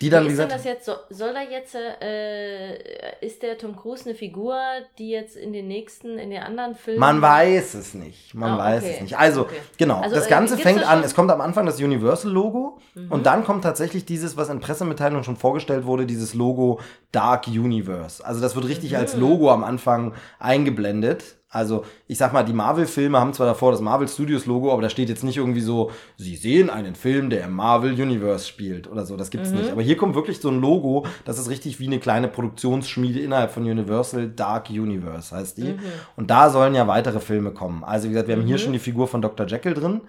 Die 0.00 0.10
dann, 0.10 0.24
Wie 0.24 0.28
ist 0.28 0.32
gesagt, 0.32 0.52
das 0.52 0.64
jetzt 0.64 0.84
so, 0.84 0.94
soll 1.10 1.32
da 1.32 1.42
jetzt, 1.42 1.76
äh, 1.76 3.24
ist 3.24 3.42
der 3.42 3.56
Tom 3.56 3.76
Cruise 3.76 4.04
eine 4.04 4.16
Figur, 4.16 4.56
die 4.98 5.10
jetzt 5.10 5.36
in 5.36 5.52
den 5.52 5.68
nächsten, 5.68 6.18
in 6.18 6.30
den 6.30 6.42
anderen 6.42 6.74
Filmen... 6.74 6.98
man 6.98 7.22
weiß 7.22 7.74
es 7.74 7.94
nicht. 7.94 8.34
Man 8.34 8.52
Ah, 8.52 8.58
weiß 8.58 8.82
okay. 8.82 8.92
es 8.96 9.00
nicht. 9.02 9.16
Also, 9.18 9.42
Okay. 9.42 9.60
genau. 9.78 10.00
Also, 10.00 10.14
das 10.16 10.26
äh, 10.26 10.30
Ganze 10.30 10.56
fängt 10.58 10.84
an, 10.88 11.02
es 11.04 11.14
kommt 11.14 11.30
am 11.30 11.40
Anfang 11.40 11.66
das 11.66 11.80
Universal-Logo. 11.80 12.78
Mhm. 12.94 13.12
Und 13.12 13.26
dann 13.26 13.44
kommt 13.44 13.62
tatsächlich 13.62 14.04
dieses, 14.04 14.36
was 14.36 14.48
in 14.48 14.58
Pressemitteilungen 14.60 15.22
schon 15.24 15.36
vorgestellt 15.36 15.84
wurde, 15.84 16.04
dieses 16.06 16.34
Logo 16.34 16.80
Dark 17.12 17.46
Universe. 17.48 18.24
Also 18.24 18.40
das 18.40 18.54
wird 18.56 18.66
richtig 18.66 18.92
Mhm. 18.92 18.96
als 18.98 19.16
Logo 19.16 19.50
am 19.52 19.62
Anfang 19.64 20.14
eingeblendet. 20.40 21.36
Also 21.52 21.84
ich 22.08 22.16
sag 22.18 22.32
mal, 22.32 22.42
die 22.42 22.54
Marvel-Filme 22.54 23.20
haben 23.20 23.32
zwar 23.34 23.46
davor 23.46 23.72
das 23.72 23.80
Marvel 23.82 24.08
Studios 24.08 24.46
Logo, 24.46 24.72
aber 24.72 24.80
da 24.82 24.88
steht 24.88 25.08
jetzt 25.10 25.22
nicht 25.22 25.36
irgendwie 25.36 25.60
so, 25.60 25.90
Sie 26.16 26.34
sehen 26.34 26.70
einen 26.70 26.94
Film, 26.94 27.28
der 27.30 27.44
im 27.44 27.52
Marvel 27.52 27.92
Universe 27.92 28.48
spielt 28.48 28.90
oder 28.90 29.04
so. 29.04 29.16
Das 29.18 29.30
gibt's 29.30 29.50
Mhm. 29.50 29.58
nicht. 29.58 29.70
Aber 29.70 29.82
hier 29.82 29.96
kommt 29.98 30.14
wirklich 30.14 30.40
so 30.40 30.48
ein 30.48 30.60
Logo, 30.60 31.04
das 31.26 31.38
ist 31.38 31.50
richtig 31.50 31.78
wie 31.78 31.86
eine 31.86 31.98
kleine 31.98 32.28
Produktionsschmiede 32.28 33.20
innerhalb 33.20 33.50
von 33.52 33.64
Universal 33.64 34.28
Dark 34.30 34.70
Universe 34.70 35.36
heißt 35.36 35.58
die. 35.58 35.72
Mhm. 35.74 35.78
Und 36.16 36.30
da 36.30 36.48
sollen 36.50 36.74
ja 36.74 36.86
weitere 36.88 37.20
Filme 37.20 37.50
kommen. 37.52 37.84
Also 37.84 38.06
wie 38.08 38.12
gesagt, 38.12 38.28
wir 38.28 38.36
haben 38.36 38.46
hier 38.46 38.56
Mhm. 38.56 38.60
schon 38.60 38.72
die 38.72 38.78
Figur 38.78 39.06
von 39.06 39.20
Dr. 39.22 39.46
Jekyll 39.46 39.74
drin. 39.74 40.00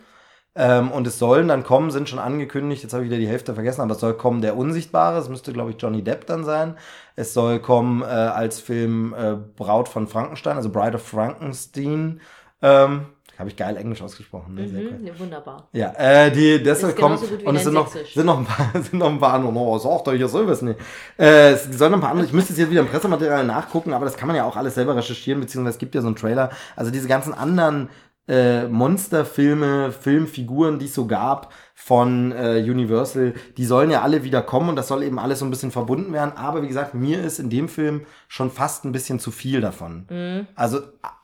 Ähm, 0.55 0.91
und 0.91 1.07
es 1.07 1.17
sollen 1.17 1.47
dann 1.47 1.63
kommen, 1.63 1.89
sind 1.89 2.09
schon 2.09 2.19
angekündigt, 2.19 2.83
jetzt 2.83 2.93
habe 2.93 3.03
ich 3.03 3.09
wieder 3.09 3.19
die 3.19 3.27
Hälfte 3.27 3.55
vergessen, 3.55 3.81
aber 3.81 3.93
es 3.93 3.99
soll 3.99 4.13
kommen 4.13 4.41
der 4.41 4.55
Unsichtbare, 4.55 5.17
es 5.17 5.27
müsste, 5.27 5.51
glaube 5.51 5.71
ich, 5.71 5.77
Johnny 5.81 6.03
Depp 6.03 6.27
dann 6.27 6.43
sein. 6.43 6.77
Es 7.15 7.33
soll 7.33 7.59
kommen 7.59 8.03
äh, 8.03 8.05
als 8.05 8.59
Film 8.59 9.15
äh, 9.17 9.35
Braut 9.55 9.89
von 9.89 10.07
Frankenstein, 10.07 10.57
also 10.57 10.69
Bride 10.69 10.95
of 10.95 11.07
Frankenstein. 11.07 12.21
Ähm, 12.61 13.07
habe 13.39 13.49
ich 13.49 13.55
geil 13.55 13.77
Englisch 13.77 14.01
ausgesprochen. 14.01 14.53
Ne? 14.53 14.69
Cool. 14.71 14.99
Mhm, 14.99 15.07
ja, 15.07 15.19
wunderbar. 15.19 15.67
Ja, 15.71 15.91
äh, 15.97 16.31
die, 16.31 16.61
das 16.61 16.81
soll 16.81 16.93
kommen. 16.93 17.17
Und 17.17 17.55
es 17.55 17.63
sind 17.63 17.73
noch, 17.73 17.87
sind 17.87 18.25
noch 18.25 18.37
ein 18.37 18.45
paar, 18.45 18.69
sind 18.81 18.93
noch 18.93 19.09
ein 19.09 19.19
paar 19.19 19.33
andere. 19.33 19.51
Oh, 19.53 19.77
sagt 19.79 20.07
euch 20.07 20.21
ja 20.21 20.27
sowas 20.27 20.61
nicht. 20.61 20.79
Äh, 21.17 21.53
es 21.53 21.65
sollen 21.77 21.91
noch 21.91 21.97
ein 21.97 22.01
paar 22.01 22.11
andere. 22.11 22.27
Ich 22.27 22.33
müsste 22.33 22.53
es 22.53 22.59
jetzt 22.59 22.69
wieder 22.69 22.81
im 22.81 22.87
Pressematerial 22.87 23.43
nachgucken, 23.43 23.93
aber 23.93 24.05
das 24.05 24.17
kann 24.17 24.27
man 24.27 24.35
ja 24.35 24.45
auch 24.45 24.55
alles 24.55 24.75
selber 24.75 24.95
recherchieren, 24.95 25.41
beziehungsweise 25.41 25.75
es 25.75 25.79
gibt 25.79 25.95
ja 25.95 26.01
so 26.01 26.07
einen 26.07 26.15
Trailer. 26.15 26.51
Also 26.75 26.91
diese 26.91 27.07
ganzen 27.07 27.33
anderen 27.33 27.89
äh, 28.27 28.67
Monsterfilme, 28.67 29.91
Filmfiguren, 29.91 30.79
die 30.79 30.86
es 30.86 30.93
so 30.93 31.07
gab 31.07 31.51
von 31.75 32.31
äh, 32.31 32.62
Universal, 32.62 33.33
die 33.57 33.65
sollen 33.65 33.91
ja 33.91 34.01
alle 34.01 34.23
wieder 34.23 34.41
kommen 34.41 34.69
und 34.69 34.75
das 34.77 34.88
soll 34.88 35.03
eben 35.03 35.19
alles 35.19 35.39
so 35.39 35.45
ein 35.45 35.49
bisschen 35.49 35.71
verbunden 35.71 36.13
werden. 36.13 36.38
Aber 36.38 36.62
wie 36.63 36.67
gesagt, 36.69 36.93
mir 36.93 37.21
ist 37.21 37.39
in 37.39 37.49
dem 37.49 37.67
Film 37.67 38.05
schon 38.29 38.49
fast 38.49 38.86
ein 38.86 38.93
bisschen 38.93 39.19
zu 39.19 39.31
viel 39.31 39.59
davon. 39.59 40.07
Mhm. 40.09 40.47
Also 40.55 40.79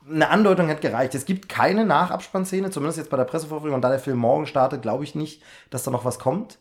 eine 0.06 0.28
Andeutung 0.28 0.68
hätte 0.68 0.86
gereicht. 0.86 1.14
Es 1.14 1.24
gibt 1.24 1.48
keine 1.48 1.86
Nachabspannszene, 1.86 2.70
zumindest 2.70 2.98
jetzt 2.98 3.10
bei 3.10 3.16
der 3.16 3.24
Pressevorführung. 3.24 3.76
Und 3.76 3.82
da 3.82 3.88
der 3.88 3.98
Film 3.98 4.18
morgen 4.18 4.46
startet, 4.46 4.82
glaube 4.82 5.04
ich 5.04 5.14
nicht, 5.14 5.42
dass 5.70 5.84
da 5.84 5.90
noch 5.90 6.04
was 6.04 6.18
kommt. 6.18 6.58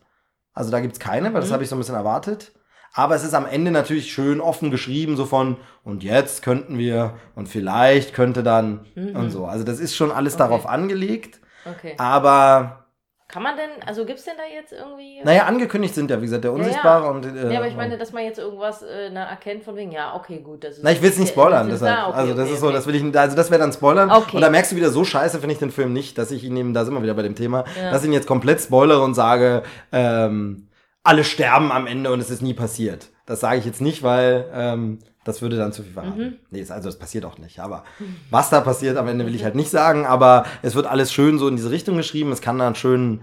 Also 0.53 0.71
da 0.71 0.79
gibt's 0.79 0.99
keine, 0.99 1.33
weil 1.33 1.41
das 1.41 1.49
Mhm. 1.49 1.53
habe 1.55 1.63
ich 1.63 1.69
so 1.69 1.75
ein 1.75 1.79
bisschen 1.79 1.95
erwartet. 1.95 2.53
Aber 2.93 3.15
es 3.15 3.23
ist 3.23 3.33
am 3.33 3.45
Ende 3.45 3.71
natürlich 3.71 4.11
schön 4.11 4.41
offen 4.41 4.71
geschrieben, 4.71 5.15
so 5.15 5.25
von, 5.25 5.57
und 5.83 6.03
jetzt 6.03 6.41
könnten 6.41 6.77
wir, 6.77 7.13
und 7.35 7.47
vielleicht 7.47 8.13
könnte 8.13 8.43
dann, 8.43 8.85
Mhm. 8.95 9.15
und 9.15 9.29
so. 9.31 9.45
Also 9.45 9.63
das 9.63 9.79
ist 9.79 9.95
schon 9.95 10.11
alles 10.11 10.33
Okay. 10.35 10.43
darauf 10.43 10.65
angelegt. 10.67 11.39
Okay. 11.65 11.93
Aber, 11.97 12.85
Kann 13.27 13.43
man 13.43 13.55
denn, 13.57 13.69
also 13.87 14.05
gibt's 14.05 14.23
denn 14.25 14.33
da 14.37 14.43
jetzt 14.59 14.71
irgendwie. 14.73 15.21
naja, 15.23 15.43
angekündigt 15.43 15.93
sind 15.93 16.09
ja, 16.09 16.17
wie 16.17 16.25
gesagt, 16.25 16.43
der 16.45 16.49
Ja, 16.51 16.57
ja. 16.57 16.63
Unsichtbare 16.63 17.11
und. 17.11 17.25
Äh, 17.27 17.53
ja, 17.53 17.59
aber 17.59 17.67
ich 17.67 17.75
meine, 17.75 17.95
dass 17.95 18.11
man 18.11 18.23
jetzt 18.23 18.39
irgendwas 18.39 18.81
äh, 18.81 19.11
na, 19.13 19.25
erkennt 19.25 19.63
von 19.63 19.75
wegen, 19.75 19.91
ja, 19.91 20.15
okay, 20.15 20.39
gut, 20.39 20.63
das 20.63 20.77
ist. 20.77 20.83
Na, 20.83 20.91
ich 20.91 20.99
will 20.99 21.11
es 21.11 21.19
nicht 21.19 21.29
spoilern, 21.29 21.69
ist 21.69 21.81
deshalb. 21.81 21.95
da, 21.95 22.07
okay, 22.07 22.17
also 22.17 22.33
das 22.33 22.45
okay, 22.45 22.53
ist 22.55 22.59
so, 22.59 22.71
das 22.71 22.87
will 22.87 22.95
ich, 22.95 23.15
also 23.15 23.35
das 23.35 23.51
wäre 23.51 23.61
dann 23.61 23.71
spoilern. 23.71 24.09
Okay. 24.09 24.35
Und 24.35 24.41
da 24.41 24.49
merkst 24.49 24.71
du 24.71 24.75
wieder, 24.77 24.89
so 24.89 25.03
scheiße 25.03 25.37
finde 25.39 25.53
ich 25.53 25.59
den 25.59 25.69
Film 25.69 25.93
nicht, 25.93 26.17
dass 26.17 26.31
ich 26.31 26.43
ihn 26.43 26.57
eben, 26.57 26.73
da 26.73 26.85
sind 26.85 26.95
wir 26.95 27.03
wieder 27.03 27.13
bei 27.13 27.21
dem 27.21 27.35
Thema, 27.35 27.65
Ja. 27.79 27.91
dass 27.91 28.01
ich 28.01 28.07
ihn 28.07 28.13
jetzt 28.13 28.27
komplett 28.27 28.61
spoilere 28.61 29.03
und 29.03 29.13
sage, 29.13 29.61
ähm, 29.91 30.68
alle 31.03 31.23
sterben 31.23 31.71
am 31.71 31.87
Ende 31.87 32.11
und 32.11 32.19
es 32.19 32.29
ist 32.29 32.41
nie 32.41 32.53
passiert. 32.53 33.09
Das 33.25 33.39
sage 33.39 33.59
ich 33.59 33.65
jetzt 33.65 33.81
nicht, 33.81 34.03
weil 34.03 34.49
ähm, 34.53 34.99
das 35.23 35.41
würde 35.41 35.57
dann 35.57 35.71
zu 35.71 35.83
viel 35.83 35.93
verraten. 35.93 36.19
Mhm. 36.21 36.33
Nee, 36.49 36.65
also 36.69 36.87
das 36.89 36.97
passiert 36.99 37.25
auch 37.25 37.37
nicht. 37.37 37.59
Aber 37.59 37.83
was 38.29 38.49
da 38.49 38.61
passiert 38.61 38.97
am 38.97 39.07
Ende 39.07 39.25
will 39.25 39.35
ich 39.35 39.43
halt 39.43 39.55
nicht 39.55 39.69
sagen, 39.69 40.05
aber 40.05 40.45
es 40.61 40.75
wird 40.75 40.87
alles 40.87 41.13
schön 41.13 41.37
so 41.37 41.47
in 41.47 41.55
diese 41.55 41.71
Richtung 41.71 41.97
geschrieben. 41.97 42.31
Es 42.31 42.41
kann 42.41 42.57
da 42.59 42.67
ein 42.67 42.75
schön, 42.75 43.21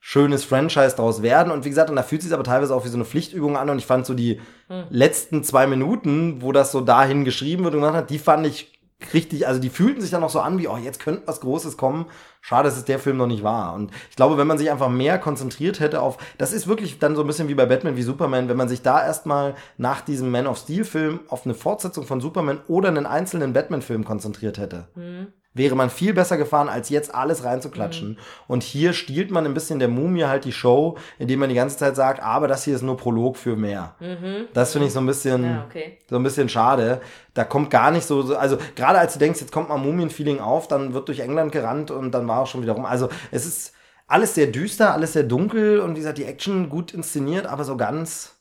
schönes 0.00 0.44
Franchise 0.44 0.96
draus 0.96 1.22
werden. 1.22 1.52
Und 1.52 1.64
wie 1.64 1.68
gesagt, 1.70 1.88
und 1.90 1.96
da 1.96 2.02
fühlt 2.02 2.22
sich 2.22 2.32
aber 2.34 2.44
teilweise 2.44 2.74
auch 2.74 2.84
wie 2.84 2.88
so 2.88 2.96
eine 2.96 3.04
Pflichtübung 3.04 3.56
an. 3.56 3.70
Und 3.70 3.78
ich 3.78 3.86
fand 3.86 4.04
so 4.06 4.14
die 4.14 4.40
Hm. 4.68 4.84
letzten 4.90 5.44
zwei 5.44 5.66
Minuten, 5.66 6.42
wo 6.42 6.50
das 6.52 6.72
so 6.72 6.80
dahin 6.80 7.24
geschrieben 7.24 7.64
wird 7.64 7.74
und 7.74 7.80
gemacht 7.80 7.96
hat, 7.96 8.10
die 8.10 8.18
fand 8.18 8.46
ich 8.46 8.73
richtig, 9.12 9.46
also 9.46 9.60
die 9.60 9.70
fühlten 9.70 10.00
sich 10.00 10.10
dann 10.10 10.20
noch 10.20 10.30
so 10.30 10.40
an 10.40 10.58
wie, 10.58 10.68
oh, 10.68 10.76
jetzt 10.76 11.00
könnte 11.00 11.22
was 11.26 11.40
Großes 11.40 11.76
kommen. 11.76 12.06
Schade, 12.40 12.68
dass 12.68 12.76
es 12.76 12.84
der 12.84 12.98
Film 12.98 13.16
noch 13.16 13.26
nicht 13.26 13.42
war. 13.42 13.74
Und 13.74 13.90
ich 14.10 14.16
glaube, 14.16 14.36
wenn 14.36 14.46
man 14.46 14.58
sich 14.58 14.70
einfach 14.70 14.88
mehr 14.88 15.18
konzentriert 15.18 15.80
hätte 15.80 16.02
auf, 16.02 16.18
das 16.38 16.52
ist 16.52 16.66
wirklich 16.66 16.98
dann 16.98 17.16
so 17.16 17.22
ein 17.22 17.26
bisschen 17.26 17.48
wie 17.48 17.54
bei 17.54 17.66
Batman 17.66 17.96
wie 17.96 18.02
Superman, 18.02 18.48
wenn 18.48 18.56
man 18.56 18.68
sich 18.68 18.82
da 18.82 19.04
erstmal 19.04 19.54
nach 19.78 20.02
diesem 20.02 20.30
Man 20.30 20.46
of 20.46 20.58
Steel 20.58 20.84
Film 20.84 21.20
auf 21.28 21.44
eine 21.44 21.54
Fortsetzung 21.54 22.04
von 22.04 22.20
Superman 22.20 22.60
oder 22.68 22.88
einen 22.88 23.06
einzelnen 23.06 23.52
Batman-Film 23.52 24.04
konzentriert 24.04 24.58
hätte 24.58 24.88
Hm. 24.94 25.13
Wäre 25.54 25.76
man 25.76 25.88
viel 25.88 26.12
besser 26.12 26.36
gefahren, 26.36 26.68
als 26.68 26.88
jetzt 26.88 27.14
alles 27.14 27.44
reinzuklatschen. 27.44 28.18
Und 28.48 28.62
hier 28.64 28.92
stiehlt 28.92 29.30
man 29.30 29.46
ein 29.46 29.54
bisschen 29.54 29.78
der 29.78 29.88
Mumie 29.88 30.24
halt 30.24 30.44
die 30.44 30.52
Show, 30.52 30.98
indem 31.18 31.38
man 31.38 31.48
die 31.48 31.54
ganze 31.54 31.76
Zeit 31.76 31.94
sagt, 31.96 32.20
aber 32.20 32.48
das 32.48 32.64
hier 32.64 32.74
ist 32.74 32.82
nur 32.82 32.96
Prolog 32.96 33.36
für 33.36 33.54
mehr. 33.56 33.94
Mhm. 34.00 34.48
Das 34.52 34.72
finde 34.72 34.88
ich 34.88 34.92
so 34.92 34.98
ein 35.00 35.06
bisschen, 35.06 35.44
Ja, 35.44 35.64
okay. 35.64 35.98
so 36.10 36.16
ein 36.16 36.22
bisschen 36.24 36.48
schade. 36.48 37.00
Da 37.34 37.44
kommt 37.44 37.70
gar 37.70 37.90
nicht 37.92 38.04
so, 38.04 38.22
so 38.22 38.36
also 38.36 38.58
gerade 38.74 38.98
als 38.98 39.12
du 39.14 39.18
denkst, 39.20 39.40
jetzt 39.40 39.52
kommt 39.52 39.68
mal 39.68 39.78
Mumien-Feeling 39.78 40.40
auf, 40.40 40.66
dann 40.68 40.92
wird 40.92 41.08
durch 41.08 41.20
England 41.20 41.52
gerannt 41.52 41.90
und 41.90 42.10
dann 42.12 42.26
war 42.28 42.40
auch 42.40 42.46
schon 42.48 42.62
wieder 42.62 42.72
rum. 42.72 42.84
Also 42.84 43.08
es 43.30 43.46
ist 43.46 43.72
alles 44.06 44.34
sehr 44.34 44.48
düster, 44.48 44.92
alles 44.92 45.14
sehr 45.14 45.22
dunkel 45.22 45.78
und 45.80 45.92
wie 45.94 46.00
gesagt, 46.00 46.18
die 46.18 46.24
Action 46.26 46.68
gut 46.68 46.92
inszeniert, 46.92 47.46
aber 47.46 47.64
so 47.64 47.76
ganz, 47.76 48.32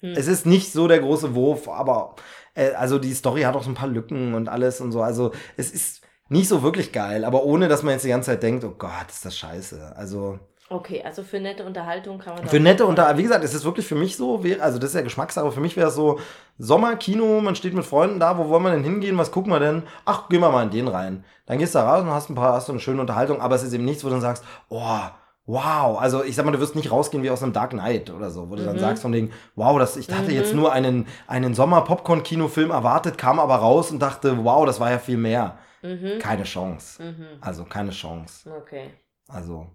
Hm. 0.00 0.12
es 0.16 0.26
ist 0.26 0.44
nicht 0.46 0.72
so 0.72 0.88
der 0.88 0.98
große 0.98 1.34
Wurf, 1.34 1.68
aber 1.68 2.16
äh, 2.54 2.72
also 2.72 2.98
die 2.98 3.14
Story 3.14 3.42
hat 3.42 3.54
auch 3.54 3.62
so 3.62 3.70
ein 3.70 3.74
paar 3.74 3.88
Lücken 3.88 4.34
und 4.34 4.48
alles 4.48 4.80
und 4.80 4.92
so. 4.92 5.00
Also 5.02 5.30
es 5.56 5.70
ist 5.70 6.02
nicht 6.28 6.48
so 6.48 6.62
wirklich 6.62 6.92
geil, 6.92 7.24
aber 7.24 7.44
ohne, 7.44 7.68
dass 7.68 7.82
man 7.82 7.92
jetzt 7.92 8.04
die 8.04 8.08
ganze 8.08 8.30
Zeit 8.30 8.42
denkt, 8.42 8.64
oh 8.64 8.74
Gott, 8.78 9.08
ist 9.08 9.24
das 9.24 9.36
scheiße. 9.36 9.94
Also 9.96 10.38
Okay, 10.70 11.02
also 11.04 11.22
für 11.22 11.38
nette 11.40 11.62
Unterhaltung 11.64 12.18
kann 12.18 12.36
man. 12.36 12.46
für 12.48 12.58
nette 12.58 12.86
Unter, 12.86 13.18
wie 13.18 13.22
gesagt, 13.22 13.44
es 13.44 13.52
ist 13.52 13.64
wirklich 13.66 13.86
für 13.86 13.94
mich 13.96 14.16
so, 14.16 14.42
also 14.60 14.78
das 14.78 14.90
ist 14.90 14.94
ja 14.96 15.02
Geschmackssache, 15.02 15.52
für 15.52 15.60
mich 15.60 15.76
wäre 15.76 15.88
es 15.88 15.94
so 15.94 16.18
Sommer, 16.58 16.96
Kino, 16.96 17.42
man 17.42 17.54
steht 17.54 17.74
mit 17.74 17.84
Freunden 17.84 18.18
da, 18.18 18.38
wo 18.38 18.48
wollen 18.48 18.62
wir 18.62 18.70
denn 18.70 18.82
hingehen, 18.82 19.18
was 19.18 19.30
gucken 19.30 19.52
wir 19.52 19.60
denn? 19.60 19.82
Ach, 20.06 20.30
gehen 20.30 20.40
wir 20.40 20.50
mal 20.50 20.62
in 20.64 20.70
den 20.70 20.88
rein. 20.88 21.22
Dann 21.44 21.58
gehst 21.58 21.74
du 21.74 21.80
da 21.80 21.92
raus 21.92 22.02
und 22.02 22.10
hast 22.10 22.30
ein 22.30 22.34
paar, 22.34 22.54
hast 22.54 22.68
du 22.68 22.72
eine 22.72 22.80
schöne 22.80 23.02
Unterhaltung, 23.02 23.42
aber 23.42 23.56
es 23.56 23.62
ist 23.62 23.74
eben 23.74 23.84
nichts, 23.84 24.04
wo 24.04 24.08
du 24.08 24.14
dann 24.14 24.22
sagst, 24.22 24.42
oh, 24.70 25.00
wow, 25.46 26.00
also 26.00 26.24
ich 26.24 26.34
sag 26.34 26.46
mal, 26.46 26.52
du 26.52 26.60
wirst 26.60 26.74
nicht 26.76 26.90
rausgehen 26.90 27.22
wie 27.22 27.30
aus 27.30 27.42
einem 27.42 27.52
Dark 27.52 27.70
Knight 27.70 28.10
oder 28.10 28.30
so, 28.30 28.48
wo 28.50 28.56
du 28.56 28.64
dann 28.64 28.76
Mhm. 28.76 28.80
sagst 28.80 29.02
von 29.02 29.12
wegen, 29.12 29.32
wow, 29.56 29.78
das, 29.78 29.98
ich 29.98 30.08
hatte 30.10 30.30
Mhm. 30.30 30.36
jetzt 30.36 30.54
nur 30.54 30.72
einen, 30.72 31.06
einen 31.26 31.52
Sommer-Popcorn-Kinofilm 31.54 32.70
erwartet, 32.70 33.18
kam 33.18 33.38
aber 33.38 33.56
raus 33.56 33.90
und 33.90 34.00
dachte, 34.00 34.42
wow, 34.44 34.64
das 34.64 34.80
war 34.80 34.90
ja 34.90 34.98
viel 34.98 35.18
mehr. 35.18 35.58
Mhm. 35.84 36.18
Keine 36.18 36.44
Chance. 36.44 37.02
Mhm. 37.02 37.26
Also 37.40 37.64
keine 37.64 37.90
Chance. 37.90 38.50
Okay. 38.50 38.90
Also 39.28 39.70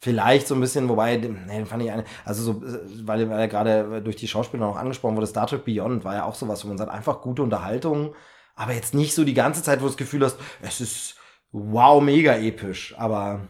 vielleicht 0.00 0.46
so 0.46 0.54
ein 0.54 0.60
bisschen, 0.60 0.88
wobei, 0.88 1.16
nee, 1.16 1.64
fand 1.64 1.82
ich 1.82 1.90
eine, 1.90 2.04
also 2.24 2.42
so, 2.42 2.62
weil, 3.06 3.28
weil 3.28 3.40
er 3.40 3.48
gerade 3.48 4.02
durch 4.02 4.16
die 4.16 4.28
Schauspieler 4.28 4.66
noch 4.66 4.76
angesprochen 4.76 5.16
wurde, 5.16 5.26
Star 5.26 5.46
Trek 5.46 5.64
Beyond 5.64 6.04
war 6.04 6.14
ja 6.14 6.24
auch 6.24 6.34
sowas, 6.34 6.64
wo 6.64 6.68
man 6.68 6.78
sagt, 6.78 6.90
einfach 6.90 7.20
gute 7.22 7.42
Unterhaltung, 7.42 8.14
aber 8.54 8.72
jetzt 8.72 8.94
nicht 8.94 9.14
so 9.14 9.24
die 9.24 9.34
ganze 9.34 9.62
Zeit, 9.62 9.80
wo 9.80 9.84
du 9.84 9.88
das 9.90 9.96
Gefühl 9.96 10.24
hast, 10.24 10.38
es 10.62 10.80
ist 10.80 11.16
wow, 11.50 12.02
mega 12.02 12.36
episch, 12.36 12.94
aber 12.98 13.48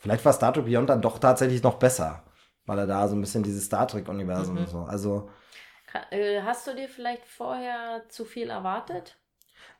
vielleicht 0.00 0.24
war 0.24 0.32
Star 0.32 0.52
Trek 0.52 0.66
Beyond 0.66 0.90
dann 0.90 1.02
doch 1.02 1.18
tatsächlich 1.18 1.62
noch 1.62 1.74
besser, 1.78 2.24
weil 2.66 2.78
er 2.78 2.86
da 2.86 3.08
so 3.08 3.14
ein 3.16 3.20
bisschen 3.20 3.42
dieses 3.42 3.64
Star 3.66 3.86
Trek-Universum 3.86 4.56
Mhm. 4.56 4.60
und 4.62 4.68
so, 4.68 4.78
also 4.80 5.30
äh, 6.10 6.42
Hast 6.42 6.66
du 6.66 6.74
dir 6.74 6.88
vielleicht 6.88 7.24
vorher 7.24 8.02
zu 8.08 8.24
viel 8.24 8.50
erwartet? 8.50 9.16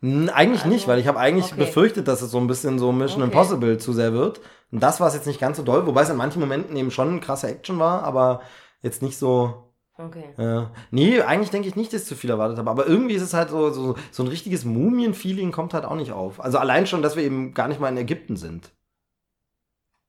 Eigentlich 0.02 0.62
Also, 0.62 0.68
nicht, 0.68 0.86
weil 0.86 0.98
ich 0.98 1.06
habe 1.06 1.18
eigentlich 1.18 1.52
okay. 1.52 1.64
befürchtet, 1.64 2.08
dass 2.08 2.20
es 2.20 2.30
so 2.30 2.38
ein 2.38 2.46
bisschen 2.46 2.78
so 2.78 2.92
Mission 2.92 3.22
Okay. 3.22 3.30
Impossible 3.30 3.78
zu 3.78 3.92
sehr 3.92 4.12
wird. 4.12 4.40
Und 4.70 4.82
das 4.82 5.00
war 5.00 5.08
es 5.08 5.14
jetzt 5.14 5.26
nicht 5.26 5.40
ganz 5.40 5.56
so 5.56 5.62
doll, 5.62 5.86
wobei 5.86 6.02
es 6.02 6.10
in 6.10 6.16
manchen 6.16 6.40
Momenten 6.40 6.76
eben 6.76 6.90
schon 6.90 7.20
krasse 7.20 7.48
Action 7.48 7.78
war, 7.78 8.02
aber 8.02 8.42
jetzt 8.82 9.02
nicht 9.02 9.16
so. 9.16 9.72
Okay. 9.96 10.24
Äh, 10.36 10.66
nee, 10.90 11.20
eigentlich 11.22 11.50
denke 11.50 11.68
ich 11.68 11.76
nicht, 11.76 11.92
dass 11.92 12.02
ich 12.02 12.08
zu 12.08 12.16
viel 12.16 12.30
erwartet 12.30 12.58
habe. 12.58 12.68
Aber 12.68 12.86
irgendwie 12.86 13.14
ist 13.14 13.22
es 13.22 13.32
halt 13.32 13.50
so, 13.50 13.70
so, 13.70 13.94
so 14.10 14.22
ein 14.24 14.28
richtiges 14.28 14.64
Mumien-Feeling 14.64 15.52
kommt 15.52 15.72
halt 15.72 15.84
auch 15.84 15.94
nicht 15.94 16.12
auf. 16.12 16.40
Also 16.40 16.58
allein 16.58 16.86
schon, 16.86 17.00
dass 17.00 17.16
wir 17.16 17.22
eben 17.22 17.54
gar 17.54 17.68
nicht 17.68 17.80
mal 17.80 17.88
in 17.88 17.96
Ägypten 17.96 18.36
sind. 18.36 18.72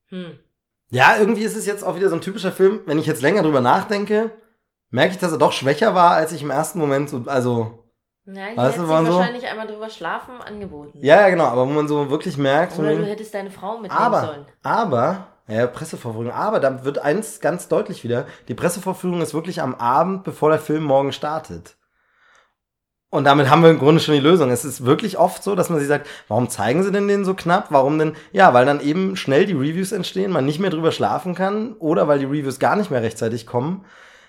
Hm. 0.07 0.39
Ja, 0.89 1.17
irgendwie 1.17 1.43
ist 1.43 1.55
es 1.55 1.65
jetzt 1.65 1.83
auch 1.83 1.95
wieder 1.95 2.09
so 2.09 2.15
ein 2.15 2.21
typischer 2.21 2.51
Film. 2.51 2.81
Wenn 2.85 2.99
ich 2.99 3.05
jetzt 3.05 3.21
länger 3.21 3.43
drüber 3.43 3.61
nachdenke, 3.61 4.31
merke 4.89 5.13
ich, 5.13 5.19
dass 5.19 5.31
er 5.31 5.37
doch 5.37 5.51
schwächer 5.51 5.93
war, 5.95 6.11
als 6.11 6.31
ich 6.31 6.41
im 6.41 6.51
ersten 6.51 6.79
Moment 6.79 7.09
so, 7.09 7.23
also. 7.27 7.84
Ja, 8.27 8.49
ich 8.49 8.57
Weißt 8.57 8.77
hätte 8.77 8.87
du, 8.87 8.89
wann 8.89 9.05
so? 9.05 9.17
wahrscheinlich 9.17 9.45
einmal 9.45 9.67
drüber 9.67 9.89
schlafen 9.89 10.41
angeboten. 10.41 10.97
Ja, 11.01 11.21
ja, 11.21 11.29
genau, 11.29 11.45
aber 11.45 11.67
wo 11.67 11.71
man 11.71 11.87
so 11.87 12.09
wirklich 12.09 12.37
merkt, 12.37 12.77
Oder 12.79 12.95
du 12.95 13.05
hättest 13.05 13.33
deine 13.33 13.51
Frau 13.51 13.73
mitnehmen 13.77 13.91
Aber, 13.91 14.21
sollen. 14.21 14.45
aber, 14.63 15.27
ja, 15.47 15.67
Pressevorführung, 15.67 16.31
aber 16.31 16.59
da 16.59 16.83
wird 16.83 16.97
eins 16.97 17.39
ganz 17.39 17.67
deutlich 17.67 18.03
wieder, 18.03 18.25
die 18.47 18.55
Pressevorführung 18.55 19.21
ist 19.21 19.35
wirklich 19.35 19.61
am 19.61 19.75
Abend, 19.75 20.23
bevor 20.23 20.49
der 20.49 20.59
Film 20.59 20.83
morgen 20.83 21.11
startet. 21.11 21.77
Und 23.11 23.23
damit 23.25 23.49
haben 23.49 23.61
wir 23.61 23.69
im 23.69 23.79
Grunde 23.79 24.01
schon 24.01 24.15
die 24.15 24.19
Lösung. 24.19 24.49
Es 24.51 24.65
ist 24.65 24.83
wirklich 24.83 25.17
oft 25.17 25.41
so, 25.41 25.55
dass 25.55 25.69
man 25.69 25.79
sich 25.79 25.87
sagt, 25.87 26.07
warum 26.27 26.49
zeigen 26.49 26.83
sie 26.83 26.91
denn 26.91 27.07
den 27.07 27.23
so 27.23 27.33
knapp? 27.33 27.67
Warum 27.69 27.97
denn? 27.97 28.15
Ja, 28.33 28.53
weil 28.53 28.65
dann 28.65 28.81
eben 28.81 29.15
schnell 29.15 29.45
die 29.45 29.53
Reviews 29.53 29.93
entstehen, 29.93 30.31
man 30.31 30.45
nicht 30.45 30.59
mehr 30.59 30.71
drüber 30.71 30.91
schlafen 30.91 31.33
kann 31.33 31.73
oder 31.73 32.09
weil 32.09 32.19
die 32.19 32.25
Reviews 32.25 32.59
gar 32.59 32.75
nicht 32.75 32.91
mehr 32.91 33.03
rechtzeitig 33.03 33.45
kommen. 33.47 33.85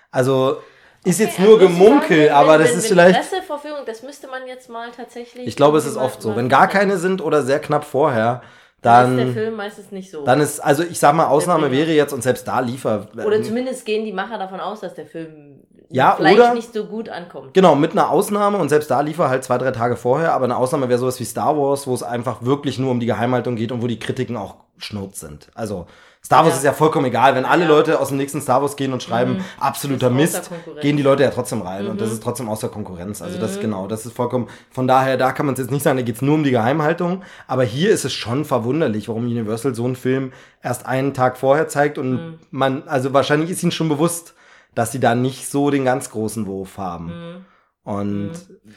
Also 0.09 0.61
ist 1.03 1.19
jetzt 1.19 1.33
Okay, 1.39 1.43
nur 1.47 1.59
also 1.59 1.65
ich 1.65 1.77
Gemunkel, 1.77 2.27
sagen, 2.27 2.31
aber 2.35 2.57
das 2.57 2.69
wenn- 2.71 2.77
ist 2.77 2.83
wenn 2.83 2.89
vielleicht. 2.89 3.19
Presseverführung, 3.29 3.79
das 3.85 4.03
müsste 4.03 4.27
man 4.27 4.45
jetzt 4.47 4.69
mal 4.69 4.89
tatsächlich. 4.95 5.47
Ich 5.47 5.55
glaube, 5.55 5.77
es 5.77 5.85
ist 5.85 5.97
oft 5.97 6.21
so. 6.21 6.35
Wenn 6.35 6.49
gar 6.49 6.67
keine 6.67 6.97
sind 6.97 7.21
oder 7.21 7.43
sehr 7.43 7.59
knapp 7.59 7.85
vorher, 7.85 8.41
dann 8.81 9.11
ist 9.11 9.17
der 9.17 9.25
dann, 9.25 9.33
Film 9.33 9.55
meistens 9.55 9.91
nicht 9.91 10.11
so. 10.11 10.23
dann 10.23 10.39
ist, 10.39 10.59
also 10.59 10.83
ich 10.83 10.99
sag 10.99 11.13
mal, 11.15 11.25
Ausnahme 11.27 11.71
wäre 11.71 11.91
jetzt, 11.91 12.13
und 12.13 12.21
selbst 12.23 12.47
da 12.47 12.59
liefer. 12.59 13.07
Oder 13.25 13.41
zumindest 13.41 13.85
gehen 13.85 14.05
die 14.05 14.13
Macher 14.13 14.37
davon 14.37 14.59
aus, 14.59 14.81
dass 14.81 14.93
der 14.93 15.05
Film 15.07 15.61
Ja, 15.89 16.15
vielleicht 16.17 16.37
oder- 16.37 16.53
nicht 16.53 16.73
so 16.73 16.85
gut 16.85 17.09
ankommt. 17.09 17.53
Genau, 17.53 17.73
mit 17.75 17.93
einer 17.93 18.09
Ausnahme 18.11 18.57
und 18.57 18.69
selbst 18.69 18.91
da 18.91 19.01
lief 19.01 19.17
er 19.19 19.29
halt 19.29 19.43
zwei, 19.43 19.57
drei 19.57 19.71
Tage 19.71 19.95
vorher, 19.95 20.33
aber 20.33 20.43
eine 20.45 20.57
Ausnahme 20.57 20.89
wäre 20.89 20.99
sowas 20.99 21.19
wie 21.19 21.23
Star 21.25 21.57
Wars, 21.57 21.87
wo 21.87 21.93
es 21.93 22.03
einfach 22.03 22.41
wirklich 22.43 22.77
nur 22.77 22.91
um 22.91 22.99
die 22.99 23.05
Geheimhaltung 23.07 23.55
geht 23.55 23.71
und 23.71 23.81
wo 23.81 23.87
die 23.87 23.97
Kritiken 23.99 24.37
auch 24.37 24.55
schnurz 24.77 25.21
sind. 25.21 25.47
Also 25.55 25.87
Star 26.27 26.43
Wars 26.43 26.55
Ja. 26.55 26.57
ist 26.57 26.63
ja 26.65 26.73
vollkommen 26.73 27.05
egal, 27.05 27.35
wenn 27.35 27.45
alle 27.45 27.63
Ja. 27.63 27.69
Leute 27.69 28.01
aus 28.01 28.09
dem 28.09 28.17
nächsten 28.17 28.41
Star 28.41 28.61
Wars 28.61 28.75
gehen 28.75 28.91
und 28.91 29.01
schreiben, 29.01 29.35
Mhm. 29.37 29.45
absoluter 29.61 30.09
Mist, 30.09 30.51
gehen 30.81 30.97
die 30.97 31.03
Leute 31.03 31.23
ja 31.23 31.29
trotzdem 31.31 31.61
rein 31.61 31.87
und 31.87 31.93
Mhm. 31.93 31.97
das 31.99 32.11
ist 32.11 32.21
trotzdem 32.21 32.49
außer 32.49 32.67
Konkurrenz. 32.67 33.21
Also 33.21 33.39
das 33.39 33.55
Mhm. 33.55 33.61
genau, 33.61 33.87
das 33.87 34.05
ist 34.05 34.13
vollkommen, 34.13 34.49
von 34.69 34.89
daher, 34.89 35.15
da 35.15 35.31
kann 35.31 35.45
man 35.45 35.53
es 35.53 35.59
jetzt 35.59 35.71
nicht 35.71 35.83
sagen, 35.83 35.95
da 35.97 36.03
geht's 36.03 36.21
nur 36.21 36.35
um 36.35 36.43
die 36.43 36.51
Geheimhaltung, 36.51 37.23
aber 37.47 37.63
hier 37.63 37.91
ist 37.91 38.03
es 38.03 38.11
schon 38.11 38.43
verwunderlich, 38.43 39.07
warum 39.07 39.23
Universal 39.23 39.73
so 39.73 39.85
einen 39.85 39.95
Film 39.95 40.33
erst 40.61 40.85
einen 40.85 41.13
Tag 41.13 41.37
vorher 41.37 41.69
zeigt 41.69 41.97
und 41.97 42.11
Mhm. 42.11 42.39
man, 42.51 42.83
also 42.89 43.13
wahrscheinlich 43.13 43.49
ist 43.49 43.63
ihnen 43.63 43.71
schon 43.71 43.87
bewusst, 43.87 44.33
dass 44.75 44.91
sie 44.91 44.99
da 44.99 45.15
nicht 45.15 45.49
so 45.49 45.69
den 45.71 45.85
ganz 45.85 46.11
großen 46.11 46.45
Wurf 46.45 46.77
haben. 46.77 47.05
Mhm. 47.05 47.45
Und 47.83 48.31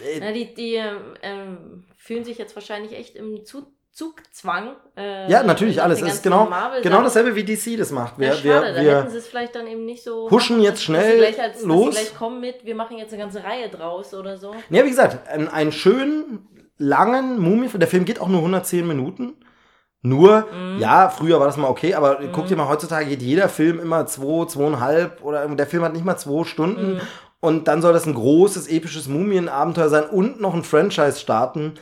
äh, 0.04 0.20
Na, 0.20 0.30
die 0.30 0.54
die 0.54 0.78
ähm, 1.22 1.82
fühlen 1.96 2.24
sich 2.24 2.38
jetzt 2.38 2.54
wahrscheinlich 2.54 2.92
echt 2.96 3.16
im 3.16 3.44
Zu 3.44 3.66
Zugzwang. 4.00 4.76
Äh, 4.96 5.30
Ja, 5.30 5.42
natürlich, 5.42 5.82
alles. 5.82 6.00
Es 6.00 6.14
ist 6.14 6.22
genau- 6.22 6.48
genau 6.82 7.02
dasselbe 7.02 7.34
wie 7.36 7.44
DC 7.44 7.76
das 7.78 7.90
macht. 7.90 8.18
Wir, 8.18 8.28
ja, 8.28 8.34
schade, 8.34 8.46
wir, 8.66 8.72
da 8.74 8.80
wir 8.82 8.96
hätten 8.98 9.10
sie 9.10 9.18
es 9.18 9.26
vielleicht 9.26 9.54
dann 9.54 9.66
eben 9.66 9.84
nicht 9.84 10.02
so. 10.02 10.26
pushen 10.28 10.56
machen, 10.56 10.64
jetzt 10.64 10.82
schnell 10.82 11.18
gleich 11.18 11.40
als, 11.40 11.62
los. 11.62 11.90
Gleich 11.94 12.14
kommen 12.16 12.40
mit, 12.40 12.64
wir 12.64 12.74
machen 12.74 12.96
jetzt 12.98 13.12
eine 13.12 13.22
ganze 13.22 13.44
Reihe 13.44 13.68
draus 13.68 14.14
oder 14.14 14.36
so. 14.38 14.54
ja, 14.70 14.84
wie 14.84 14.88
gesagt, 14.90 15.28
einen, 15.28 15.48
einen 15.48 15.72
schönen, 15.72 16.46
langen 16.78 17.38
Mumie, 17.40 17.68
der 17.68 17.88
Film 17.88 18.06
geht 18.06 18.20
auch 18.20 18.28
nur 18.28 18.40
110 18.40 18.86
Minuten. 18.88 19.34
Nur, 20.02 20.46
Mhm. 20.50 20.78
ja, 20.78 21.10
früher 21.10 21.38
war 21.40 21.46
das 21.46 21.58
mal 21.58 21.68
okay, 21.68 21.92
aber 21.94 22.20
Mhm. 22.20 22.32
guck 22.32 22.46
dir 22.46 22.56
mal, 22.56 22.68
heutzutage 22.68 23.04
geht 23.06 23.20
jeder 23.20 23.50
Film 23.50 23.78
immer 23.78 24.06
zwei, 24.06 24.46
zweieinhalb 24.46 25.22
oder 25.22 25.46
der 25.46 25.66
Film 25.66 25.82
hat 25.84 25.92
nicht 25.92 26.06
mal 26.06 26.16
zwei 26.16 26.44
Stunden. 26.44 26.94
Mhm. 26.94 27.00
Und 27.40 27.68
dann 27.68 27.80
soll 27.82 27.92
das 27.92 28.06
ein 28.06 28.14
großes, 28.14 28.68
episches 28.68 29.08
Mumienabenteuer 29.08 29.88
sein 29.90 30.04
und 30.04 30.40
noch 30.40 30.54
ein 30.54 30.62
Franchise 30.64 31.18
starten. 31.20 31.74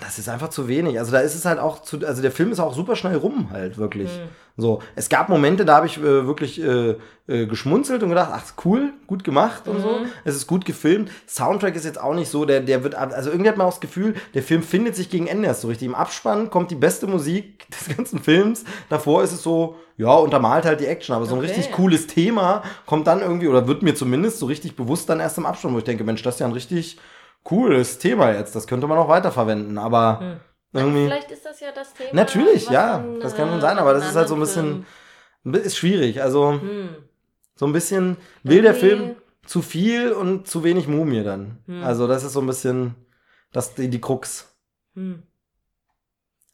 Das 0.00 0.18
ist 0.18 0.28
einfach 0.28 0.48
zu 0.48 0.68
wenig. 0.68 0.98
Also 0.98 1.12
da 1.12 1.20
ist 1.20 1.34
es 1.34 1.44
halt 1.44 1.58
auch 1.58 1.82
zu, 1.82 2.04
also 2.06 2.22
der 2.22 2.30
Film 2.32 2.52
ist 2.52 2.60
auch 2.60 2.74
super 2.74 2.96
schnell 2.96 3.16
rum 3.16 3.48
halt, 3.52 3.78
wirklich. 3.78 4.10
So, 4.56 4.80
es 4.94 5.08
gab 5.08 5.28
Momente, 5.28 5.64
da 5.64 5.76
habe 5.76 5.86
ich 5.86 5.98
äh, 5.98 6.26
wirklich 6.26 6.62
äh, 6.62 6.94
äh, 7.26 7.46
geschmunzelt 7.46 8.04
und 8.04 8.10
gedacht, 8.10 8.30
ach 8.32 8.44
cool, 8.64 8.92
gut 9.08 9.24
gemacht 9.24 9.66
und 9.66 9.80
so. 9.80 9.98
Es 10.24 10.36
ist 10.36 10.46
gut 10.46 10.64
gefilmt. 10.64 11.10
Soundtrack 11.26 11.74
ist 11.74 11.84
jetzt 11.84 12.00
auch 12.00 12.14
nicht 12.14 12.28
so, 12.30 12.44
der, 12.44 12.60
der 12.60 12.84
wird, 12.84 12.94
also 12.94 13.30
irgendwie 13.30 13.48
hat 13.48 13.56
man 13.56 13.66
auch 13.66 13.72
das 13.72 13.80
Gefühl, 13.80 14.14
der 14.34 14.44
Film 14.44 14.62
findet 14.62 14.94
sich 14.94 15.10
gegen 15.10 15.26
Ende 15.26 15.48
erst 15.48 15.62
so 15.62 15.68
richtig. 15.68 15.86
Im 15.88 15.96
Abspann 15.96 16.50
kommt 16.50 16.70
die 16.70 16.76
beste 16.76 17.08
Musik 17.08 17.66
des 17.88 17.96
ganzen 17.96 18.20
Films. 18.20 18.64
Davor 18.88 19.24
ist 19.24 19.32
es 19.32 19.42
so, 19.42 19.74
ja, 19.96 20.14
untermalt 20.14 20.64
halt 20.66 20.78
die 20.80 20.86
Action, 20.86 21.16
aber 21.16 21.26
so 21.26 21.34
ein 21.34 21.38
Okay. 21.38 21.48
richtig 21.48 21.72
cooles 21.72 22.06
Thema 22.06 22.62
kommt 22.86 23.08
dann 23.08 23.20
irgendwie, 23.22 23.48
oder 23.48 23.66
wird 23.66 23.82
mir 23.82 23.94
zumindest 23.96 24.38
so 24.38 24.46
richtig 24.46 24.76
bewusst 24.76 25.08
dann 25.08 25.18
erst 25.18 25.36
im 25.38 25.46
Abspann, 25.46 25.74
wo 25.74 25.78
ich 25.78 25.84
denke, 25.84 26.04
Mensch, 26.04 26.22
das 26.22 26.36
ist 26.36 26.40
ja 26.40 26.46
ein 26.46 26.52
richtig 26.52 26.98
cooles 27.44 27.98
Thema 27.98 28.32
jetzt, 28.32 28.56
das 28.56 28.66
könnte 28.66 28.86
man 28.86 28.98
auch 28.98 29.08
weiterverwenden, 29.08 29.78
aber 29.78 30.38
irgendwie. 30.72 31.06
Vielleicht 31.06 31.30
ist 31.30 31.44
das 31.44 31.60
ja 31.60 31.68
das 31.72 31.94
Thema. 31.94 32.10
Natürlich, 32.12 32.68
ja, 32.68 32.98
dann, 32.98 33.20
das 33.20 33.36
kann 33.36 33.48
äh, 33.48 33.52
schon 33.52 33.60
sein, 33.60 33.78
aber 33.78 33.94
das 33.94 34.08
ist 34.08 34.16
halt 34.16 34.28
so 34.28 34.34
ein 34.34 34.40
bisschen, 34.40 34.86
ist 35.44 35.76
schwierig. 35.76 36.20
Also 36.20 36.52
Hm. 36.52 36.88
so 37.54 37.66
ein 37.66 37.72
bisschen 37.72 38.16
will 38.42 38.62
der 38.62 38.74
Film 38.74 39.14
zu 39.46 39.62
viel 39.62 40.12
und 40.12 40.48
zu 40.48 40.64
wenig 40.64 40.88
Mumie 40.88 41.22
dann. 41.22 41.58
Hm. 41.66 41.84
Also 41.84 42.08
das 42.08 42.24
ist 42.24 42.32
so 42.32 42.40
ein 42.40 42.46
bisschen 42.46 42.96
das 43.52 43.74
die, 43.74 43.88
die 43.88 44.00
Krux. 44.00 44.52
Hm. 44.94 45.22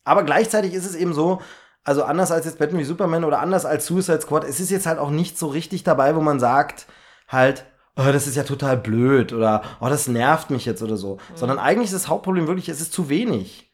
Aber 0.05 0.25
gleichzeitig 0.25 0.75
ist 0.75 0.87
es 0.87 0.97
eben 0.97 1.15
so, 1.15 1.41
also 1.85 2.05
anders 2.05 2.31
als 2.31 2.45
jetzt 2.45 2.59
Batman 2.59 2.81
wie 2.81 2.85
Superman 2.85 3.25
oder 3.25 3.41
anders 3.41 3.65
als 3.65 3.87
Suicide 3.87 4.21
Squad, 4.21 4.45
es 4.45 4.61
ist 4.61 4.71
jetzt 4.71 4.87
halt 4.87 4.99
auch 4.99 5.11
nicht 5.11 5.39
so 5.39 5.47
richtig 5.47 5.83
dabei, 5.83 6.15
wo 6.15 6.21
man 6.21 6.41
sagt, 6.41 6.87
halt, 7.29 7.65
oh, 8.01 8.13
das 8.13 8.27
ist 8.27 8.37
ja 8.37 8.43
total 8.45 8.77
blöd 8.77 9.33
oder 9.33 9.63
oh, 9.81 9.89
das 9.89 10.09
nervt 10.09 10.51
mich 10.51 10.65
jetzt 10.65 10.83
oder 10.83 10.97
so. 10.97 11.19
Sondern 11.35 11.59
eigentlich 11.59 11.87
ist 11.87 11.95
das 11.95 12.09
Hauptproblem 12.09 12.47
wirklich, 12.47 12.69
es 12.69 12.81
ist 12.81 12.93
zu 12.93 13.09
wenig. 13.09 13.71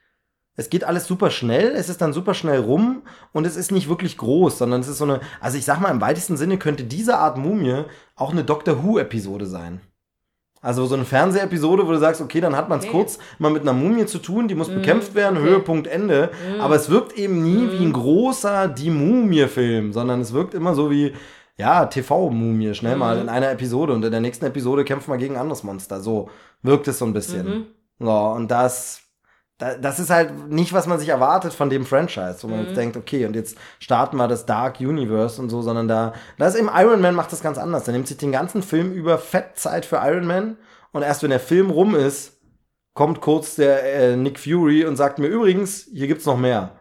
Es 0.58 0.70
geht 0.70 0.84
alles 0.84 1.06
super 1.06 1.30
schnell, 1.30 1.72
es 1.76 1.90
ist 1.90 2.00
dann 2.00 2.14
super 2.14 2.32
schnell 2.32 2.60
rum 2.60 3.02
und 3.32 3.46
es 3.46 3.56
ist 3.56 3.72
nicht 3.72 3.90
wirklich 3.90 4.16
groß, 4.16 4.56
sondern 4.56 4.80
es 4.80 4.88
ist 4.88 4.96
so 4.98 5.04
eine, 5.04 5.20
also 5.38 5.58
ich 5.58 5.66
sag 5.66 5.80
mal, 5.80 5.90
im 5.90 6.00
weitesten 6.00 6.38
Sinne 6.38 6.56
könnte 6.56 6.84
diese 6.84 7.18
Art 7.18 7.36
Mumie 7.36 7.84
auch 8.14 8.32
eine 8.32 8.42
Doctor 8.42 8.82
Who-Episode 8.82 9.44
sein. 9.44 9.80
Also 10.62 10.86
so 10.86 10.94
eine 10.94 11.04
Fernsehepisode, 11.04 11.86
wo 11.86 11.92
du 11.92 11.98
sagst, 11.98 12.22
okay, 12.22 12.40
dann 12.40 12.56
hat 12.56 12.70
man 12.70 12.78
es 12.78 12.86
Okay. 12.86 12.92
kurz 12.96 13.18
mal 13.38 13.50
mit 13.52 13.62
einer 13.62 13.74
Mumie 13.74 14.06
zu 14.06 14.18
tun, 14.18 14.48
die 14.48 14.54
muss 14.54 14.68
Mhm, 14.68 14.76
bekämpft 14.76 15.14
werden, 15.14 15.36
okay. 15.36 15.50
Höhepunkt, 15.50 15.86
Ende. 15.86 16.30
Mhm. 16.54 16.60
Aber 16.62 16.74
es 16.74 16.88
wirkt 16.88 17.12
eben 17.12 17.42
nie 17.42 17.70
wie 17.70 17.84
ein 17.84 17.92
großer 17.92 18.66
Die 18.68 18.90
Mumie-Film, 18.90 19.92
sondern 19.92 20.22
es 20.22 20.32
wirkt 20.32 20.54
immer 20.54 20.74
so 20.74 20.90
wie, 20.90 21.12
ja, 21.58 21.86
TV-Mumie, 21.86 22.74
schnell 22.74 22.96
mal 22.96 23.16
Mhm. 23.16 23.22
in 23.22 23.28
einer 23.28 23.50
Episode 23.50 23.92
und 23.94 24.04
in 24.04 24.10
der 24.10 24.20
nächsten 24.20 24.44
Episode 24.44 24.84
kämpfen 24.84 25.10
wir 25.10 25.18
gegen 25.18 25.34
ein 25.36 25.40
anderes 25.42 25.62
Monster. 25.62 26.00
So 26.00 26.28
wirkt 26.62 26.88
es 26.88 26.98
so 26.98 27.04
ein 27.06 27.12
bisschen. 27.12 27.46
Mhm. 27.46 27.66
So, 27.98 28.12
und 28.12 28.50
das, 28.50 29.00
da- 29.58 29.76
das 29.78 29.98
ist 29.98 30.10
halt 30.10 30.48
nicht, 30.50 30.74
was 30.74 30.86
man 30.86 30.98
sich 30.98 31.08
erwartet 31.08 31.54
von 31.54 31.70
dem 31.70 31.86
Franchise, 31.86 32.38
wo 32.42 32.48
man 32.48 32.60
Mhm. 32.60 32.66
jetzt 32.66 32.76
denkt, 32.76 32.96
okay, 32.98 33.24
und 33.24 33.34
jetzt 33.34 33.56
starten 33.78 34.18
wir 34.18 34.28
das 34.28 34.44
Dark 34.44 34.80
Universe 34.80 35.40
und 35.40 35.48
so, 35.48 35.62
sondern 35.62 35.88
da, 35.88 36.12
da 36.38 36.46
ist 36.46 36.56
eben 36.56 36.68
Iron 36.74 37.00
Man 37.00 37.14
macht 37.14 37.32
das 37.32 37.42
ganz 37.42 37.56
anders. 37.56 37.84
Der 37.84 37.92
nimmt 37.94 38.06
sich 38.06 38.18
den 38.18 38.32
ganzen 38.32 38.62
Film 38.62 38.92
über 38.92 39.16
Fettzeit 39.16 39.86
für 39.86 39.96
Iron 39.96 40.26
Man 40.26 40.58
und 40.92 41.02
erst 41.02 41.22
wenn 41.22 41.30
der 41.30 41.40
Film 41.40 41.70
rum 41.70 41.94
ist, 41.94 42.34
kommt 42.92 43.20
kurz 43.22 43.54
der 43.56 43.82
äh, 43.94 44.16
Nick 44.16 44.38
Fury 44.38 44.84
und 44.84 44.96
sagt 44.96 45.18
mir 45.18 45.28
übrigens, 45.28 45.88
hier 45.92 46.06
gibt's 46.06 46.26
noch 46.26 46.38
mehr. 46.38 46.72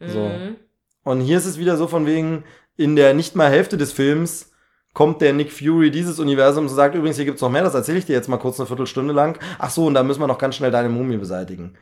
So. 0.00 0.20
Mhm. 0.28 0.56
Und 1.04 1.20
hier 1.20 1.38
ist 1.38 1.46
es 1.46 1.58
wieder 1.58 1.76
so 1.76 1.88
von 1.88 2.06
wegen, 2.06 2.44
in 2.78 2.96
der 2.96 3.12
nicht 3.12 3.36
mal 3.36 3.50
Hälfte 3.50 3.76
des 3.76 3.92
Films 3.92 4.52
kommt 4.94 5.20
der 5.20 5.32
Nick 5.34 5.52
Fury 5.52 5.90
dieses 5.90 6.18
Universums 6.18 6.70
und 6.70 6.76
sagt, 6.76 6.94
übrigens, 6.94 7.16
hier 7.16 7.26
gibt's 7.26 7.42
noch 7.42 7.50
mehr, 7.50 7.62
das 7.62 7.74
erzähle 7.74 7.98
ich 7.98 8.06
dir 8.06 8.14
jetzt 8.14 8.28
mal 8.28 8.38
kurz 8.38 8.58
eine 8.58 8.66
Viertelstunde 8.66 9.12
lang. 9.12 9.38
Ach 9.58 9.70
so, 9.70 9.86
und 9.86 9.94
da 9.94 10.02
müssen 10.02 10.20
wir 10.20 10.26
noch 10.26 10.38
ganz 10.38 10.56
schnell 10.56 10.70
deine 10.70 10.88
Mumie 10.88 11.18
beseitigen. 11.18 11.74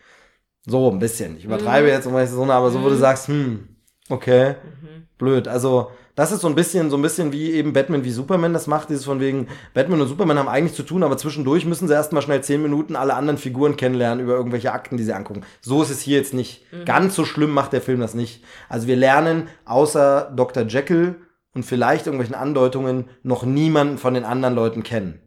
So, 0.67 0.91
ein 0.91 0.99
bisschen. 0.99 1.37
Ich 1.37 1.45
übertreibe 1.45 1.87
Mhm. 1.87 1.93
jetzt, 1.93 2.07
ich 2.07 2.31
so, 2.31 2.45
aber 2.45 2.71
so, 2.71 2.83
wo 2.83 2.89
du 2.89 2.95
Mhm. 2.97 2.99
sagst, 2.99 3.29
hm, 3.29 3.69
okay, 4.11 4.57
Mhm. 4.83 5.07
blöd. 5.19 5.49
Also, 5.49 5.91
das 6.17 6.33
ist 6.33 6.41
so 6.41 6.49
ein 6.49 6.55
bisschen, 6.55 6.91
so 6.91 6.97
ein 6.97 7.03
bisschen 7.03 7.31
wie 7.33 7.53
eben 7.53 7.75
Batman 7.75 8.03
wie 8.03 8.11
Superman 8.11 8.55
das 8.55 8.67
macht, 8.67 8.89
dieses 8.89 9.05
von 9.05 9.21
wegen, 9.21 9.49
Batman 9.75 10.01
und 10.01 10.09
Superman 10.09 10.39
haben 10.39 10.49
eigentlich 10.49 10.75
zu 10.75 10.83
tun, 10.83 11.03
aber 11.03 11.19
zwischendurch 11.19 11.67
müssen 11.67 11.87
sie 11.87 11.95
erstmal 11.95 12.23
schnell 12.23 12.43
zehn 12.43 12.63
Minuten 12.63 12.97
alle 12.97 13.15
anderen 13.15 13.39
Figuren 13.39 13.77
kennenlernen 13.77 14.25
über 14.25 14.35
irgendwelche 14.35 14.73
Akten, 14.73 14.97
die 14.97 15.05
sie 15.05 15.13
angucken. 15.13 15.43
So 15.61 15.83
ist 15.83 15.91
es 15.91 16.01
hier 16.01 16.17
jetzt 16.17 16.35
nicht. 16.35 16.65
Ganz 16.87 17.15
so 17.15 17.25
schlimm 17.25 17.51
macht 17.51 17.75
der 17.75 17.83
Film 17.83 18.01
das 18.01 18.15
nicht. 18.15 18.43
Also 18.69 18.89
wir 18.89 18.97
lernen 18.97 19.49
außer 19.67 20.33
Dr. 20.35 20.65
Jekyll 20.65 21.17
und 21.55 21.65
vielleicht 21.65 22.07
irgendwelchen 22.07 22.35
Andeutungen 22.35 23.11
noch 23.23 23.45
niemanden 23.45 23.99
von 23.99 24.15
den 24.15 24.25
anderen 24.25 24.55
Leuten 24.55 24.83
kennen. 24.83 25.21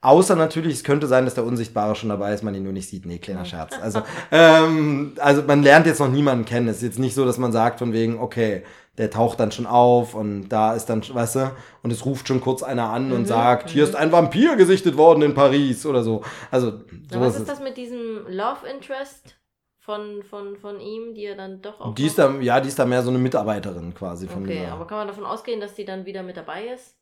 Außer 0.00 0.36
natürlich, 0.36 0.74
es 0.74 0.84
könnte 0.84 1.08
sein, 1.08 1.24
dass 1.24 1.34
der 1.34 1.44
Unsichtbare 1.44 1.96
schon 1.96 2.08
dabei 2.08 2.32
ist, 2.32 2.44
man 2.44 2.54
ihn 2.54 2.62
nur 2.62 2.72
nicht 2.72 2.88
sieht. 2.88 3.04
Nee, 3.04 3.18
kleiner 3.18 3.44
Scherz. 3.44 3.74
Also, 3.82 4.02
ähm, 4.30 5.14
also 5.18 5.42
man 5.42 5.64
lernt 5.64 5.86
jetzt 5.86 5.98
noch 5.98 6.08
niemanden 6.08 6.44
kennen. 6.44 6.68
Es 6.68 6.76
ist 6.76 6.82
jetzt 6.84 6.98
nicht 7.00 7.16
so, 7.16 7.24
dass 7.24 7.38
man 7.38 7.50
sagt 7.50 7.80
von 7.80 7.92
wegen, 7.92 8.20
okay, 8.20 8.62
der 8.98 9.10
taucht 9.10 9.38
dann 9.40 9.52
schon 9.52 9.66
auf 9.66 10.14
und 10.14 10.48
da 10.48 10.74
ist 10.74 10.86
dann, 10.86 11.02
weißt 11.08 11.36
du, 11.36 11.50
und 11.82 11.92
es 11.92 12.04
ruft 12.04 12.28
schon 12.28 12.40
kurz 12.40 12.62
einer 12.62 12.90
an 12.90 13.12
und 13.12 13.26
sagt, 13.26 13.70
hier 13.70 13.84
ist 13.84 13.94
ein 13.94 14.12
Vampir 14.12 14.56
gesichtet 14.56 14.96
worden 14.96 15.22
in 15.22 15.34
Paris 15.34 15.86
oder 15.86 16.02
so. 16.02 16.22
Also, 16.50 16.72
Na, 16.90 16.98
so 17.12 17.20
was 17.20 17.36
ist 17.38 17.48
das 17.48 17.60
mit 17.60 17.76
diesem 17.76 18.26
Love 18.28 18.66
Interest 18.68 19.36
von, 19.78 20.22
von, 20.22 20.56
von 20.56 20.80
ihm, 20.80 21.14
die 21.14 21.24
er 21.24 21.36
dann 21.36 21.62
doch 21.62 21.80
auch. 21.80 21.94
Die 21.94 22.06
ist 22.06 22.18
da, 22.18 22.30
ja, 22.40 22.60
die 22.60 22.68
ist 22.68 22.78
da 22.78 22.84
mehr 22.84 23.02
so 23.02 23.10
eine 23.10 23.18
Mitarbeiterin 23.18 23.94
quasi 23.94 24.26
von 24.26 24.42
Okay, 24.42 24.58
dieser. 24.60 24.72
aber 24.72 24.86
kann 24.86 24.98
man 24.98 25.06
davon 25.08 25.24
ausgehen, 25.24 25.60
dass 25.60 25.74
die 25.74 25.84
dann 25.84 26.04
wieder 26.04 26.22
mit 26.22 26.36
dabei 26.36 26.66
ist? 26.74 26.96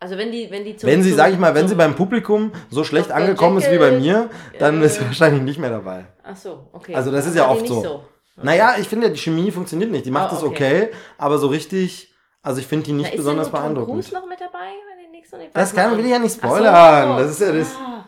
Also 0.00 0.16
wenn 0.16 0.32
die, 0.32 0.50
wenn 0.50 0.64
die 0.64 0.76
zum, 0.76 0.88
wenn 0.88 1.02
sie, 1.02 1.12
sag 1.12 1.30
ich 1.32 1.38
mal, 1.38 1.54
wenn 1.54 1.68
sie 1.68 1.74
beim 1.74 1.94
Publikum 1.94 2.52
so 2.70 2.84
schlecht 2.84 3.12
angekommen 3.12 3.58
ist 3.58 3.70
wie 3.70 3.78
bei 3.78 3.90
Jekyll, 3.90 4.00
mir, 4.00 4.30
dann 4.58 4.82
äh, 4.82 4.86
ist 4.86 4.96
sie 4.96 5.04
wahrscheinlich 5.04 5.42
nicht 5.42 5.58
mehr 5.58 5.70
dabei. 5.70 6.06
Ach 6.22 6.36
so, 6.36 6.68
okay. 6.72 6.94
Also 6.94 7.10
das 7.12 7.26
ist 7.26 7.36
ja 7.36 7.48
oft 7.48 7.62
nicht 7.62 7.72
so. 7.72 8.02
Naja, 8.42 8.74
ich 8.78 8.88
finde, 8.88 9.10
die 9.10 9.18
Chemie 9.18 9.50
funktioniert 9.50 9.90
nicht. 9.90 10.06
Die 10.06 10.10
macht 10.10 10.32
Ah, 10.32 10.36
es 10.36 10.42
okay. 10.42 10.84
okay, 10.84 10.88
aber 11.18 11.38
so 11.38 11.48
richtig, 11.48 12.12
also 12.42 12.60
ich 12.60 12.66
finde 12.66 12.86
die 12.86 12.92
Na, 12.92 12.98
nicht 12.98 13.10
ist 13.12 13.16
besonders 13.18 13.46
denn 13.48 13.52
Tom 13.54 13.62
beeindruckend. 13.62 14.02
Cruise 14.04 14.14
noch 14.14 14.26
mit 14.28 14.40
dabei 14.40 14.58
bei 14.58 15.02
den 15.02 15.10
nächsten? 15.12 15.40
Ich 15.40 15.52
Das 15.52 15.74
kann, 15.74 15.96
will 15.96 16.04
ich 16.04 16.10
ja 16.10 16.18
nicht 16.18 16.38
Ach 16.40 16.48
so, 16.48 16.54
spoilern. 16.56 17.16
Das 17.18 17.30
ist 17.30 17.40
ja 17.40 17.52
das. 17.52 17.68
Ah. 17.76 18.04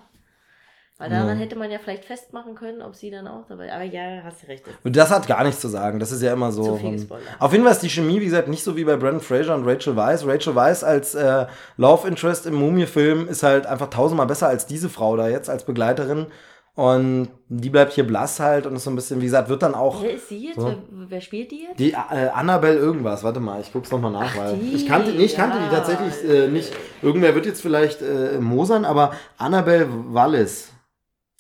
Weil 0.99 1.11
daran 1.11 1.37
hätte 1.37 1.57
man 1.57 1.69
ja 1.69 1.81
vielleicht 1.83 2.05
festmachen 2.05 2.55
können, 2.55 2.81
ob 2.81 2.95
sie 2.95 3.11
dann 3.11 3.27
auch 3.27 3.45
dabei. 3.49 3.73
Aber 3.73 3.83
ja, 3.83 4.23
hast 4.23 4.45
du 4.45 4.47
recht. 4.47 4.65
das 4.65 4.75
ist 4.75 4.85
Und 4.85 4.95
das 4.97 5.11
hat 5.11 5.27
gar 5.27 5.43
nichts 5.43 5.61
zu 5.61 5.67
sagen. 5.67 5.99
Das 5.99 6.13
ist 6.13 6.23
ja 6.23 6.33
immer 6.33 6.53
so. 6.53 6.63
Zu 6.63 6.77
viel 6.77 6.93
gespoilert. 6.93 7.27
Auf 7.41 7.51
jeden 7.51 7.65
Fall 7.65 7.73
ist 7.73 7.83
die 7.83 7.91
Chemie, 7.91 8.21
wie 8.21 8.27
gesagt, 8.27 8.47
nicht 8.47 8.63
so 8.63 8.77
wie 8.77 8.85
bei 8.85 8.97
Brandon 8.97 9.21
Fraser 9.21 9.57
und 9.57 9.67
Rachel 9.67 9.97
Weisz. 9.97 10.25
Rachel 10.25 10.55
Weisz 10.55 10.85
als 10.85 11.17
äh, 11.17 11.47
Love 11.77 12.07
Interest 12.07 12.47
im 12.47 12.55
Mumie-Film 12.55 13.27
ist 13.27 13.43
halt 13.43 13.67
einfach 13.67 13.91
tausendmal 13.91 14.29
besser 14.29 14.47
als 14.47 14.67
diese 14.67 14.89
Frau 14.89 15.17
da 15.17 15.27
jetzt 15.29 15.51
als 15.51 15.65
Begleiterin. 15.65 16.27
Und 16.75 17.29
die 17.49 17.69
bleibt 17.69 17.93
hier 17.93 18.07
blass 18.07 18.41
halt 18.41 18.65
und 18.65 18.75
ist 18.77 18.85
so 18.85 18.91
ein 18.91 18.97
bisschen, 18.97 19.21
wie 19.21 19.27
gesagt, 19.27 19.51
wird 19.51 19.63
dann 19.63 19.75
auch. 19.75 20.03
Wer 20.03 20.15
ist 20.15 20.29
sie 20.31 20.47
jetzt? 20.47 20.57
So. 20.57 20.69
Wer, 20.69 20.77
wer 21.11 21.21
spielt 21.21 21.51
die 21.51 21.65
jetzt? 21.65 21.79
Die 21.79 21.93
äh, 21.93 22.29
Annabelle 22.33 22.79
irgendwas, 22.79 23.23
warte 23.23 23.41
mal, 23.41 23.61
ich 23.61 23.73
guck's 23.73 23.91
noch 23.91 24.01
mal 24.01 24.11
nach, 24.11 24.33
Ach, 24.35 24.39
weil 24.39 24.57
die, 24.57 24.75
ich 24.75 24.87
kannte, 24.87 25.11
nee, 25.11 25.25
ich 25.25 25.37
kannte 25.37 25.59
die 25.59 25.65
ja. 25.65 25.71
tatsächlich 25.71 26.25
äh, 26.25 26.49
nicht. 26.49 26.73
Irgendwer 27.03 27.35
wird 27.35 27.45
jetzt 27.45 27.61
vielleicht 27.61 28.01
äh, 28.01 28.39
mosern, 28.41 28.87
aber 28.87 29.13
Annabelle 29.37 29.87
Wallis 30.15 30.73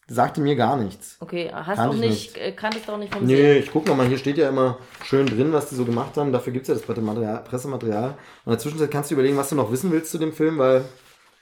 sagte 0.06 0.42
mir 0.42 0.56
gar 0.56 0.76
nichts. 0.76 1.16
Okay, 1.20 1.50
hast 1.52 1.76
Kannte 1.76 1.96
du 1.96 2.02
ich 2.02 2.10
nicht, 2.10 2.36
äh, 2.36 2.52
kanntest 2.52 2.86
du 2.86 2.92
auch 2.92 2.98
nicht 2.98 3.14
vom 3.14 3.24
Nee, 3.24 3.36
Sehen? 3.36 3.62
ich 3.62 3.72
guck 3.72 3.86
noch 3.86 3.96
mal, 3.96 4.06
hier 4.06 4.18
steht 4.18 4.36
ja 4.36 4.50
immer 4.50 4.78
schön 5.04 5.26
drin, 5.26 5.52
was 5.52 5.70
die 5.70 5.74
so 5.74 5.86
gemacht 5.86 6.16
haben. 6.16 6.32
Dafür 6.32 6.52
gibt's 6.52 6.68
ja 6.68 6.74
das 6.74 6.82
Pressematerial. 6.82 7.42
Pressematerial. 7.44 8.10
Und 8.10 8.16
in 8.46 8.52
der 8.52 8.58
Zwischenzeit 8.58 8.90
kannst 8.90 9.10
du 9.10 9.14
überlegen, 9.14 9.38
was 9.38 9.48
du 9.48 9.54
noch 9.54 9.72
wissen 9.72 9.90
willst 9.90 10.10
zu 10.10 10.18
dem 10.18 10.34
Film, 10.34 10.58
weil 10.58 10.84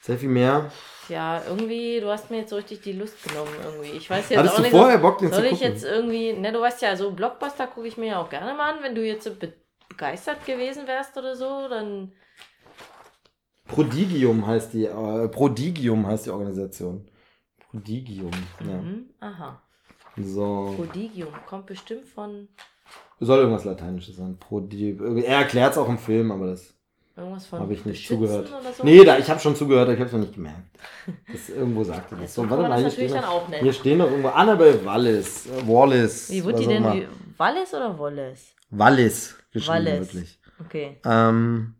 sehr 0.03 0.19
viel 0.19 0.29
mehr. 0.29 0.71
Ja, 1.11 1.43
irgendwie, 1.47 2.01
du 2.01 2.09
hast 2.09 2.31
mir 2.31 2.39
jetzt 2.39 2.51
so 2.51 2.57
richtig 2.57 2.81
die 2.83 2.93
Lust 2.93 3.23
genommen 3.29 3.53
irgendwie. 3.65 3.91
Ich 3.91 4.09
weiß 4.09 4.29
jetzt 4.31 4.39
Hattest 4.39 4.55
auch 4.55 4.59
du 4.59 4.63
nicht. 4.63 4.71
vorher 4.71 4.99
Bock, 4.99 5.19
den 5.19 5.29
zu 5.29 5.35
soll 5.35 5.45
ich 5.45 5.53
gucken? 5.53 5.67
jetzt 5.67 5.85
irgendwie, 5.85 6.33
ne, 6.33 6.53
du 6.53 6.61
weißt 6.61 6.81
ja, 6.83 6.97
so 6.97 7.11
Blockbuster 7.11 7.67
gucke 7.67 7.89
ich 7.89 7.97
mir 7.97 8.07
ja 8.07 8.23
auch 8.23 8.31
gerne 8.31 8.55
mal 8.55 8.75
an. 8.75 8.83
Wenn 8.83 8.95
du 8.95 9.05
jetzt 9.05 9.25
so 9.25 9.35
be 9.35 9.53
begeistert 9.89 10.47
gewesen 10.47 10.87
wärst 10.87 11.19
oder 11.19 11.35
so, 11.37 11.69
dann. 11.69 12.13
Prodigium 13.67 14.47
heißt 14.47 14.73
die, 14.73 14.87
äh, 14.87 15.29
Prodigium 15.29 16.07
heißt 16.07 16.27
die 16.27 16.31
Organisation. 16.31 17.09
Prodigium, 17.71 18.31
ja. 18.61 18.77
Mhm, 18.79 19.11
aha. 19.21 19.63
So. 20.17 20.73
Prodigium 20.77 21.33
kommt 21.47 21.67
bestimmt 21.67 22.07
von 22.07 22.49
Soll 23.21 23.41
irgendwas 23.41 23.65
Lateinisches 23.65 24.17
sein. 24.17 24.39
Prodi 24.39 24.97
er 25.25 25.39
erklärt 25.41 25.73
es 25.73 25.79
auch 25.79 25.89
im 25.89 25.99
Film, 25.99 26.33
aber 26.33 26.47
das 26.47 26.75
irgendwas 27.17 27.47
von 27.47 27.61
habe 27.61 27.73
ich 27.73 27.85
nicht 27.85 28.09
Beschützen 28.09 28.27
zugehört. 28.27 28.49
Oder 28.61 28.73
so. 28.73 28.85
Nee, 28.85 29.05
da, 29.05 29.19
ich 29.19 29.29
habe 29.31 29.41
schon 29.41 29.57
zugehört, 29.57 29.85
aber 29.85 29.95
ich 29.95 29.99
habe 30.01 30.07
es 30.07 30.13
noch 30.13 30.21
nicht 30.21 30.35
gemerkt. 30.35 30.79
Das 31.31 31.49
irgendwo 31.49 31.85
sagte 31.85 32.17
das. 32.21 32.35
So, 32.35 32.49
warte 32.49 32.69
mal, 32.69 32.81
hier 32.81 32.91
stehen, 32.91 33.13
dann 33.13 33.23
noch, 33.23 33.53
hier 33.53 33.73
stehen 33.73 33.99
noch 33.99 34.11
irgendwo 34.11 34.29
Annabelle 34.29 34.85
Wallis. 34.85 35.47
Äh, 35.47 35.69
Wallace. 35.69 36.31
Wie 36.31 36.45
wird 36.45 36.59
die 36.59 36.67
denn? 36.67 36.85
Wie, 36.85 37.07
Wallis 37.37 37.75
oder 37.75 37.99
Wallace? 37.99 38.55
Wallis 38.71 39.37
geschrieben, 39.53 39.87
Wallis. 39.87 40.01
wirklich. 40.01 40.39
Okay. 40.61 41.01
Ähm, 41.05 41.75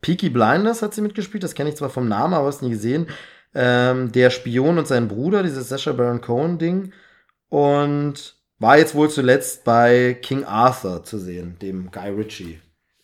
Peaky 0.00 0.30
Blinders 0.30 0.82
hat 0.82 0.94
sie 0.94 1.00
mitgespielt, 1.00 1.42
das 1.42 1.54
kenne 1.54 1.70
ich 1.70 1.76
zwar 1.76 1.90
vom 1.90 2.08
Namen, 2.08 2.34
aber 2.34 2.46
hast 2.46 2.62
nie 2.62 2.70
gesehen. 2.70 3.08
Ähm, 3.54 4.12
der 4.12 4.30
Spion 4.30 4.78
und 4.78 4.86
sein 4.86 5.08
Bruder, 5.08 5.42
dieses 5.42 5.68
Sacha 5.68 5.92
Baron 5.92 6.20
Cohen 6.20 6.58
Ding. 6.58 6.92
Und 7.48 8.36
war 8.58 8.78
jetzt 8.78 8.94
wohl 8.94 9.10
zuletzt 9.10 9.64
bei 9.64 10.14
King 10.20 10.44
Arthur 10.44 11.04
zu 11.04 11.18
sehen, 11.18 11.58
dem 11.60 11.90
Guy 11.90 12.10
Ritchie 12.10 12.60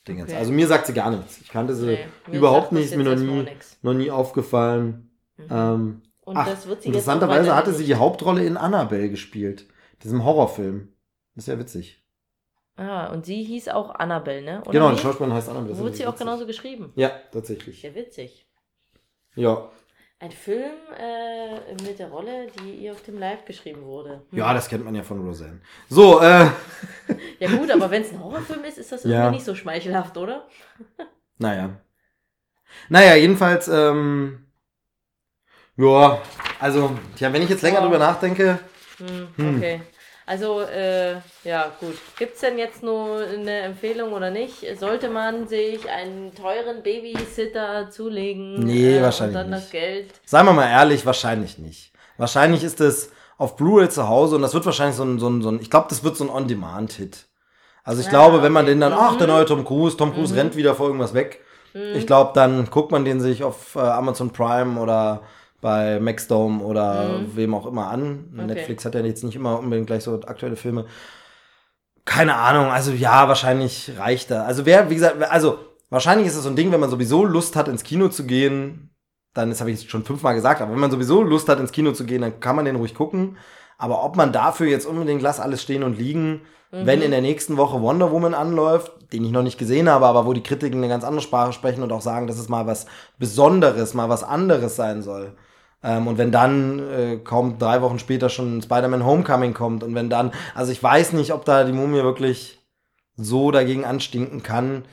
Ding 0.09 0.19
jetzt. 0.19 0.31
Okay. 0.31 0.39
Also 0.39 0.53
mir 0.53 0.67
sagt 0.67 0.87
sie 0.87 0.95
gar 0.95 1.11
nichts. 1.11 1.41
Ich 1.41 1.49
kannte 1.49 1.75
sie 1.75 1.87
Nee, 1.87 2.07
überhaupt 2.33 2.73
nicht, 2.73 2.87
ist 2.87 2.97
mir 2.97 3.05
noch 3.05 3.17
nie, 3.17 3.47
noch 3.83 3.95
nie 3.95 4.11
aufgefallen. 4.11 5.11
Ähm, 5.51 6.03
Und 6.23 6.37
ach, 6.37 6.47
das 6.47 6.67
wird 6.67 6.83
sie 6.83 6.89
interessanterweise 6.89 7.55
hatte 7.55 7.73
sie 7.73 7.85
die 7.85 7.95
Hauptrolle 7.95 8.45
in 8.45 8.57
Annabelle 8.57 9.11
gespielt. 9.11 9.67
Diesem 10.03 10.25
Horrorfilm. 10.25 10.89
Das 11.35 11.45
ist 11.45 11.49
ja 11.49 11.59
witzig. 11.59 12.03
Ah, 12.77 13.13
und 13.13 13.27
sie 13.27 13.45
hieß 13.45 13.69
auch 13.69 13.95
Annabelle, 13.95 14.43
ne? 14.43 14.61
Oder 14.63 14.73
genau, 14.73 14.91
die 14.91 14.99
Schauspielerin 14.99 15.35
heißt 15.37 15.49
Annabelle. 15.49 15.79
Wurde 15.79 15.95
sie 15.95 16.07
auch 16.07 16.17
genauso 16.17 16.47
geschrieben. 16.47 16.93
Ja, 16.97 17.11
tatsächlich. 17.31 17.81
Sehr 17.81 17.95
witzig. 17.95 18.47
Ja. 19.35 19.71
Ein 20.23 20.31
Film 20.31 20.71
äh, 21.01 21.73
mit 21.83 21.99
der 21.99 22.09
Rolle, 22.09 22.47
die 22.61 22.77
ihr 22.77 22.93
auf 22.93 23.03
dem 23.03 23.19
Live 23.19 23.45
geschrieben 23.45 23.83
wurde. 23.85 24.23
Hm. 24.31 24.39
Ja, 24.39 24.55
das 24.55 24.69
kennt 24.69 24.85
man 24.85 24.95
ja 24.95 25.03
von 25.03 25.21
Roseanne. 25.27 25.61
So, 25.89 26.21
äh, 26.21 26.47
Ja 27.41 27.49
gut, 27.51 27.69
aber 27.73 27.91
wenn 27.91 28.03
es 28.03 28.13
ein 28.13 28.23
Horrorfilm 28.23 28.63
ist, 28.63 28.79
ist 28.79 28.93
das 28.93 29.05
irgendwie 29.05 29.19
Ja. 29.19 29.31
nicht 29.33 29.45
so 29.45 29.57
schmeichelhaft, 29.57 30.17
oder? 30.17 30.47
naja. 31.39 31.71
Naja, 32.89 33.17
jedenfalls, 33.17 33.67
ähm, 33.67 34.47
ja, 35.77 36.23
also, 36.61 36.97
tja, 37.17 37.33
wenn 37.33 37.43
ich 37.43 37.49
jetzt 37.51 37.63
länger 37.63 37.79
Ja. 37.81 37.85
drüber 37.85 37.99
nachdenke, 37.99 38.61
Hm, 38.99 39.29
Hm. 39.37 39.83
Also, 40.25 40.61
äh, 40.61 41.15
ja, 41.45 41.73
gut. 41.81 41.97
Gibt 42.19 42.35
es 42.35 42.41
denn 42.41 42.59
jetzt 42.59 42.83
nur 42.83 43.19
eine 43.27 43.61
Empfehlung 43.63 44.13
oder 44.13 44.31
nicht? 44.31 44.65
Sollte 44.79 45.09
man 45.09 45.49
sich 45.49 45.89
einen 45.91 46.35
teuren 46.35 46.83
Babysitter 46.83 47.91
zulegen? 47.91 48.65
Nee, 48.65 48.99
äh, 48.99 49.03
wahrscheinlich 49.03 49.37
Und 49.37 49.43
dann 49.43 49.51
nicht. 49.51 49.65
das 49.65 49.71
Geld? 49.71 50.11
seien 50.25 50.47
wir 50.47 50.53
mal 50.53 50.69
ehrlich, 50.71 51.05
wahrscheinlich 51.05 51.59
nicht. 51.59 51.93
Wahrscheinlich 52.19 52.63
ist 52.63 52.81
es 52.81 53.11
auf 53.39 53.57
Blu-ray 53.57 53.89
zu 53.89 54.09
Hause 54.09 54.37
und 54.37 54.43
das 54.43 54.55
wird 54.55 54.65
wahrscheinlich 54.67 54.97
so 54.97 55.05
ein, 55.05 55.19
so 55.19 55.29
ein, 55.29 55.43
so 55.43 55.49
ein 55.51 55.61
ich 55.61 55.71
glaube, 55.71 55.87
das 55.89 56.05
wird 56.05 56.17
so 56.17 56.25
ein 56.25 56.31
On-Demand-Hit. 56.31 57.27
Also 57.83 58.01
ich 58.01 58.07
Ah, 58.07 58.11
glaube, 58.11 58.43
wenn 58.43 58.53
man 58.53 58.67
den 58.67 58.79
dann, 58.79 58.93
ach, 58.93 59.17
der 59.17 59.27
Mhm. 59.27 59.33
neue 59.33 59.47
Tom 59.47 59.65
Cruise, 59.65 59.97
Tom 59.97 60.13
Cruise 60.15 60.33
Mhm. 60.33 60.39
rennt 60.39 60.57
wieder 60.57 60.75
vor 60.77 60.87
irgendwas 60.87 61.15
weg. 61.15 61.41
Hm. 61.73 61.97
Ich 61.97 62.07
glaube, 62.07 62.31
dann 62.35 62.71
guckt 62.71 62.93
man 62.93 63.05
den 63.05 63.21
sich 63.21 63.43
auf 63.43 63.75
äh, 63.75 63.81
Amazon 63.81 64.31
Prime 64.33 64.79
oder 64.81 65.23
bei 65.63 65.99
Maxdome 66.01 66.63
oder 66.63 67.21
Mhm. 67.21 67.37
wem 67.37 67.55
auch 67.55 67.65
immer 67.65 67.89
an. 67.89 68.29
Okay. 68.35 68.47
Netflix 68.47 68.85
hat 68.85 68.95
ja 68.95 69.01
jetzt 69.01 69.25
nicht 69.25 69.37
immer 69.37 69.59
unbedingt 69.59 69.87
gleich 69.87 70.03
so 70.05 70.21
aktuelle 70.27 70.57
Filme. 70.57 70.85
Keine 72.05 72.35
Ahnung, 72.35 72.67
also 72.67 72.91
ja, 72.93 73.29
wahrscheinlich 73.29 73.93
reicht 73.97 74.31
er. 74.33 74.45
Also 74.45 74.67
wer, 74.67 74.91
wie 74.91 74.95
gesagt, 74.97 75.23
also 75.31 75.59
wahrscheinlich 75.89 76.27
ist 76.27 76.35
es 76.37 76.43
so 76.43 76.49
ein 76.49 76.57
Ding, 76.57 76.73
wenn 76.73 76.81
man 76.81 76.91
sowieso 76.91 77.25
Lust 77.25 77.55
hat, 77.55 77.69
ins 77.69 77.85
Kino 77.85 78.09
zu 78.09 78.25
gehen, 78.27 78.91
dann, 79.35 79.51
das 79.51 79.61
habe 79.61 79.71
ich 79.71 79.89
schon 79.89 80.05
fünfmal 80.05 80.35
gesagt, 80.35 80.61
aber 80.61 80.73
wenn 80.73 80.81
man 80.81 80.91
sowieso 80.91 81.23
Lust 81.23 81.49
hat, 81.49 81.61
ins 81.61 81.73
Kino 81.73 81.93
zu 81.93 82.05
gehen, 82.05 82.21
dann 82.23 82.41
kann 82.41 82.57
man 82.57 82.65
den 82.65 82.77
ruhig 82.77 82.95
gucken. 82.95 83.37
Aber 83.79 84.05
ob 84.05 84.17
man 84.17 84.33
dafür 84.33 84.67
jetzt 84.67 84.85
unbedingt 84.85 85.23
lass 85.23 85.41
alles 85.41 85.63
stehen 85.63 85.85
und 85.85 85.97
liegen, 85.97 86.43
Mhm. 86.73 86.87
wenn 86.87 87.03
in 87.03 87.11
der 87.11 87.21
nächsten 87.21 87.57
Woche 87.59 87.81
Wonder 87.83 88.11
Woman 88.11 88.33
anläuft, 88.35 88.93
den 89.13 89.25
ich 89.25 89.31
noch 89.31 89.43
nicht 89.43 89.59
gesehen 89.59 89.89
habe, 89.91 90.07
aber 90.07 90.25
wo 90.27 90.33
die 90.33 90.43
Kritiken 90.43 90.79
eine 90.79 90.89
ganz 90.89 91.05
andere 91.05 91.23
Sprache 91.23 91.53
sprechen 91.53 91.83
und 91.83 91.93
auch 91.93 92.01
sagen, 92.01 92.27
dass 92.27 92.39
es 92.39 92.49
mal 92.49 92.67
was 92.67 92.87
Besonderes, 93.19 93.93
mal 93.95 94.09
was 94.09 94.25
anderes 94.25 94.75
sein 94.75 95.03
soll. 95.03 95.35
Ähm, 95.83 96.07
und 96.07 96.19
wenn 96.19 96.33
dann 96.33 96.79
äh, 96.79 97.17
kaum 97.19 97.59
drei 97.59 97.83
Wochen 97.83 97.99
später 97.99 98.29
schon 98.29 98.63
Spider-Man 98.63 99.05
Homecoming 99.05 99.55
kommt 99.55 99.83
und 99.83 99.95
wenn 99.95 100.11
dann, 100.11 100.33
also 100.55 100.73
ich 100.73 100.83
weiß 100.83 101.13
nicht, 101.13 101.33
ob 101.33 101.45
da 101.45 101.65
die 101.65 101.73
Mumie 101.73 102.03
wirklich 102.03 102.61
so 103.17 103.51
dagegen 103.51 103.85
anstinken 103.85 104.43
kann. 104.43 104.85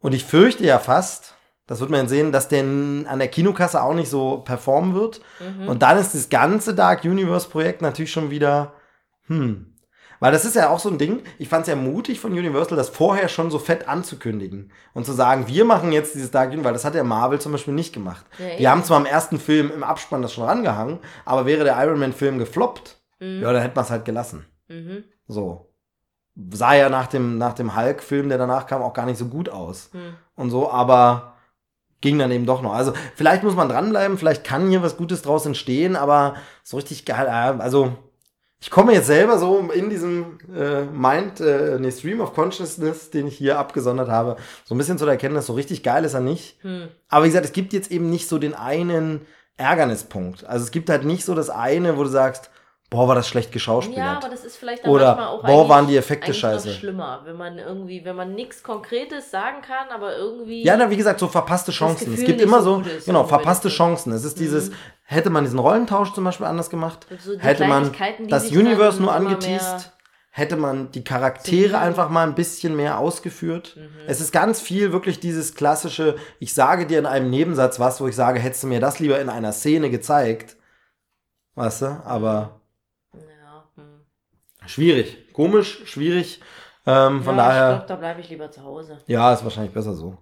Und 0.00 0.14
ich 0.14 0.24
fürchte 0.24 0.64
ja 0.64 0.78
fast, 0.78 1.34
das 1.66 1.80
wird 1.80 1.90
man 1.90 2.08
sehen, 2.08 2.32
dass 2.32 2.48
der 2.48 2.62
an 2.62 3.18
der 3.18 3.28
Kinokasse 3.28 3.82
auch 3.82 3.94
nicht 3.94 4.08
so 4.08 4.38
performen 4.38 4.94
wird. 4.94 5.20
Mhm. 5.40 5.68
Und 5.68 5.82
dann 5.82 5.98
ist 5.98 6.14
das 6.14 6.28
ganze 6.28 6.74
Dark 6.74 7.04
Universe 7.04 7.48
Projekt 7.48 7.82
natürlich 7.82 8.12
schon 8.12 8.30
wieder, 8.30 8.72
hm. 9.26 9.74
Weil 10.20 10.32
das 10.32 10.44
ist 10.44 10.56
ja 10.56 10.68
auch 10.70 10.78
so 10.80 10.88
ein 10.88 10.98
Ding, 10.98 11.22
ich 11.38 11.48
fand 11.48 11.62
es 11.62 11.68
ja 11.68 11.76
mutig 11.76 12.18
von 12.20 12.32
Universal, 12.32 12.76
das 12.76 12.88
vorher 12.88 13.28
schon 13.28 13.50
so 13.50 13.58
fett 13.58 13.86
anzukündigen 13.88 14.72
und 14.94 15.04
zu 15.06 15.12
sagen, 15.12 15.46
wir 15.46 15.64
machen 15.64 15.92
jetzt 15.92 16.14
dieses 16.14 16.30
Dark 16.30 16.48
Universe, 16.48 16.64
weil 16.66 16.72
das 16.72 16.84
hat 16.84 16.94
ja 16.94 17.04
Marvel 17.04 17.40
zum 17.40 17.52
Beispiel 17.52 17.74
nicht 17.74 17.92
gemacht. 17.94 18.26
Ja, 18.38 18.56
Die 18.56 18.68
haben 18.68 18.82
zwar 18.84 18.98
im 18.98 19.06
ersten 19.06 19.38
Film 19.38 19.70
im 19.72 19.84
Abspann 19.84 20.22
das 20.22 20.32
schon 20.32 20.44
rangehangen, 20.44 20.98
aber 21.24 21.46
wäre 21.46 21.64
der 21.64 21.82
Iron 21.84 21.98
Man 22.00 22.12
Film 22.12 22.38
gefloppt, 22.38 22.96
Mhm. 23.20 23.42
ja, 23.42 23.52
dann 23.52 23.62
hätte 23.62 23.74
man 23.76 23.84
es 23.84 23.90
halt 23.90 24.04
gelassen. 24.04 24.46
Mhm. 24.68 25.04
So. 25.26 25.72
Sah 26.52 26.74
ja 26.74 26.88
nach 26.88 27.08
dem, 27.08 27.36
nach 27.36 27.52
dem 27.54 27.74
Hulk-Film, 27.76 28.28
der 28.28 28.38
danach 28.38 28.66
kam, 28.66 28.80
auch 28.82 28.92
gar 28.94 29.06
nicht 29.06 29.18
so 29.18 29.26
gut 29.26 29.48
aus 29.48 29.90
Mhm. 29.92 30.14
und 30.36 30.50
so, 30.50 30.70
aber 30.70 31.34
ging 32.00 32.16
dann 32.18 32.30
eben 32.30 32.46
doch 32.46 32.62
noch. 32.62 32.74
Also 32.74 32.92
vielleicht 33.16 33.42
muss 33.42 33.56
man 33.56 33.68
dranbleiben, 33.68 34.18
vielleicht 34.18 34.44
kann 34.44 34.68
hier 34.68 34.82
was 34.82 34.96
Gutes 34.96 35.22
draus 35.22 35.46
entstehen, 35.46 35.96
aber 35.96 36.34
so 36.62 36.76
richtig 36.76 37.04
geil, 37.04 37.26
äh, 37.26 37.60
also 37.60 37.96
ich 38.60 38.70
komme 38.70 38.92
jetzt 38.92 39.06
selber 39.06 39.38
so 39.38 39.70
in 39.72 39.88
diesem 39.88 40.38
äh, 40.54 40.82
Mind, 40.84 41.40
äh, 41.40 41.78
nee, 41.78 41.92
Stream 41.92 42.20
of 42.20 42.34
Consciousness, 42.34 43.10
den 43.10 43.28
ich 43.28 43.36
hier 43.36 43.58
abgesondert 43.58 44.08
habe, 44.08 44.36
so 44.64 44.74
ein 44.74 44.78
bisschen 44.78 44.98
zu 44.98 45.04
der 45.04 45.12
Erkenntnis, 45.12 45.46
so 45.46 45.52
richtig 45.52 45.82
geil 45.84 46.04
ist 46.04 46.14
er 46.14 46.20
nicht. 46.20 46.56
Hm. 46.62 46.88
Aber 47.08 47.24
wie 47.24 47.28
gesagt, 47.28 47.46
es 47.46 47.52
gibt 47.52 47.72
jetzt 47.72 47.90
eben 47.92 48.10
nicht 48.10 48.28
so 48.28 48.38
den 48.38 48.54
einen 48.54 49.26
Ärgernispunkt. 49.56 50.44
Also 50.44 50.64
es 50.64 50.72
gibt 50.72 50.90
halt 50.90 51.04
nicht 51.04 51.24
so 51.24 51.34
das 51.34 51.50
eine, 51.50 51.96
wo 51.96 52.02
du 52.02 52.08
sagst, 52.08 52.50
boah, 52.90 53.06
war 53.06 53.14
das 53.14 53.28
schlecht 53.28 53.52
geschauspielert. 53.52 53.98
Ja, 53.98 54.16
aber 54.16 54.28
das 54.28 54.44
ist 54.44 54.56
vielleicht 54.56 54.84
dann 54.84 54.90
Oder, 54.90 55.14
manchmal 55.14 55.28
auch 55.28 55.44
boah, 55.44 55.68
waren 55.68 55.86
die 55.86 55.96
Effekte 55.96 56.32
scheiße. 56.34 56.70
Schlimmer, 56.70 57.22
wenn 57.24 57.36
man 57.36 57.58
irgendwie, 57.58 58.04
wenn 58.04 58.16
man 58.16 58.34
nichts 58.34 58.62
Konkretes 58.62 59.30
sagen 59.30 59.62
kann, 59.62 59.88
aber 59.94 60.16
irgendwie. 60.16 60.64
Ja, 60.64 60.76
na, 60.76 60.90
wie 60.90 60.96
gesagt, 60.96 61.20
so 61.20 61.28
verpasste 61.28 61.70
Chancen. 61.70 62.14
Es 62.14 62.24
gibt 62.24 62.40
immer 62.40 62.62
so 62.62 62.82
so, 62.82 62.90
genau, 63.06 63.24
verpasste 63.24 63.68
Chancen. 63.68 64.12
Es 64.12 64.24
ist 64.24 64.38
dieses, 64.38 64.72
hätte 65.10 65.30
man 65.30 65.42
diesen 65.44 65.58
Rollentausch 65.58 66.12
zum 66.12 66.24
Beispiel 66.24 66.44
anders 66.46 66.68
gemacht, 66.68 67.06
So 67.18 67.38
hätte 67.38 67.66
man 67.66 67.90
das 68.28 68.50
Universe 68.50 69.00
nur 69.00 69.12
angeteased, 69.14 69.90
hätte 70.30 70.56
man 70.56 70.90
die 70.92 71.02
Charaktere 71.02 71.70
Mhm. 71.78 71.82
einfach 71.82 72.10
mal 72.10 72.26
ein 72.26 72.34
bisschen 72.34 72.76
mehr 72.76 72.98
ausgeführt. 72.98 73.74
Mhm. 73.76 73.88
Es 74.06 74.20
ist 74.20 74.32
ganz 74.32 74.60
viel 74.60 74.92
wirklich 74.92 75.18
dieses 75.18 75.54
klassische, 75.54 76.16
ich 76.40 76.52
sage 76.52 76.86
dir 76.86 76.98
in 76.98 77.06
einem 77.06 77.30
Nebensatz 77.30 77.80
was, 77.80 78.02
wo 78.02 78.06
ich 78.06 78.14
sage, 78.14 78.38
hättest 78.38 78.64
du 78.64 78.66
mir 78.66 78.80
das 78.80 78.98
lieber 79.00 79.18
in 79.18 79.30
einer 79.30 79.52
Szene 79.52 79.88
gezeigt. 79.90 80.56
Weißt 81.54 81.82
du? 81.82 81.86
Aber 82.04 82.60
Ja, 83.14 83.64
hm. 83.76 84.00
schwierig. 84.66 85.32
Komisch, 85.32 85.80
schwierig. 85.86 86.42
Ähm, 86.86 87.22
von 87.24 87.36
ja, 87.36 87.42
Ich 87.42 87.48
daher, 87.48 87.68
glaube, 87.76 87.86
da 87.88 87.96
bleibe 87.96 88.20
ich 88.20 88.28
lieber 88.28 88.50
zu 88.50 88.62
Hause. 88.62 88.98
ja, 89.06 89.32
ist 89.32 89.42
wahrscheinlich 89.42 89.72
besser 89.72 89.94
so. 89.94 90.18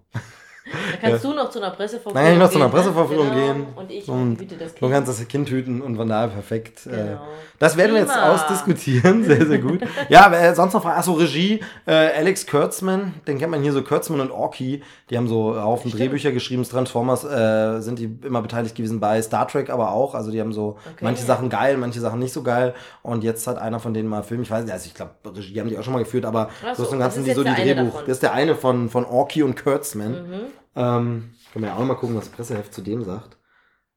Da 1.00 1.08
kannst 1.08 1.24
du 1.24 1.32
noch 1.32 1.50
zu 1.50 1.60
einer 1.60 1.70
Pressevorführung 1.70 2.14
Dann 2.14 2.24
kann 2.24 2.32
ich 2.34 2.38
noch 2.40 2.50
zu 2.50 2.56
einer 2.56 2.64
gehen, 2.66 2.74
ne? 2.74 2.80
Pressevorführung 2.82 3.30
genau. 3.30 3.52
gehen. 3.52 3.66
Und 3.76 3.90
ich 3.92 4.08
Und 4.08 4.40
hüte 4.40 4.56
das 4.56 4.74
Du 4.74 4.80
Kind. 4.80 4.92
kannst 4.92 5.08
das 5.08 5.28
Kind 5.28 5.48
hüten 5.50 5.80
und 5.82 5.96
von 5.96 6.08
daher 6.08 6.28
perfekt. 6.28 6.86
Äh, 6.86 6.90
Genau. 6.90 7.20
das 7.58 7.76
werden 7.76 7.92
wir 7.94 8.00
jetzt 8.02 8.12
Prima. 8.12 8.32
ausdiskutieren. 8.34 9.24
Sehr, 9.24 9.46
sehr 9.46 9.58
gut. 9.58 9.80
Ja, 10.08 10.32
äh, 10.32 10.54
sonst 10.54 10.74
noch. 10.74 10.84
Achso, 10.84 11.12
Regie. 11.12 11.60
Äh, 11.86 11.92
Alex 12.18 12.46
Kurtzman, 12.46 13.14
den 13.26 13.38
kennt 13.38 13.50
man 13.50 13.62
hier 13.62 13.72
so. 13.72 13.82
Kurtzman 13.82 14.20
und 14.20 14.30
Orky. 14.30 14.82
Die 15.10 15.16
haben 15.16 15.28
so 15.28 15.54
Haufen 15.60 15.88
Stimmt. 15.90 16.02
Drehbücher 16.02 16.32
geschrieben. 16.32 16.64
Transformers 16.64 17.24
äh, 17.24 17.80
sind 17.80 17.98
die 17.98 18.18
immer 18.24 18.42
beteiligt 18.42 18.74
gewesen 18.74 18.98
bei 19.00 19.22
Star 19.22 19.46
Trek 19.48 19.70
aber 19.70 19.92
auch. 19.92 20.14
Also 20.14 20.30
die 20.30 20.40
haben 20.40 20.52
so 20.52 20.76
Okay. 20.86 21.04
manche 21.04 21.24
Sachen 21.24 21.48
geil, 21.48 21.76
manche 21.76 22.00
Sachen 22.00 22.18
nicht 22.18 22.32
so 22.32 22.42
geil. 22.42 22.74
Und 23.02 23.22
jetzt 23.24 23.46
hat 23.46 23.58
einer 23.58 23.78
von 23.80 23.94
denen 23.94 24.08
mal 24.08 24.22
Film. 24.22 24.42
Ich 24.42 24.50
weiß 24.50 24.64
nicht, 24.64 24.72
also 24.72 24.86
ich 24.86 24.94
glaube, 24.94 25.12
Regie 25.26 25.60
haben 25.60 25.68
die 25.68 25.78
auch 25.78 25.82
schon 25.84 25.92
mal 25.92 26.00
geführt, 26.02 26.24
aber 26.24 26.48
Ach 26.64 26.74
so 26.74 26.82
so, 26.82 26.88
ist 26.88 26.92
im 26.94 26.98
das 26.98 27.06
Ganzen 27.14 27.20
ist 27.20 27.28
die 27.28 27.34
so 27.34 27.44
die 27.44 27.54
Drehbuch. 27.54 27.84
davon. 27.86 28.00
Das 28.06 28.16
ist 28.16 28.22
der 28.22 28.32
eine 28.32 28.54
von, 28.56 28.88
von 28.90 29.04
Orky 29.04 29.42
und 29.42 29.62
Kurtzman. 29.62 30.10
Mhm. 30.12 30.40
Ähm, 30.76 31.34
können 31.52 31.64
wir 31.64 31.70
ja 31.70 31.74
auch 31.74 31.80
noch 31.80 31.86
mal 31.86 31.94
gucken, 31.94 32.16
was 32.16 32.26
das 32.26 32.34
Presseheft 32.34 32.74
zu 32.74 32.82
dem 32.82 33.02
sagt. 33.02 33.38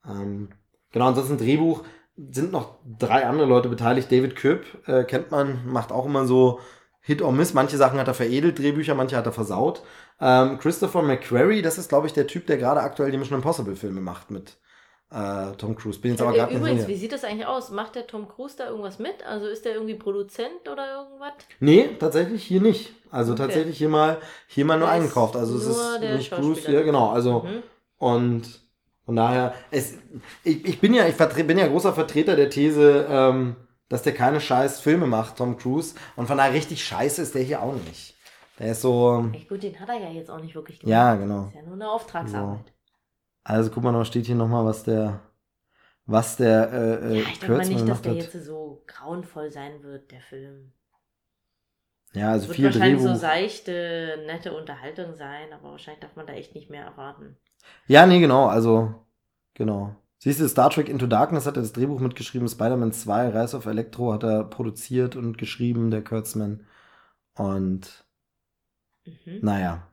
Ähm, 0.05 0.49
genau, 0.91 1.07
ansonsten 1.07 1.37
Drehbuch 1.37 1.83
sind 2.15 2.51
noch 2.51 2.79
drei 2.97 3.25
andere 3.27 3.47
Leute 3.47 3.69
beteiligt. 3.69 4.11
David 4.11 4.35
Köpp 4.35 4.65
äh, 4.87 5.03
kennt 5.03 5.31
man, 5.31 5.67
macht 5.67 5.91
auch 5.91 6.05
immer 6.05 6.25
so 6.25 6.59
Hit 7.01 7.21
or 7.21 7.31
Miss. 7.31 7.53
Manche 7.53 7.77
Sachen 7.77 7.99
hat 7.99 8.07
er 8.07 8.13
veredelt, 8.13 8.59
Drehbücher, 8.59 8.95
manche 8.95 9.17
hat 9.17 9.25
er 9.25 9.31
versaut. 9.31 9.83
Ähm, 10.19 10.57
Christopher 10.59 11.01
McQuarrie, 11.01 11.61
das 11.61 11.77
ist, 11.77 11.89
glaube 11.89 12.07
ich, 12.07 12.13
der 12.13 12.27
Typ, 12.27 12.47
der 12.47 12.57
gerade 12.57 12.81
aktuell 12.81 13.11
die 13.11 13.17
Mission 13.17 13.37
Impossible 13.37 13.75
Filme 13.75 14.01
macht 14.01 14.31
mit 14.31 14.57
äh, 15.11 15.51
Tom 15.57 15.75
Cruise. 15.75 15.99
Bin 15.99 16.11
jetzt 16.11 16.21
aber 16.21 16.31
Äh, 16.33 16.37
gerade 16.37 16.53
nicht 16.53 16.61
Übrigens, 16.61 16.87
wie 16.87 16.95
sieht 16.95 17.11
das 17.11 17.23
eigentlich 17.23 17.45
aus? 17.47 17.71
Macht 17.71 17.95
der 17.95 18.07
Tom 18.07 18.27
Cruise 18.27 18.55
da 18.57 18.67
irgendwas 18.69 18.99
mit? 18.99 19.25
Also 19.25 19.47
ist 19.47 19.65
der 19.65 19.73
irgendwie 19.73 19.95
Produzent 19.95 20.67
oder 20.71 21.01
irgendwas? 21.01 21.33
Nee, 21.59 21.89
tatsächlich 21.99 22.43
hier 22.43 22.61
nicht. 22.61 22.93
Also 23.11 23.33
Okay. 23.33 23.41
tatsächlich 23.43 23.77
hier 23.77 23.89
mal, 23.89 24.17
hier 24.47 24.65
mal 24.65 24.77
nur 24.77 24.89
eingekauft. 24.89 25.35
Also 25.35 25.57
es 25.57 25.65
ist 25.65 26.01
nicht 26.01 26.31
Cruise, 26.31 26.71
ja 26.71 26.81
genau. 26.81 27.09
Also 27.09 27.41
Mhm. 27.41 27.63
Und 27.97 28.61
von 29.05 29.15
daher, 29.15 29.53
es, 29.71 29.95
ich, 30.43 30.63
ich 30.65 30.79
bin 30.79 30.93
ja, 30.93 31.07
ich 31.07 31.15
vertre 31.15 31.43
bin 31.43 31.57
ja 31.57 31.67
großer 31.67 31.93
Vertreter 31.93 32.35
der 32.35 32.49
These, 32.49 33.07
ähm, 33.09 33.55
dass 33.89 34.03
der 34.03 34.13
keine 34.13 34.39
scheiß 34.39 34.79
Filme 34.79 35.07
macht, 35.07 35.37
Tom 35.37 35.57
Cruise. 35.57 35.95
Und 36.15 36.27
von 36.27 36.37
daher 36.37 36.53
richtig 36.53 36.83
scheiße 36.83 37.21
ist 37.23 37.33
der 37.35 37.41
hier 37.41 37.61
auch 37.61 37.73
nicht. 37.73 38.15
Der 38.59 38.71
ist 38.73 38.81
so, 38.81 39.25
Echt 39.33 39.49
gut, 39.49 39.63
den 39.63 39.79
hat 39.79 39.89
er 39.89 39.97
ja 39.99 40.09
jetzt 40.11 40.29
auch 40.29 40.39
nicht 40.39 40.53
wirklich 40.53 40.79
gemacht. 40.79 40.91
ja, 40.91 41.15
genau. 41.15 41.47
Ist 41.47 41.55
ja 41.55 41.61
nur 41.63 41.73
eine 41.73 41.89
Auftragsarbeit. 41.89 42.71
Also 43.49 43.71
guck 43.71 43.83
mal 43.83 43.91
noch, 43.91 44.05
steht 44.05 44.27
hier 44.27 44.35
nochmal, 44.35 44.63
was 44.65 44.83
der, 44.83 45.21
was 46.05 46.37
der, 46.37 46.71
äh, 46.71 46.93
äh, 46.95 47.21
Ja, 47.23 47.29
ich 47.29 47.39
denke 47.39 47.57
mal 47.57 47.67
nicht, 47.67 47.87
dass 47.87 48.01
der 48.01 48.11
hat. 48.11 48.17
jetzt 48.17 48.45
so 48.45 48.83
grauenvoll 48.87 49.51
sein 49.51 49.81
wird, 49.83 50.11
der 50.11 50.21
Film. 50.21 50.71
Ja, 52.13 52.31
also 52.31 52.43
Es 52.43 52.47
wird 52.49 52.55
viel 52.57 52.65
wahrscheinlich 52.65 53.01
Drehbuch. 53.01 53.15
so 53.15 53.19
seichte, 53.19 54.23
nette 54.25 54.53
Unterhaltung 54.55 55.15
sein, 55.15 55.51
aber 55.53 55.71
wahrscheinlich 55.71 56.01
darf 56.01 56.15
man 56.15 56.27
da 56.27 56.33
echt 56.33 56.55
nicht 56.55 56.69
mehr 56.69 56.83
erwarten. 56.85 57.37
Ja, 57.87 58.05
nee, 58.05 58.19
genau, 58.19 58.47
also, 58.47 58.93
genau. 59.53 59.95
Siehst 60.19 60.39
du, 60.41 60.47
Star 60.49 60.69
Trek 60.69 60.89
Into 60.89 61.07
Darkness 61.07 61.45
hat 61.45 61.55
er 61.55 61.61
das 61.61 61.73
Drehbuch 61.73 61.99
mitgeschrieben, 61.99 62.47
Spider-Man 62.47 62.91
2, 62.91 63.29
Rise 63.29 63.55
of 63.57 63.65
Electro 63.65 64.13
hat 64.13 64.23
er 64.23 64.43
produziert 64.43 65.15
und 65.15 65.37
geschrieben, 65.37 65.91
der 65.91 66.03
Kurtzman. 66.03 66.65
Und 67.35 68.05
Mhm. 69.05 69.39
Naja. 69.41 69.87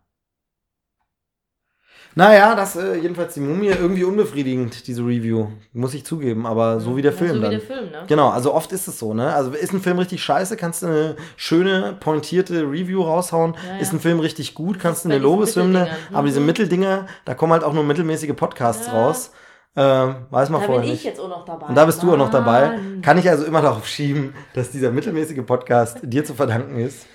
Naja, 2.19 2.55
das 2.55 2.77
äh, 2.77 2.95
jedenfalls 2.97 3.35
die 3.35 3.41
Mumie 3.41 3.67
irgendwie 3.69 4.03
unbefriedigend, 4.05 4.87
diese 4.87 5.03
Review. 5.03 5.49
Muss 5.75 5.93
ich 5.93 6.07
zugeben, 6.07 6.47
aber 6.47 6.81
so 6.81 6.97
wie 6.97 7.03
der 7.03 7.13
Ja, 7.13 7.19
Film 7.19 7.31
so 7.31 7.37
wie 7.37 7.41
dann. 7.43 7.51
der 7.51 7.61
Film, 7.61 7.91
ne? 7.91 8.05
Genau, 8.09 8.31
also 8.31 8.55
oft 8.55 8.73
ist 8.73 8.89
es 8.89 8.99
so, 8.99 9.13
ne? 9.13 9.35
Also 9.35 9.51
ist 9.51 9.75
ein 9.75 9.83
Film 9.83 9.99
richtig 9.99 10.23
scheiße, 10.23 10.57
kannst 10.57 10.83
du 10.83 10.87
eine 10.87 11.17
schöne, 11.37 11.95
pointierte 12.01 12.63
Review 12.63 13.03
raushauen. 13.03 13.55
Ja, 13.69 13.75
ja. 13.75 13.81
Ist 13.81 13.93
ein 13.93 14.01
Film 14.01 14.21
richtig 14.21 14.55
gut, 14.55 14.81
kannst 14.81 15.05
du 15.05 15.11
eine 15.11 15.19
Lobeshymne. 15.19 15.89
Aber 16.11 16.27
diese 16.27 16.41
Mhm. 16.41 16.47
Mitteldinger, 16.47 17.07
da 17.27 17.35
kommen 17.35 17.53
halt 17.53 17.63
auch 17.65 17.75
nur 17.75 17.85
mittelmäßige 17.85 18.35
Podcasts 18.35 18.87
Ja. 18.87 18.95
raus. 18.95 19.33
Ähm, 19.79 20.17
weiß 20.31 20.49
man 20.49 20.63
Da 20.63 20.67
vorher 20.69 20.85
bin 20.85 20.93
ich 20.95 21.01
nicht. 21.01 21.05
jetzt 21.05 21.21
auch 21.21 21.29
noch 21.29 21.45
dabei. 21.45 21.67
Und 21.67 21.75
da 21.75 21.85
bist 21.85 22.03
du 22.03 22.11
auch 22.11 22.17
noch 22.17 22.31
dabei. 22.31 22.69
Mann. 22.79 23.03
Kann 23.03 23.19
ich 23.19 23.29
also 23.29 23.45
immer 23.45 23.61
darauf 23.61 23.87
schieben, 23.87 24.33
dass 24.55 24.71
dieser 24.71 24.91
mittelmäßige 24.91 25.45
Podcast 25.45 25.99
dir 26.03 26.25
zu 26.25 26.33
verdanken 26.33 26.79
ist. 26.81 27.07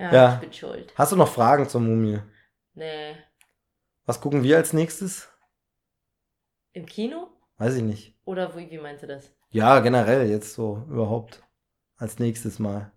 Ja, 0.00 0.12
Ja. 0.12 0.32
ich 0.42 0.48
bin 0.48 0.52
schuld. 0.52 0.92
Hast 0.96 1.12
du 1.12 1.16
noch 1.16 1.28
Fragen 1.28 1.68
zur 1.68 1.80
Mumie? 1.80 2.18
Nee. 2.74 3.14
Was 4.08 4.22
gucken 4.22 4.42
wir 4.42 4.56
als 4.56 4.72
nächstes? 4.72 5.28
Im 6.72 6.86
Kino? 6.86 7.28
Weiß 7.58 7.74
ich 7.74 7.82
nicht. 7.82 8.18
Oder 8.24 8.56
wie, 8.56 8.70
wie 8.70 8.78
meinst 8.78 9.02
du 9.02 9.06
das? 9.06 9.36
Ja, 9.50 9.80
generell 9.80 10.30
jetzt 10.30 10.54
so 10.54 10.82
überhaupt. 10.88 11.42
Als 11.98 12.18
nächstes 12.18 12.58
Mal. 12.58 12.90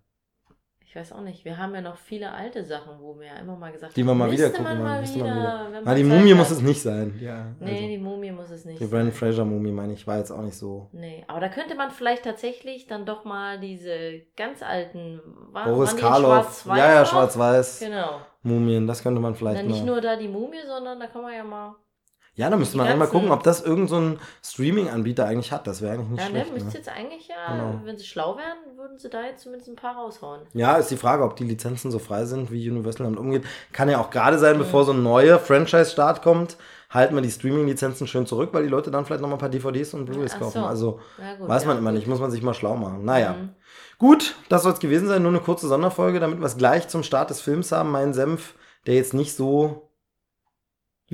Ich 0.92 0.96
weiß 0.96 1.12
auch 1.12 1.22
nicht. 1.22 1.42
Wir 1.46 1.56
haben 1.56 1.74
ja 1.74 1.80
noch 1.80 1.96
viele 1.96 2.30
alte 2.32 2.62
Sachen, 2.62 3.00
wo 3.00 3.18
wir 3.18 3.28
ja 3.28 3.36
immer 3.36 3.56
mal 3.56 3.72
gesagt 3.72 3.96
Die 3.96 4.04
wir 4.04 4.12
mal 4.12 4.30
wieder 4.30 4.50
gucken 4.50 4.64
man 4.64 4.82
mal 4.82 5.00
müsste 5.00 5.14
wieder, 5.20 5.24
man 5.26 5.38
wieder. 5.38 5.68
Na, 5.72 5.80
man 5.80 5.96
die 5.96 6.04
Mumie 6.04 6.30
hat. 6.32 6.36
muss 6.36 6.50
es 6.50 6.60
nicht 6.60 6.82
sein. 6.82 7.18
Ja, 7.18 7.46
Nee, 7.60 7.70
also. 7.76 7.86
die 7.88 7.96
Mumie 7.96 8.30
muss 8.30 8.50
es 8.50 8.66
nicht 8.66 8.78
Die 8.78 8.84
Brandon. 8.84 9.10
Fraser 9.10 9.46
Mumie, 9.46 9.72
meine 9.72 9.94
ich, 9.94 10.06
war 10.06 10.18
jetzt 10.18 10.30
auch 10.30 10.42
nicht 10.42 10.54
so. 10.58 10.90
Nee, 10.92 11.24
aber 11.28 11.40
da 11.40 11.48
könnte 11.48 11.76
man 11.76 11.90
vielleicht 11.92 12.24
tatsächlich 12.24 12.88
dann 12.88 13.06
doch 13.06 13.24
mal 13.24 13.58
diese 13.58 14.20
ganz 14.36 14.62
alten. 14.62 15.22
War, 15.50 15.64
Boris 15.64 15.96
Karloff. 15.96 16.60
Schwarz-Weiß 16.62 16.78
Ja, 16.78 16.92
ja, 16.92 17.06
schwarz-weiß. 17.06 17.80
Genau. 17.80 18.20
Mumien, 18.42 18.86
das 18.86 19.02
könnte 19.02 19.18
man 19.22 19.34
vielleicht 19.34 19.62
Na, 19.62 19.66
nicht 19.70 19.86
mal. 19.86 19.92
nur 19.92 20.00
da 20.02 20.16
die 20.16 20.28
Mumie, 20.28 20.60
sondern 20.66 21.00
da 21.00 21.06
kann 21.06 21.22
man 21.22 21.32
ja 21.32 21.42
mal. 21.42 21.74
Ja, 22.34 22.48
da 22.48 22.56
müsste 22.56 22.78
man 22.78 22.86
einmal 22.86 23.08
gucken, 23.08 23.30
ob 23.30 23.42
das 23.42 23.60
irgendein 23.60 23.88
so 23.88 23.96
ein 23.96 24.18
Streaming-Anbieter 24.42 25.26
eigentlich 25.26 25.52
hat. 25.52 25.66
Das 25.66 25.82
wäre 25.82 25.92
eigentlich 25.94 26.08
nicht 26.08 26.20
Ja, 26.22 26.28
ne, 26.30 26.30
schlecht. 26.30 26.52
müsste 26.52 26.68
Ne? 26.70 26.74
jetzt 26.76 26.88
eigentlich 26.88 27.28
ja, 27.28 27.52
Genau. 27.52 27.80
wenn 27.84 27.98
sie 27.98 28.04
schlau 28.06 28.38
wären, 28.38 28.76
würden 28.78 28.98
sie 28.98 29.10
da 29.10 29.22
jetzt 29.22 29.42
zumindest 29.42 29.68
ein 29.70 29.76
paar 29.76 29.96
raushauen. 29.96 30.40
Ja, 30.54 30.76
ist 30.76 30.90
die 30.90 30.96
Frage, 30.96 31.24
ob 31.24 31.36
die 31.36 31.44
Lizenzen 31.44 31.90
so 31.90 31.98
frei 31.98 32.24
sind, 32.24 32.50
wie 32.50 32.70
Universal 32.70 33.04
damit 33.04 33.18
umgeht. 33.18 33.44
Kann 33.72 33.90
ja 33.90 34.00
auch 34.00 34.08
gerade 34.10 34.38
sein, 34.38 34.54
Mhm. 34.56 34.60
bevor 34.60 34.84
so 34.86 34.92
ein 34.92 35.02
neuer 35.02 35.38
Franchise-Start 35.38 36.22
kommt, 36.22 36.56
halten 36.88 37.14
wir 37.14 37.20
die 37.22 37.30
Streaming-Lizenzen 37.30 38.06
schön 38.06 38.24
zurück, 38.26 38.50
weil 38.52 38.62
die 38.62 38.68
Leute 38.70 38.90
dann 38.90 39.04
vielleicht 39.04 39.20
noch 39.20 39.28
mal 39.28 39.36
ein 39.36 39.40
paar 39.40 39.48
DVDs 39.50 39.92
und 39.92 40.06
Blu-rays 40.06 40.38
kaufen. 40.38 40.60
so. 40.62 40.66
Also 40.66 41.00
Ja, 41.18 41.34
gut, 41.36 41.48
weiß 41.48 41.62
ja, 41.62 41.68
man 41.68 41.78
immer 41.78 41.90
gut. 41.90 41.98
nicht, 41.98 42.08
muss 42.08 42.20
man 42.20 42.30
sich 42.30 42.42
mal 42.42 42.54
schlau 42.54 42.76
machen. 42.76 43.04
Naja. 43.04 43.34
Mhm. 43.34 43.50
Gut, 43.98 44.36
das 44.48 44.62
soll 44.62 44.72
es 44.72 44.80
gewesen 44.80 45.06
sein. 45.06 45.22
Nur 45.22 45.32
eine 45.32 45.40
kurze 45.40 45.68
Sonderfolge, 45.68 46.18
damit 46.18 46.38
wir 46.40 46.46
es 46.46 46.56
gleich 46.56 46.88
zum 46.88 47.02
Start 47.02 47.28
des 47.30 47.40
Films 47.42 47.72
haben. 47.72 47.90
Mein 47.90 48.14
Senf, 48.14 48.54
der 48.86 48.94
jetzt 48.94 49.12
nicht 49.12 49.36
so. 49.36 49.90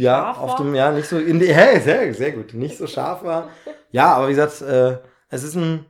Ja, 0.01 0.23
Scharf 0.35 0.39
auf 0.39 0.51
war? 0.51 0.57
dem, 0.59 0.75
ja, 0.75 0.91
nicht 0.93 1.09
so 1.09 1.19
in 1.19 1.41
die, 1.41 1.53
hey, 1.53 1.81
sehr, 1.81 2.15
sehr 2.15 2.33
gut, 2.33 2.55
nicht 2.55 2.79
so 2.79 2.87
scharf 2.87 3.25
war. 3.25 3.49
Ja, 3.91 4.15
aber 4.15 4.29
wie 4.29 4.35
gesagt, 4.35 4.61
äh, 4.63 4.99
es 5.29 5.43
ist 5.43 5.55
ein 5.57 5.85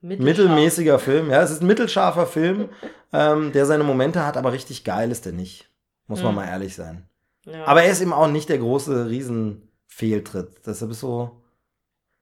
mittelmäßiger 0.00 0.98
Film. 0.98 1.30
Ja, 1.30 1.42
es 1.42 1.50
ist 1.50 1.60
ein 1.62 1.66
mittelscharfer 1.66 2.26
Film, 2.26 2.70
ähm, 3.12 3.52
der 3.52 3.66
seine 3.66 3.84
Momente 3.84 4.24
hat, 4.24 4.36
aber 4.36 4.52
richtig 4.52 4.84
geil 4.84 5.10
ist 5.10 5.26
er 5.26 5.32
nicht. 5.32 5.68
Muss 6.06 6.22
man 6.22 6.30
Hm. 6.30 6.36
mal 6.36 6.46
ehrlich 6.48 6.74
sein. 6.74 7.06
Ja. 7.44 7.64
Aber 7.66 7.82
er 7.82 7.90
ist 7.92 8.00
eben 8.00 8.12
auch 8.12 8.28
nicht 8.28 8.48
der 8.48 8.58
große 8.58 9.08
Riesenfehltritt. 9.08 10.62
Deshalb 10.66 10.90
ist 10.90 11.00
so. 11.00 11.42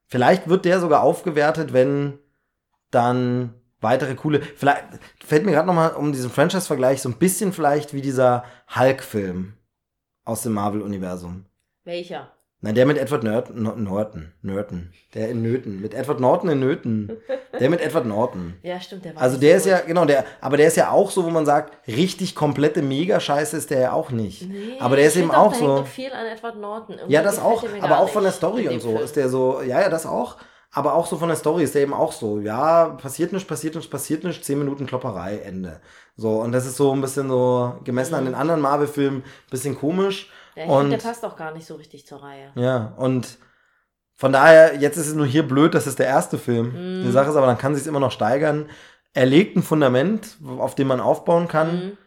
Vielleicht 0.07 0.49
wird 0.49 0.65
der 0.65 0.79
sogar 0.79 1.03
aufgewertet, 1.03 1.71
wenn 1.73 2.17
dann 2.91 3.53
weitere 3.81 4.15
coole. 4.15 4.41
Vielleicht 4.41 4.83
fällt 5.25 5.45
mir 5.45 5.51
gerade 5.51 5.67
noch 5.67 5.73
mal 5.75 5.89
um 5.89 6.11
diesen 6.11 6.31
Franchise-Vergleich 6.31 7.01
so 7.01 7.09
ein 7.09 7.15
bisschen 7.17 7.53
vielleicht 7.53 7.93
wie 7.93 8.01
dieser 8.01 8.43
Hulk-Film 8.75 9.53
aus 10.29 10.43
dem 10.43 10.53
Marvel-Universum. 10.53 11.45
Welcher? 11.83 12.31
Nein, 12.61 12.75
der 12.75 12.85
mit 12.85 12.97
Edward 12.97 13.23
Norton, 13.23 13.63
Norton, 13.63 14.33
Norton, 14.41 14.91
der 15.13 15.29
in 15.29 15.41
Nöten, 15.41 15.79
mit 15.81 15.93
Edward 15.93 16.19
Norton 16.19 16.49
in 16.49 16.59
Nöten, 16.59 17.09
der 17.57 17.69
mit 17.69 17.79
Edward 17.79 18.05
Norton. 18.05 18.55
Ja, 18.63 18.81
stimmt, 18.81 19.05
der 19.05 19.15
war 19.15 19.21
Also 19.21 19.37
der 19.37 19.51
so 19.51 19.57
ist 19.57 19.65
ja, 19.71 19.77
gut. 19.77 19.87
genau, 19.87 20.03
der, 20.03 20.25
aber 20.41 20.57
der 20.57 20.67
ist 20.67 20.75
ja 20.75 20.91
auch 20.91 21.09
so, 21.09 21.23
wo 21.23 21.29
man 21.29 21.45
sagt, 21.45 21.87
richtig 21.87 22.35
komplette 22.35 22.81
Mega-Scheiße 22.81 23.55
ist 23.55 23.69
der 23.69 23.79
ja 23.79 23.93
auch 23.93 24.11
nicht. 24.11 24.49
Nee, 24.49 24.75
aber 24.79 24.97
der 24.97 25.05
ist 25.05 25.15
eben 25.15 25.31
auch 25.31 25.53
da 25.53 25.57
so. 25.57 25.83
viel 25.85 26.11
an 26.11 26.25
Edward 26.25 26.57
Norton. 26.57 26.95
Irgendwie 26.95 27.13
Ja, 27.13 27.23
das 27.23 27.39
auch, 27.39 27.63
aber 27.79 27.99
auch 27.99 28.09
von 28.09 28.23
der 28.23 28.33
Story 28.33 28.67
und 28.67 28.81
so 28.81 28.91
Film. 28.91 29.03
ist 29.03 29.15
der 29.15 29.29
so, 29.29 29.61
ja, 29.61 29.79
ja, 29.81 29.89
das 29.89 30.05
auch. 30.05 30.35
Aber 30.71 30.93
auch 30.93 31.07
so 31.07 31.17
von 31.17 31.29
der 31.29 31.37
Story 31.37 31.63
ist 31.63 31.73
der 31.73 31.81
eben 31.81 31.93
auch 31.93 32.11
so, 32.11 32.39
ja, 32.39 32.89
passiert 32.89 33.33
nichts, 33.33 33.47
passiert 33.47 33.73
nichts, 33.75 33.89
passiert 33.89 34.23
nichts, 34.23 34.45
zehn 34.45 34.59
Minuten 34.59 34.85
Klopperei, 34.85 35.37
Ende. 35.39 35.81
So, 36.15 36.41
und 36.41 36.51
das 36.51 36.67
ist 36.67 36.77
so 36.77 36.91
ein 36.93 37.01
bisschen 37.01 37.27
so, 37.27 37.79
gemessen 37.83 38.13
an 38.13 38.25
den 38.25 38.35
anderen 38.35 38.61
Marvel-Filmen, 38.61 39.23
bisschen 39.49 39.75
komisch. 39.77 40.29
Ja, 40.55 40.65
ich 40.65 40.69
und 40.69 40.91
der 40.91 40.97
passt 40.97 41.25
auch 41.25 41.35
gar 41.35 41.53
nicht 41.53 41.65
so 41.65 41.75
richtig 41.75 42.05
zur 42.05 42.21
Reihe. 42.21 42.51
Ja, 42.55 42.93
und 42.97 43.39
von 44.15 44.31
daher, 44.31 44.75
jetzt 44.75 44.97
ist 44.97 45.07
es 45.07 45.15
nur 45.15 45.25
hier 45.25 45.47
blöd, 45.47 45.73
das 45.73 45.87
ist 45.87 45.97
der 45.97 46.05
erste 46.07 46.37
Film. 46.37 46.67
Mhm. 46.99 47.03
Die 47.03 47.11
Sache 47.11 47.29
ist 47.29 47.35
aber, 47.35 47.47
dann 47.47 47.57
kann 47.57 47.73
sich 47.73 47.87
immer 47.87 48.01
noch 48.01 48.11
steigern. 48.11 48.69
Er 49.13 49.25
legt 49.25 49.55
ein 49.57 49.63
Fundament, 49.63 50.37
auf 50.59 50.75
dem 50.75 50.87
man 50.87 50.99
aufbauen 50.99 51.47
kann, 51.47 51.75
Mhm. 51.75 51.97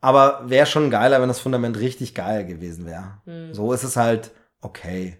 aber 0.00 0.42
wäre 0.44 0.66
schon 0.66 0.88
geiler, 0.90 1.20
wenn 1.20 1.28
das 1.28 1.40
Fundament 1.40 1.78
richtig 1.80 2.14
geil 2.14 2.46
gewesen 2.46 2.86
wäre. 2.86 3.18
Mhm. 3.24 3.54
So 3.54 3.72
ist 3.72 3.82
es 3.82 3.96
halt 3.96 4.30
okay. 4.60 5.18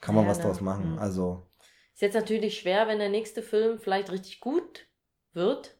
Kann 0.00 0.14
man 0.14 0.24
Ja, 0.24 0.30
was 0.30 0.38
ne? 0.38 0.44
draus 0.44 0.62
machen. 0.62 0.92
Mhm. 0.92 0.98
Also, 1.00 1.42
Ist 2.00 2.14
jetzt 2.14 2.14
natürlich 2.14 2.58
schwer, 2.58 2.88
wenn 2.88 2.98
der 2.98 3.10
nächste 3.10 3.42
Film 3.42 3.78
vielleicht 3.78 4.10
richtig 4.10 4.40
gut 4.40 4.86
wird. 5.34 5.76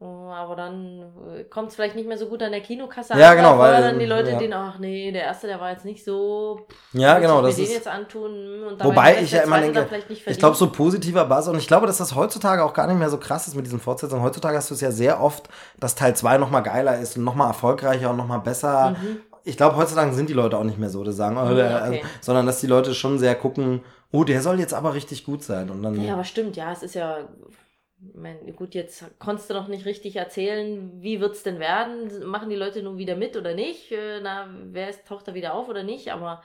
Oh, 0.00 0.04
Aber 0.28 0.56
dann 0.56 1.46
kommt 1.50 1.68
es 1.68 1.76
vielleicht 1.76 1.94
nicht 1.94 2.08
mehr 2.08 2.18
so 2.18 2.26
gut 2.26 2.42
an 2.42 2.50
der 2.50 2.62
Kinokasse 2.62 3.16
Ja, 3.16 3.30
an, 3.30 3.36
genau, 3.36 3.56
weil 3.56 3.80
dann 3.80 4.00
die 4.00 4.06
Leute 4.06 4.32
ja. 4.32 4.38
den, 4.38 4.52
ach 4.52 4.80
nee, 4.80 5.12
der 5.12 5.22
erste, 5.22 5.46
der 5.46 5.60
war 5.60 5.70
jetzt 5.70 5.84
nicht 5.84 6.04
so. 6.04 6.66
ja, 6.94 7.20
genau, 7.20 7.42
das 7.42 7.60
ist. 7.60 7.72
jetzt 7.72 7.86
antun. 7.86 8.32
hm, 8.32 8.66
Und 8.72 8.82
Wobei 8.82 9.22
ich 9.22 9.30
ja 9.30 9.42
immer 9.42 9.60
denke, 9.60 9.86
Ich 10.26 10.38
glaube, 10.38 10.56
so 10.56 10.72
positiver 10.72 11.24
Buzz 11.26 11.46
und 11.46 11.58
ich 11.58 11.68
glaube, 11.68 11.86
dass 11.86 11.98
das 11.98 12.16
heutzutage 12.16 12.64
auch 12.64 12.74
gar 12.74 12.88
nicht 12.88 12.98
mehr 12.98 13.08
so 13.08 13.18
krass 13.18 13.46
ist 13.46 13.54
mit 13.54 13.66
diesen 13.66 13.78
Fortsetzungen. 13.78 14.24
Heutzutage 14.24 14.56
hast 14.56 14.68
du 14.70 14.74
es 14.74 14.80
ja 14.80 14.90
sehr 14.90 15.20
oft, 15.22 15.48
dass 15.78 15.94
Teil 15.94 16.16
2 16.16 16.38
nochmal 16.38 16.64
geiler 16.64 16.98
ist 16.98 17.16
und 17.16 17.22
nochmal 17.22 17.46
erfolgreicher 17.46 18.10
und 18.10 18.16
nochmal 18.16 18.40
besser. 18.40 18.96
Mhm. 19.00 19.20
Ich 19.44 19.56
glaube, 19.56 19.76
heutzutage 19.76 20.12
sind 20.12 20.28
die 20.28 20.34
Leute 20.34 20.58
auch 20.58 20.64
nicht 20.64 20.78
mehr 20.78 20.90
so, 20.90 21.04
dass 21.04 21.14
sagen, 21.14 21.36
Mhm, 21.36 21.42
okay. 21.52 22.02
sondern 22.20 22.46
dass 22.46 22.60
die 22.60 22.66
Leute 22.66 22.94
schon 22.96 23.20
sehr 23.20 23.36
gucken, 23.36 23.84
oh, 24.12 24.24
der 24.24 24.40
soll 24.42 24.60
jetzt 24.60 24.74
aber 24.74 24.94
richtig 24.94 25.24
gut 25.24 25.42
sein. 25.42 25.70
Und 25.70 25.82
dann, 25.82 26.00
Ja, 26.02 26.14
aber 26.14 26.24
stimmt, 26.24 26.56
ja, 26.56 26.72
es 26.72 26.82
ist 26.82 26.94
ja. 26.94 27.28
ich 27.50 28.14
mein, 28.14 28.54
gut, 28.56 28.74
jetzt 28.74 29.04
konntest 29.18 29.48
du 29.50 29.54
noch 29.54 29.68
nicht 29.68 29.86
richtig 29.86 30.16
erzählen, 30.16 31.00
wie 31.02 31.20
wird's 31.20 31.42
denn 31.42 31.58
werden? 31.58 32.26
Machen 32.26 32.50
die 32.50 32.56
Leute 32.56 32.82
nun 32.82 32.98
wieder 32.98 33.16
mit 33.16 33.36
oder 33.36 33.54
nicht? 33.54 33.90
Äh, 33.92 34.20
Na, 34.22 34.48
wer 34.72 34.90
ist, 34.90 35.06
taucht 35.06 35.26
da 35.28 35.34
wieder 35.34 35.54
auf 35.54 35.68
oder 35.68 35.82
nicht? 35.82 36.12
Aber 36.12 36.42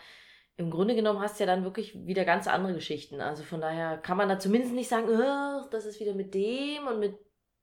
im 0.57 0.70
Grunde 0.72 0.95
genommen 0.95 1.22
hast 1.22 1.39
du 1.39 1.43
ja 1.43 1.47
dann 1.47 1.64
wirklich 1.64 2.05
wieder 2.05 2.26
ganz 2.26 2.47
andere 2.47 2.74
Geschichten. 2.74 3.22
Also 3.22 3.43
von 3.43 3.62
daher 3.62 3.97
kann 3.97 4.18
man 4.18 4.30
da 4.30 4.39
zumindest 4.39 4.74
nicht 4.74 4.89
sagen, 4.89 5.07
"Ugh, 5.10 5.68
das 5.72 5.86
ist 5.86 5.99
wieder 5.99 6.14
mit 6.14 6.34
dem 6.34 6.88
und 6.88 6.99
mit 6.99 7.16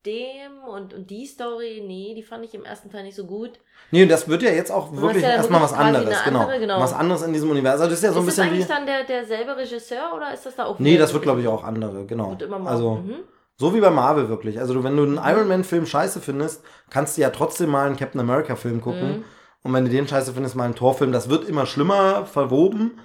dem 0.04 0.62
und, 0.68 0.94
und 0.94 1.10
die 1.10 1.26
Story. 1.26 1.82
Nee, 1.84 2.14
die 2.14 2.22
fand 2.22 2.44
ich 2.44 2.54
im 2.54 2.64
ersten 2.64 2.90
Teil 2.90 3.02
nicht 3.02 3.16
so 3.16 3.26
gut. 3.26 3.52
nee, 3.90 4.06
das 4.06 4.28
wird 4.28 4.42
ja 4.42 4.50
jetzt 4.50 4.70
auch 4.70 4.92
wirklich 4.92 5.22
ja 5.22 5.30
erstmal 5.30 5.62
was 5.62 5.72
anderes, 5.72 6.22
genau. 6.24 6.40
andere, 6.40 6.60
genau. 6.60 6.80
Was 6.80 6.92
anderes 6.92 7.22
in 7.22 7.32
diesem 7.32 7.50
Universum. 7.50 7.82
Also 7.82 7.90
das 7.90 7.98
ist 7.98 8.04
ja 8.04 8.12
so 8.12 8.20
ein 8.20 8.28
ist 8.28 8.38
das 8.38 8.44
bisschen 8.44 8.52
eigentlich 8.52 8.68
wie. 8.68 8.72
dann 8.72 8.86
der, 8.86 9.04
derselbe 9.04 9.56
Regisseur 9.56 10.14
oder 10.14 10.32
ist 10.32 10.46
das 10.46 10.56
da 10.56 10.66
auch 10.66 10.78
Nee, 10.78 10.96
das 10.96 11.12
wird, 11.12 11.22
glaube 11.22 11.40
ich, 11.40 11.48
auch 11.48 11.64
andere, 11.64 12.06
genau. 12.06 12.30
Wird 12.30 12.42
immer 12.42 12.58
mal. 12.58 12.70
Also, 12.70 12.96
mhm. 12.96 13.16
so 13.56 13.74
wie 13.74 13.80
bei 13.80 13.90
Marvel 13.90 14.28
wirklich. 14.28 14.60
Also, 14.60 14.82
wenn 14.84 14.96
du 14.96 15.02
einen 15.02 15.20
Iron 15.22 15.48
Man-Film 15.48 15.86
scheiße 15.86 16.20
findest, 16.20 16.62
kannst 16.90 17.16
du 17.16 17.22
ja 17.22 17.30
trotzdem 17.30 17.70
mal 17.70 17.86
einen 17.86 17.96
Captain 17.96 18.20
America-Film 18.20 18.80
gucken. 18.80 19.18
Mhm. 19.18 19.24
Und 19.62 19.72
wenn 19.72 19.84
du 19.84 19.90
den 19.90 20.06
scheiße 20.06 20.32
findest, 20.32 20.54
mal 20.54 20.64
einen 20.64 20.76
Torfilm. 20.76 21.10
Das 21.10 21.28
wird 21.28 21.48
immer 21.48 21.66
schlimmer 21.66 22.24
verwoben, 22.24 23.00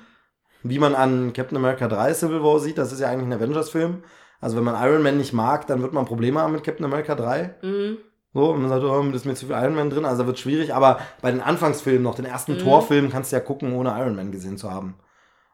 wie 0.62 0.78
man 0.78 0.94
an 0.94 1.34
Captain 1.34 1.58
America 1.58 1.88
3 1.88 2.14
Civil 2.14 2.44
War 2.44 2.60
sieht. 2.60 2.78
Das 2.78 2.92
ist 2.92 3.00
ja 3.00 3.08
eigentlich 3.08 3.28
ein 3.28 3.34
Avengers-Film. 3.34 4.04
Also, 4.42 4.58
wenn 4.58 4.64
man 4.64 4.76
Iron 4.84 5.02
Man 5.04 5.18
nicht 5.18 5.32
mag, 5.34 5.68
dann 5.68 5.82
wird 5.82 5.94
man 5.94 6.06
Probleme 6.06 6.40
haben 6.42 6.52
mit 6.54 6.64
Captain 6.64 6.86
America 6.86 7.16
3. 7.16 7.56
Mhm. 7.62 7.98
So, 8.34 8.52
und 8.52 8.62
man 8.62 8.70
sagt, 8.70 8.84
oh, 8.84 9.02
da 9.04 9.16
ist 9.16 9.26
mir 9.26 9.36
zu 9.36 9.46
viel 9.46 9.56
Iron 9.56 9.76
Man 9.76 9.90
drin, 9.90 10.06
also 10.06 10.26
wird 10.26 10.40
schwierig. 10.40 10.74
Aber 10.74 11.00
bei 11.22 11.32
den 11.32 11.42
Anfangsfilmen, 11.42 12.02
noch 12.04 12.16
den 12.16 12.26
ersten 12.26 12.54
Mhm. 12.54 12.60
Torfilm, 12.60 13.10
kannst 13.10 13.32
du 13.32 13.36
ja 13.36 13.42
gucken, 13.42 13.74
ohne 13.74 13.90
Iron 14.00 14.16
Man 14.16 14.32
gesehen 14.32 14.58
zu 14.58 14.72
haben. 14.72 14.96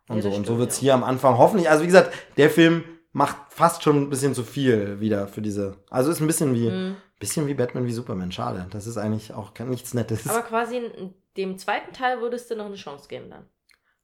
Und 0.07 0.17
Ja, 0.17 0.21
so. 0.23 0.29
das 0.29 0.37
Und 0.37 0.43
so 0.45 0.53
stimmt, 0.53 0.59
wird's 0.59 0.77
ja. 0.77 0.81
hier 0.81 0.93
am 0.93 1.03
Anfang 1.03 1.37
hoffentlich. 1.37 1.69
Also 1.69 1.83
wie 1.83 1.87
gesagt, 1.87 2.13
der 2.37 2.49
Film 2.49 2.83
macht 3.11 3.35
fast 3.49 3.83
schon 3.83 3.97
ein 4.03 4.09
bisschen 4.09 4.33
zu 4.35 4.43
viel 4.43 4.99
wieder 4.99 5.27
für 5.27 5.41
diese. 5.41 5.77
Also 5.89 6.11
ist 6.11 6.21
ein 6.21 6.27
bisschen 6.27 6.53
wie, 6.53 6.69
Mhm. 6.69 6.95
bisschen 7.19 7.47
wie 7.47 7.55
Batman 7.55 7.85
wie 7.87 7.91
Superman. 7.91 8.31
Schade. 8.31 8.67
Das 8.69 8.85
ist 8.85 8.97
eigentlich 8.97 9.33
auch 9.33 9.51
nichts 9.65 9.93
Nettes. 9.95 10.29
Aber 10.29 10.43
quasi 10.43 10.77
in 10.77 11.13
dem 11.35 11.57
zweiten 11.57 11.93
Teil 11.93 12.21
würdest 12.21 12.51
du 12.51 12.55
noch 12.55 12.67
eine 12.67 12.75
Chance 12.75 13.07
geben 13.09 13.31
dann. 13.31 13.47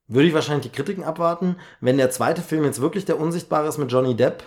Würde 0.08 0.28
ich 0.28 0.34
wahrscheinlich 0.34 0.70
die 0.72 0.76
Kritiken 0.76 1.04
abwarten. 1.04 1.58
Wenn 1.80 1.98
der 1.98 2.10
zweite 2.10 2.42
Film 2.42 2.66
jetzt 2.66 2.82
wirklich 2.82 3.06
der 3.06 3.20
Unsichtbare 3.20 3.68
ist 3.68 3.78
mit 3.78 3.92
Johnny 3.92 4.16
Depp, 4.16 4.44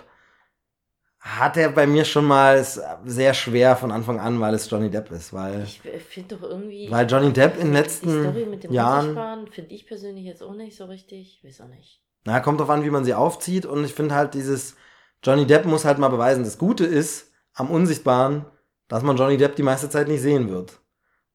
hat 1.27 1.57
er 1.57 1.69
bei 1.69 1.85
mir 1.85 2.05
schon 2.05 2.25
mal 2.25 2.65
sehr 3.05 3.33
schwer 3.33 3.75
von 3.75 3.91
Anfang 3.91 4.19
an, 4.19 4.39
weil 4.39 4.53
es 4.53 4.69
Johnny 4.69 4.89
Depp 4.89 5.11
ist. 5.11 5.33
Weil, 5.33 5.63
Ich 5.63 5.81
finde 6.09 6.35
doch 6.35 6.43
irgendwie. 6.43 6.89
weil 6.89 7.07
Johnny 7.09 7.33
Depp 7.33 7.59
in 7.59 7.73
den 7.73 7.83
die 7.83 7.89
Story 7.89 8.11
letzten 8.13 8.49
mit 8.49 8.63
dem 8.63 8.71
Jahren. 8.73 9.47
Finde 9.51 9.73
ich 9.73 9.85
persönlich 9.85 10.25
jetzt 10.25 10.41
auch 10.41 10.53
nicht 10.53 10.77
so 10.77 10.85
richtig. 10.85 11.41
Weiß 11.43 11.61
auch 11.61 11.67
nicht. 11.67 12.01
Na, 12.25 12.39
kommt 12.39 12.59
drauf 12.59 12.69
an, 12.69 12.83
wie 12.83 12.89
man 12.89 13.05
sie 13.05 13.13
aufzieht. 13.13 13.65
Und 13.65 13.83
ich 13.83 13.93
finde 13.93 14.15
halt 14.15 14.33
dieses, 14.33 14.75
Johnny 15.23 15.45
Depp 15.45 15.65
muss 15.65 15.85
halt 15.85 15.97
mal 15.97 16.09
beweisen, 16.09 16.43
das 16.43 16.57
Gute 16.57 16.85
ist 16.85 17.31
am 17.53 17.69
Unsichtbaren, 17.69 18.45
dass 18.87 19.03
man 19.03 19.17
Johnny 19.17 19.37
Depp 19.37 19.55
die 19.55 19.63
meiste 19.63 19.89
Zeit 19.89 20.07
nicht 20.07 20.21
sehen 20.21 20.49
wird. 20.49 20.79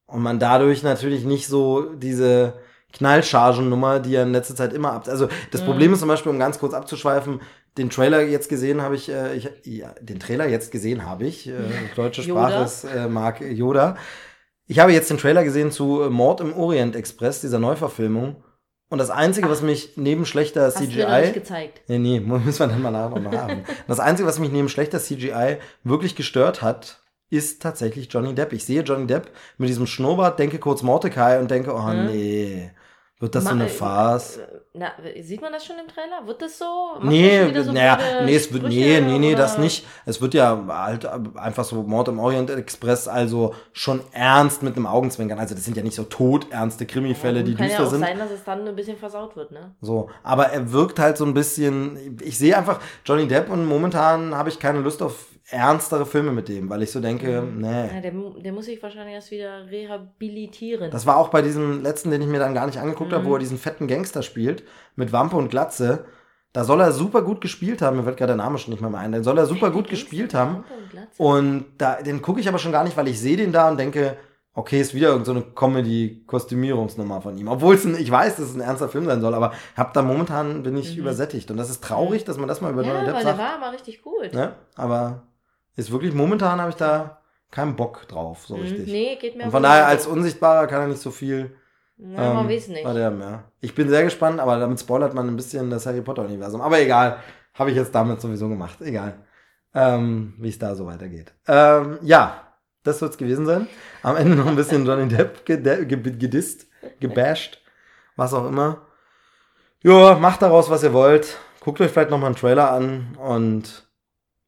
Und 0.05 0.21
man 0.21 0.39
dadurch 0.39 0.83
natürlich 0.83 1.23
nicht 1.23 1.47
so 1.47 1.93
diese 1.93 2.53
Knallchargen-Nummer, 2.93 3.99
die 3.99 4.15
er 4.15 4.23
in 4.23 4.31
letzter 4.31 4.55
Zeit 4.55 4.73
immer 4.73 4.93
ab. 4.93 5.07
Also 5.07 5.27
das 5.51 5.61
Mhm. 5.61 5.65
Problem 5.65 5.93
ist 5.93 5.99
zum 5.99 6.07
Beispiel, 6.09 6.31
um 6.31 6.39
ganz 6.39 6.59
kurz 6.59 6.73
abzuschweifen, 6.73 7.41
den 7.77 7.89
Trailer 7.89 8.21
jetzt 8.21 8.49
gesehen 8.49 8.81
habe 8.81 8.95
ich, 8.95 9.09
äh, 9.09 9.35
ich 9.35 9.49
ja, 9.65 9.93
den 9.99 10.19
Trailer 10.19 10.47
jetzt 10.47 10.71
gesehen 10.71 11.05
habe 11.05 11.25
ich, 11.25 11.47
äh, 11.47 11.53
deutsche. 11.95 12.23
Sprache 12.23 12.63
ist 12.63 12.83
äh, 12.83 13.07
Mark 13.07 13.41
Yoda. 13.41 13.97
Ich 14.67 14.79
habe 14.79 14.93
jetzt 14.93 15.09
den 15.09 15.17
Trailer 15.17 15.43
gesehen 15.43 15.71
zu 15.71 16.03
äh, 16.03 16.09
Mord 16.09 16.39
im 16.41 16.53
Orient 16.53 16.95
Express, 16.95 17.41
dieser 17.41 17.59
Neuverfilmung. 17.59 18.43
Und 18.89 18.99
das 18.99 19.09
Einzige, 19.09 19.49
was 19.49 19.63
mich 19.63 19.93
neben 19.95 20.23
schlechter 20.25 20.65
Hast 20.65 20.79
du 20.79 20.83
mir 20.83 21.07
noch 21.07 21.17
nicht 21.17 21.25
CGI. 21.29 21.33
gezeigt. 21.33 21.81
Nee, 21.87 21.97
nee, 21.97 22.19
müssen 22.23 22.59
wir 22.59 22.67
dann 22.67 22.81
mal 22.81 22.91
nach 22.91 23.09
noch 23.09 23.31
haben. 23.33 23.63
Das 23.87 23.99
Einzige, 23.99 24.27
was 24.29 24.37
mich 24.37 24.51
neben 24.51 24.69
schlechter 24.69 24.99
CGI 24.99 25.57
wirklich 25.83 26.15
gestört 26.15 26.61
hat, 26.61 27.01
ist 27.31 27.63
tatsächlich 27.63 28.07
Johnny 28.13 28.35
Depp. 28.35 28.53
Ich 28.53 28.63
sehe 28.65 28.83
Johnny 28.83 29.07
Depp 29.07 29.31
mit 29.57 29.67
diesem 29.67 29.87
Schnurrbart, 29.87 30.37
denke 30.37 30.59
kurz 30.59 30.83
Mordecai 30.83 31.39
und 31.39 31.49
denke, 31.49 31.73
oh 31.73 31.79
Mhm. 31.81 32.05
nee, 32.05 32.71
wird 33.23 33.35
das 33.35 33.43
so 33.45 33.49
Ma- 33.49 33.55
eine 33.55 33.65
äh, 33.65 33.69
Farce? 33.69 34.37
äh, 34.37 34.41
Na, 34.73 34.91
sieht 35.21 35.41
man 35.41 35.51
das 35.53 35.65
schon 35.65 35.77
im 35.79 35.87
Trailer? 35.87 36.27
Wird 36.27 36.41
das 36.41 36.57
so? 36.59 36.65
Macht 36.99 37.05
Nee, 37.05 37.51
das 37.51 37.65
so 37.67 37.71
naja, 37.71 37.97
nee, 38.25 38.35
es 38.35 38.51
wird, 38.51 38.63
nee, 38.63 38.69
Sprüche 38.97 39.01
nee, 39.01 39.19
nee, 39.19 39.35
das 39.35 39.53
oder- 39.53 39.63
nicht. 39.63 39.85
Es 40.05 40.21
wird 40.21 40.33
ja 40.33 40.61
halt 40.67 41.07
einfach 41.35 41.63
so 41.63 41.81
Mord 41.83 42.09
im 42.09 42.19
Orient 42.19 42.49
Express, 42.49 43.07
also 43.07 43.55
schon 43.71 44.01
ernst 44.11 44.61
mit 44.61 44.75
einem 44.75 44.85
Augenzwinkern. 44.87 45.39
Also 45.39 45.55
das 45.55 45.63
sind 45.63 45.77
ja 45.77 45.83
nicht 45.83 45.95
so 45.95 46.03
todernste 46.03 46.85
Krimifälle, 46.85 47.43
die 47.43 47.55
Kann 47.55 47.65
düster 47.67 47.81
ja 47.81 47.87
auch 47.87 47.91
sind. 47.91 48.01
sein, 48.01 48.17
dass 48.19 48.31
es 48.31 48.43
dann 48.43 48.67
ein 48.67 48.75
bisschen 48.75 48.97
versaut 48.97 49.35
wird, 49.35 49.51
ne? 49.51 49.73
So, 49.81 50.09
aber 50.21 50.47
er 50.47 50.71
wirkt 50.71 50.99
halt 50.99 51.17
so 51.17 51.25
ein 51.25 51.33
bisschen. 51.33 52.17
Ich 52.21 52.37
sehe 52.37 52.57
einfach 52.57 52.79
Johnny 53.05 53.27
Depp 53.27 53.49
und 53.49 53.65
momentan 53.65 54.35
habe 54.35 54.49
ich 54.49 54.59
keine 54.59 54.79
Lust 54.79 55.01
auf 55.01 55.27
ernstere 55.49 56.05
Filme 56.05 56.31
mit 56.31 56.47
dem, 56.47 56.69
weil 56.69 56.81
ich 56.83 56.91
so 56.91 56.99
denke, 57.01 57.41
Mhm. 57.41 57.61
nee. 57.61 57.87
Ja, 57.95 58.01
der, 58.01 58.13
der 58.41 58.51
muss 58.53 58.65
sich 58.65 58.81
wahrscheinlich 58.81 59.13
erst 59.15 59.29
wieder 59.31 59.65
rehabilitieren. 59.69 60.89
Das 60.91 61.05
war 61.05 61.17
auch 61.17 61.29
bei 61.29 61.41
diesem 61.41 61.83
letzten, 61.83 62.11
den 62.11 62.21
ich 62.21 62.27
mir 62.27 62.39
dann 62.39 62.53
gar 62.53 62.65
nicht 62.65 62.79
angeguckt 62.79 63.11
habe, 63.11 63.23
Mhm. 63.23 63.27
wo 63.29 63.33
er 63.35 63.39
diesen 63.39 63.57
fetten 63.57 63.87
Gangster 63.87 64.21
spielt, 64.23 64.63
mit 64.95 65.11
Wampe 65.11 65.35
und 65.35 65.49
Glatze. 65.49 66.05
Da 66.53 66.63
soll 66.63 66.81
er 66.81 66.91
super 66.91 67.23
gut 67.23 67.41
gespielt 67.41 67.81
haben. 67.81 67.97
Mir 67.97 68.05
wird 68.05 68.15
gerade 68.17 68.33
der 68.35 68.37
Name 68.37 68.57
schon 68.59 68.71
nicht 68.73 68.81
mehr 68.81 68.93
ein. 68.93 69.11
Den 69.11 69.23
soll 69.23 69.37
er 69.37 69.45
super 69.47 69.71
gut 69.71 69.89
gespielt 69.89 70.33
haben. 70.33 70.63
Und 71.17 71.65
da, 71.79 71.95
den 72.01 72.21
gucke 72.21 72.39
ich 72.39 72.47
aber 72.47 72.59
schon 72.59 72.71
gar 72.71 72.83
nicht, 72.83 72.95
weil 72.95 73.07
ich 73.07 73.19
sehe 73.19 73.37
den 73.37 73.51
da 73.51 73.69
und 73.69 73.77
denke, 73.79 74.17
okay, 74.53 74.79
ist 74.79 74.93
wieder 74.93 75.07
irgendeine 75.09 75.39
so 75.39 75.45
eine 75.45 75.55
Comedy-Kostümierungsnummer 75.55 77.21
von 77.21 77.37
ihm. 77.37 77.47
Obwohl 77.47 77.75
es 77.75 77.85
ein, 77.85 77.95
ich 77.95 78.09
weiß, 78.11 78.35
dass 78.35 78.49
es 78.49 78.55
ein 78.55 78.61
ernster 78.61 78.87
Film 78.87 79.05
sein 79.05 79.19
soll, 79.21 79.33
aber 79.33 79.53
hab 79.75 79.93
da 79.93 80.01
momentan 80.03 80.63
bin 80.63 80.77
ich 80.77 80.93
Mhm. 80.93 81.01
übersättigt. 81.01 81.49
Und 81.51 81.57
das 81.57 81.69
ist 81.69 81.83
traurig, 81.83 82.23
dass 82.23 82.37
man 82.37 82.47
das 82.47 82.61
mal 82.61 82.71
über 82.71 82.83
Ja, 82.83 82.93
Johnny 82.93 83.05
Depp 83.05 83.15
weil 83.15 83.23
der 83.23 83.35
sagt. 83.35 83.39
war 83.51 83.61
aber 83.63 83.73
richtig 83.73 84.01
gut. 84.03 84.33
Ne? 84.33 84.53
Aber 84.75 85.23
ist 85.75 85.91
wirklich, 85.91 86.13
momentan 86.13 86.59
habe 86.59 86.69
ich 86.69 86.75
da 86.75 87.21
keinen 87.51 87.75
Bock 87.75 88.07
drauf, 88.07 88.45
so 88.47 88.55
Mhm. 88.57 88.61
richtig. 88.63 88.87
Nee, 88.91 89.15
geht 89.19 89.35
mir 89.35 89.45
Und 89.45 89.51
von 89.51 89.63
daher, 89.63 89.87
als 89.87 90.07
Unsichtbarer 90.07 90.67
kann 90.67 90.81
er 90.81 90.87
nicht 90.87 91.01
so 91.01 91.11
viel. 91.11 91.55
Na, 91.97 92.33
man 92.33 92.45
ähm, 92.45 92.51
weiß 92.51 92.67
nicht. 92.69 92.83
bei 92.83 92.93
dem, 92.93 93.21
ja. 93.21 93.43
Ich 93.61 93.75
bin 93.75 93.87
sehr 93.89 94.03
gespannt, 94.03 94.39
aber 94.39 94.57
damit 94.59 94.79
spoilert 94.79 95.13
man 95.13 95.27
ein 95.27 95.35
bisschen 95.35 95.69
das 95.69 95.85
Harry 95.85 96.01
Potter-Universum. 96.01 96.61
Aber 96.61 96.79
egal, 96.79 97.19
habe 97.53 97.69
ich 97.69 97.75
jetzt 97.77 97.93
damit 97.93 98.19
sowieso 98.19 98.49
gemacht. 98.49 98.81
Egal, 98.81 99.25
ähm, 99.75 100.33
wie 100.39 100.49
es 100.49 100.57
da 100.59 100.73
so 100.75 100.85
weitergeht. 100.87 101.33
Ähm, 101.47 101.99
ja, 102.01 102.41
das 102.83 102.99
wird's 103.01 103.17
gewesen 103.17 103.45
sein. 103.45 103.67
Am 104.01 104.15
Ende 104.17 104.35
noch 104.35 104.47
ein 104.47 104.55
bisschen 104.55 104.85
Johnny 104.87 105.07
Depp 105.07 105.45
gedisst, 105.45 106.67
gebasht, 106.99 107.61
was 108.15 108.33
auch 108.33 108.47
immer. 108.47 108.81
Ja, 109.83 110.15
macht 110.17 110.41
daraus, 110.41 110.69
was 110.69 110.83
ihr 110.83 110.93
wollt. 110.93 111.37
Guckt 111.59 111.79
euch 111.79 111.91
vielleicht 111.91 112.09
noch 112.09 112.17
mal 112.19 112.27
einen 112.27 112.35
Trailer 112.35 112.71
an 112.71 113.15
und 113.17 113.87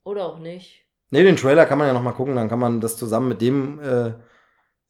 Oder 0.04 0.26
auch 0.26 0.40
nicht. 0.40 0.85
Nee, 1.12 1.24
den 1.24 1.36
Trailer 1.36 1.66
kann 1.66 1.78
man 1.78 1.88
ja 1.88 1.94
noch 1.94 2.02
mal 2.02 2.12
gucken, 2.14 2.36
dann 2.36 2.50
kann 2.50 2.60
man 2.60 2.82
das 2.82 2.98
zusammen 2.98 3.30
mit 3.30 3.42
dem 3.42 3.80
äh, 3.80 4.14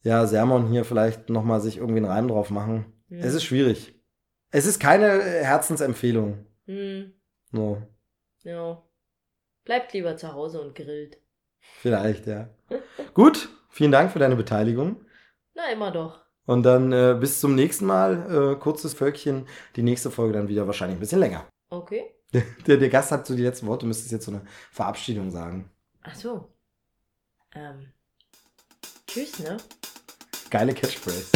ja, 0.02 0.26
Sermon 0.26 0.66
hier 0.68 0.84
vielleicht 0.84 1.28
noch 1.28 1.44
mal 1.44 1.60
sich 1.60 1.76
irgendwie 1.78 1.98
einen 1.98 2.06
Reim 2.10 2.28
drauf 2.28 2.50
machen. 2.50 2.92
Hm. 3.08 3.18
Es 3.20 3.34
ist 3.34 3.44
schwierig. 3.44 3.94
Es 4.50 4.66
ist 4.66 4.80
keine 4.80 5.06
äh, 5.06 5.44
Herzensempfehlung. 5.44 6.46
Hm, 6.66 7.12
So, 7.52 7.82
ja. 8.42 8.82
Bleibt 9.64 9.92
lieber 9.92 10.16
zu 10.16 10.32
Hause 10.32 10.60
und 10.60 10.74
grillt. 10.74 11.18
vielleicht, 11.80 12.26
ja. 12.26 12.48
Gut, 13.14 13.48
vielen 13.68 13.92
Dank 13.92 14.12
für 14.12 14.18
deine 14.18 14.36
Beteiligung. 14.36 15.04
Na, 15.54 15.70
immer 15.72 15.90
doch. 15.90 16.24
Und 16.46 16.62
dann 16.62 16.92
äh, 16.92 17.16
bis 17.18 17.40
zum 17.40 17.54
nächsten 17.56 17.86
Mal. 17.86 18.52
Äh, 18.54 18.58
kurzes 18.60 18.94
Völkchen. 18.94 19.46
Die 19.74 19.82
nächste 19.82 20.10
Folge 20.12 20.34
dann 20.34 20.48
wieder 20.48 20.66
wahrscheinlich 20.66 20.96
ein 20.96 21.00
bisschen 21.00 21.18
länger. 21.20 21.46
Okay. 21.70 22.04
Der, 22.66 22.76
der 22.76 22.88
Gast 22.88 23.12
hat 23.12 23.26
so 23.26 23.34
die 23.34 23.42
letzten 23.42 23.66
Worte, 23.66 23.82
du 23.82 23.86
müsstest 23.86 24.10
jetzt 24.12 24.26
so 24.26 24.32
eine 24.32 24.42
Verabschiedung 24.72 25.30
sagen. 25.30 25.70
Ach 26.08 26.14
so. 26.14 26.54
Ähm. 27.54 27.92
Tschüss, 29.08 29.40
ne? 29.40 29.56
Geile 30.50 30.72
Catchphrase. 30.72 31.26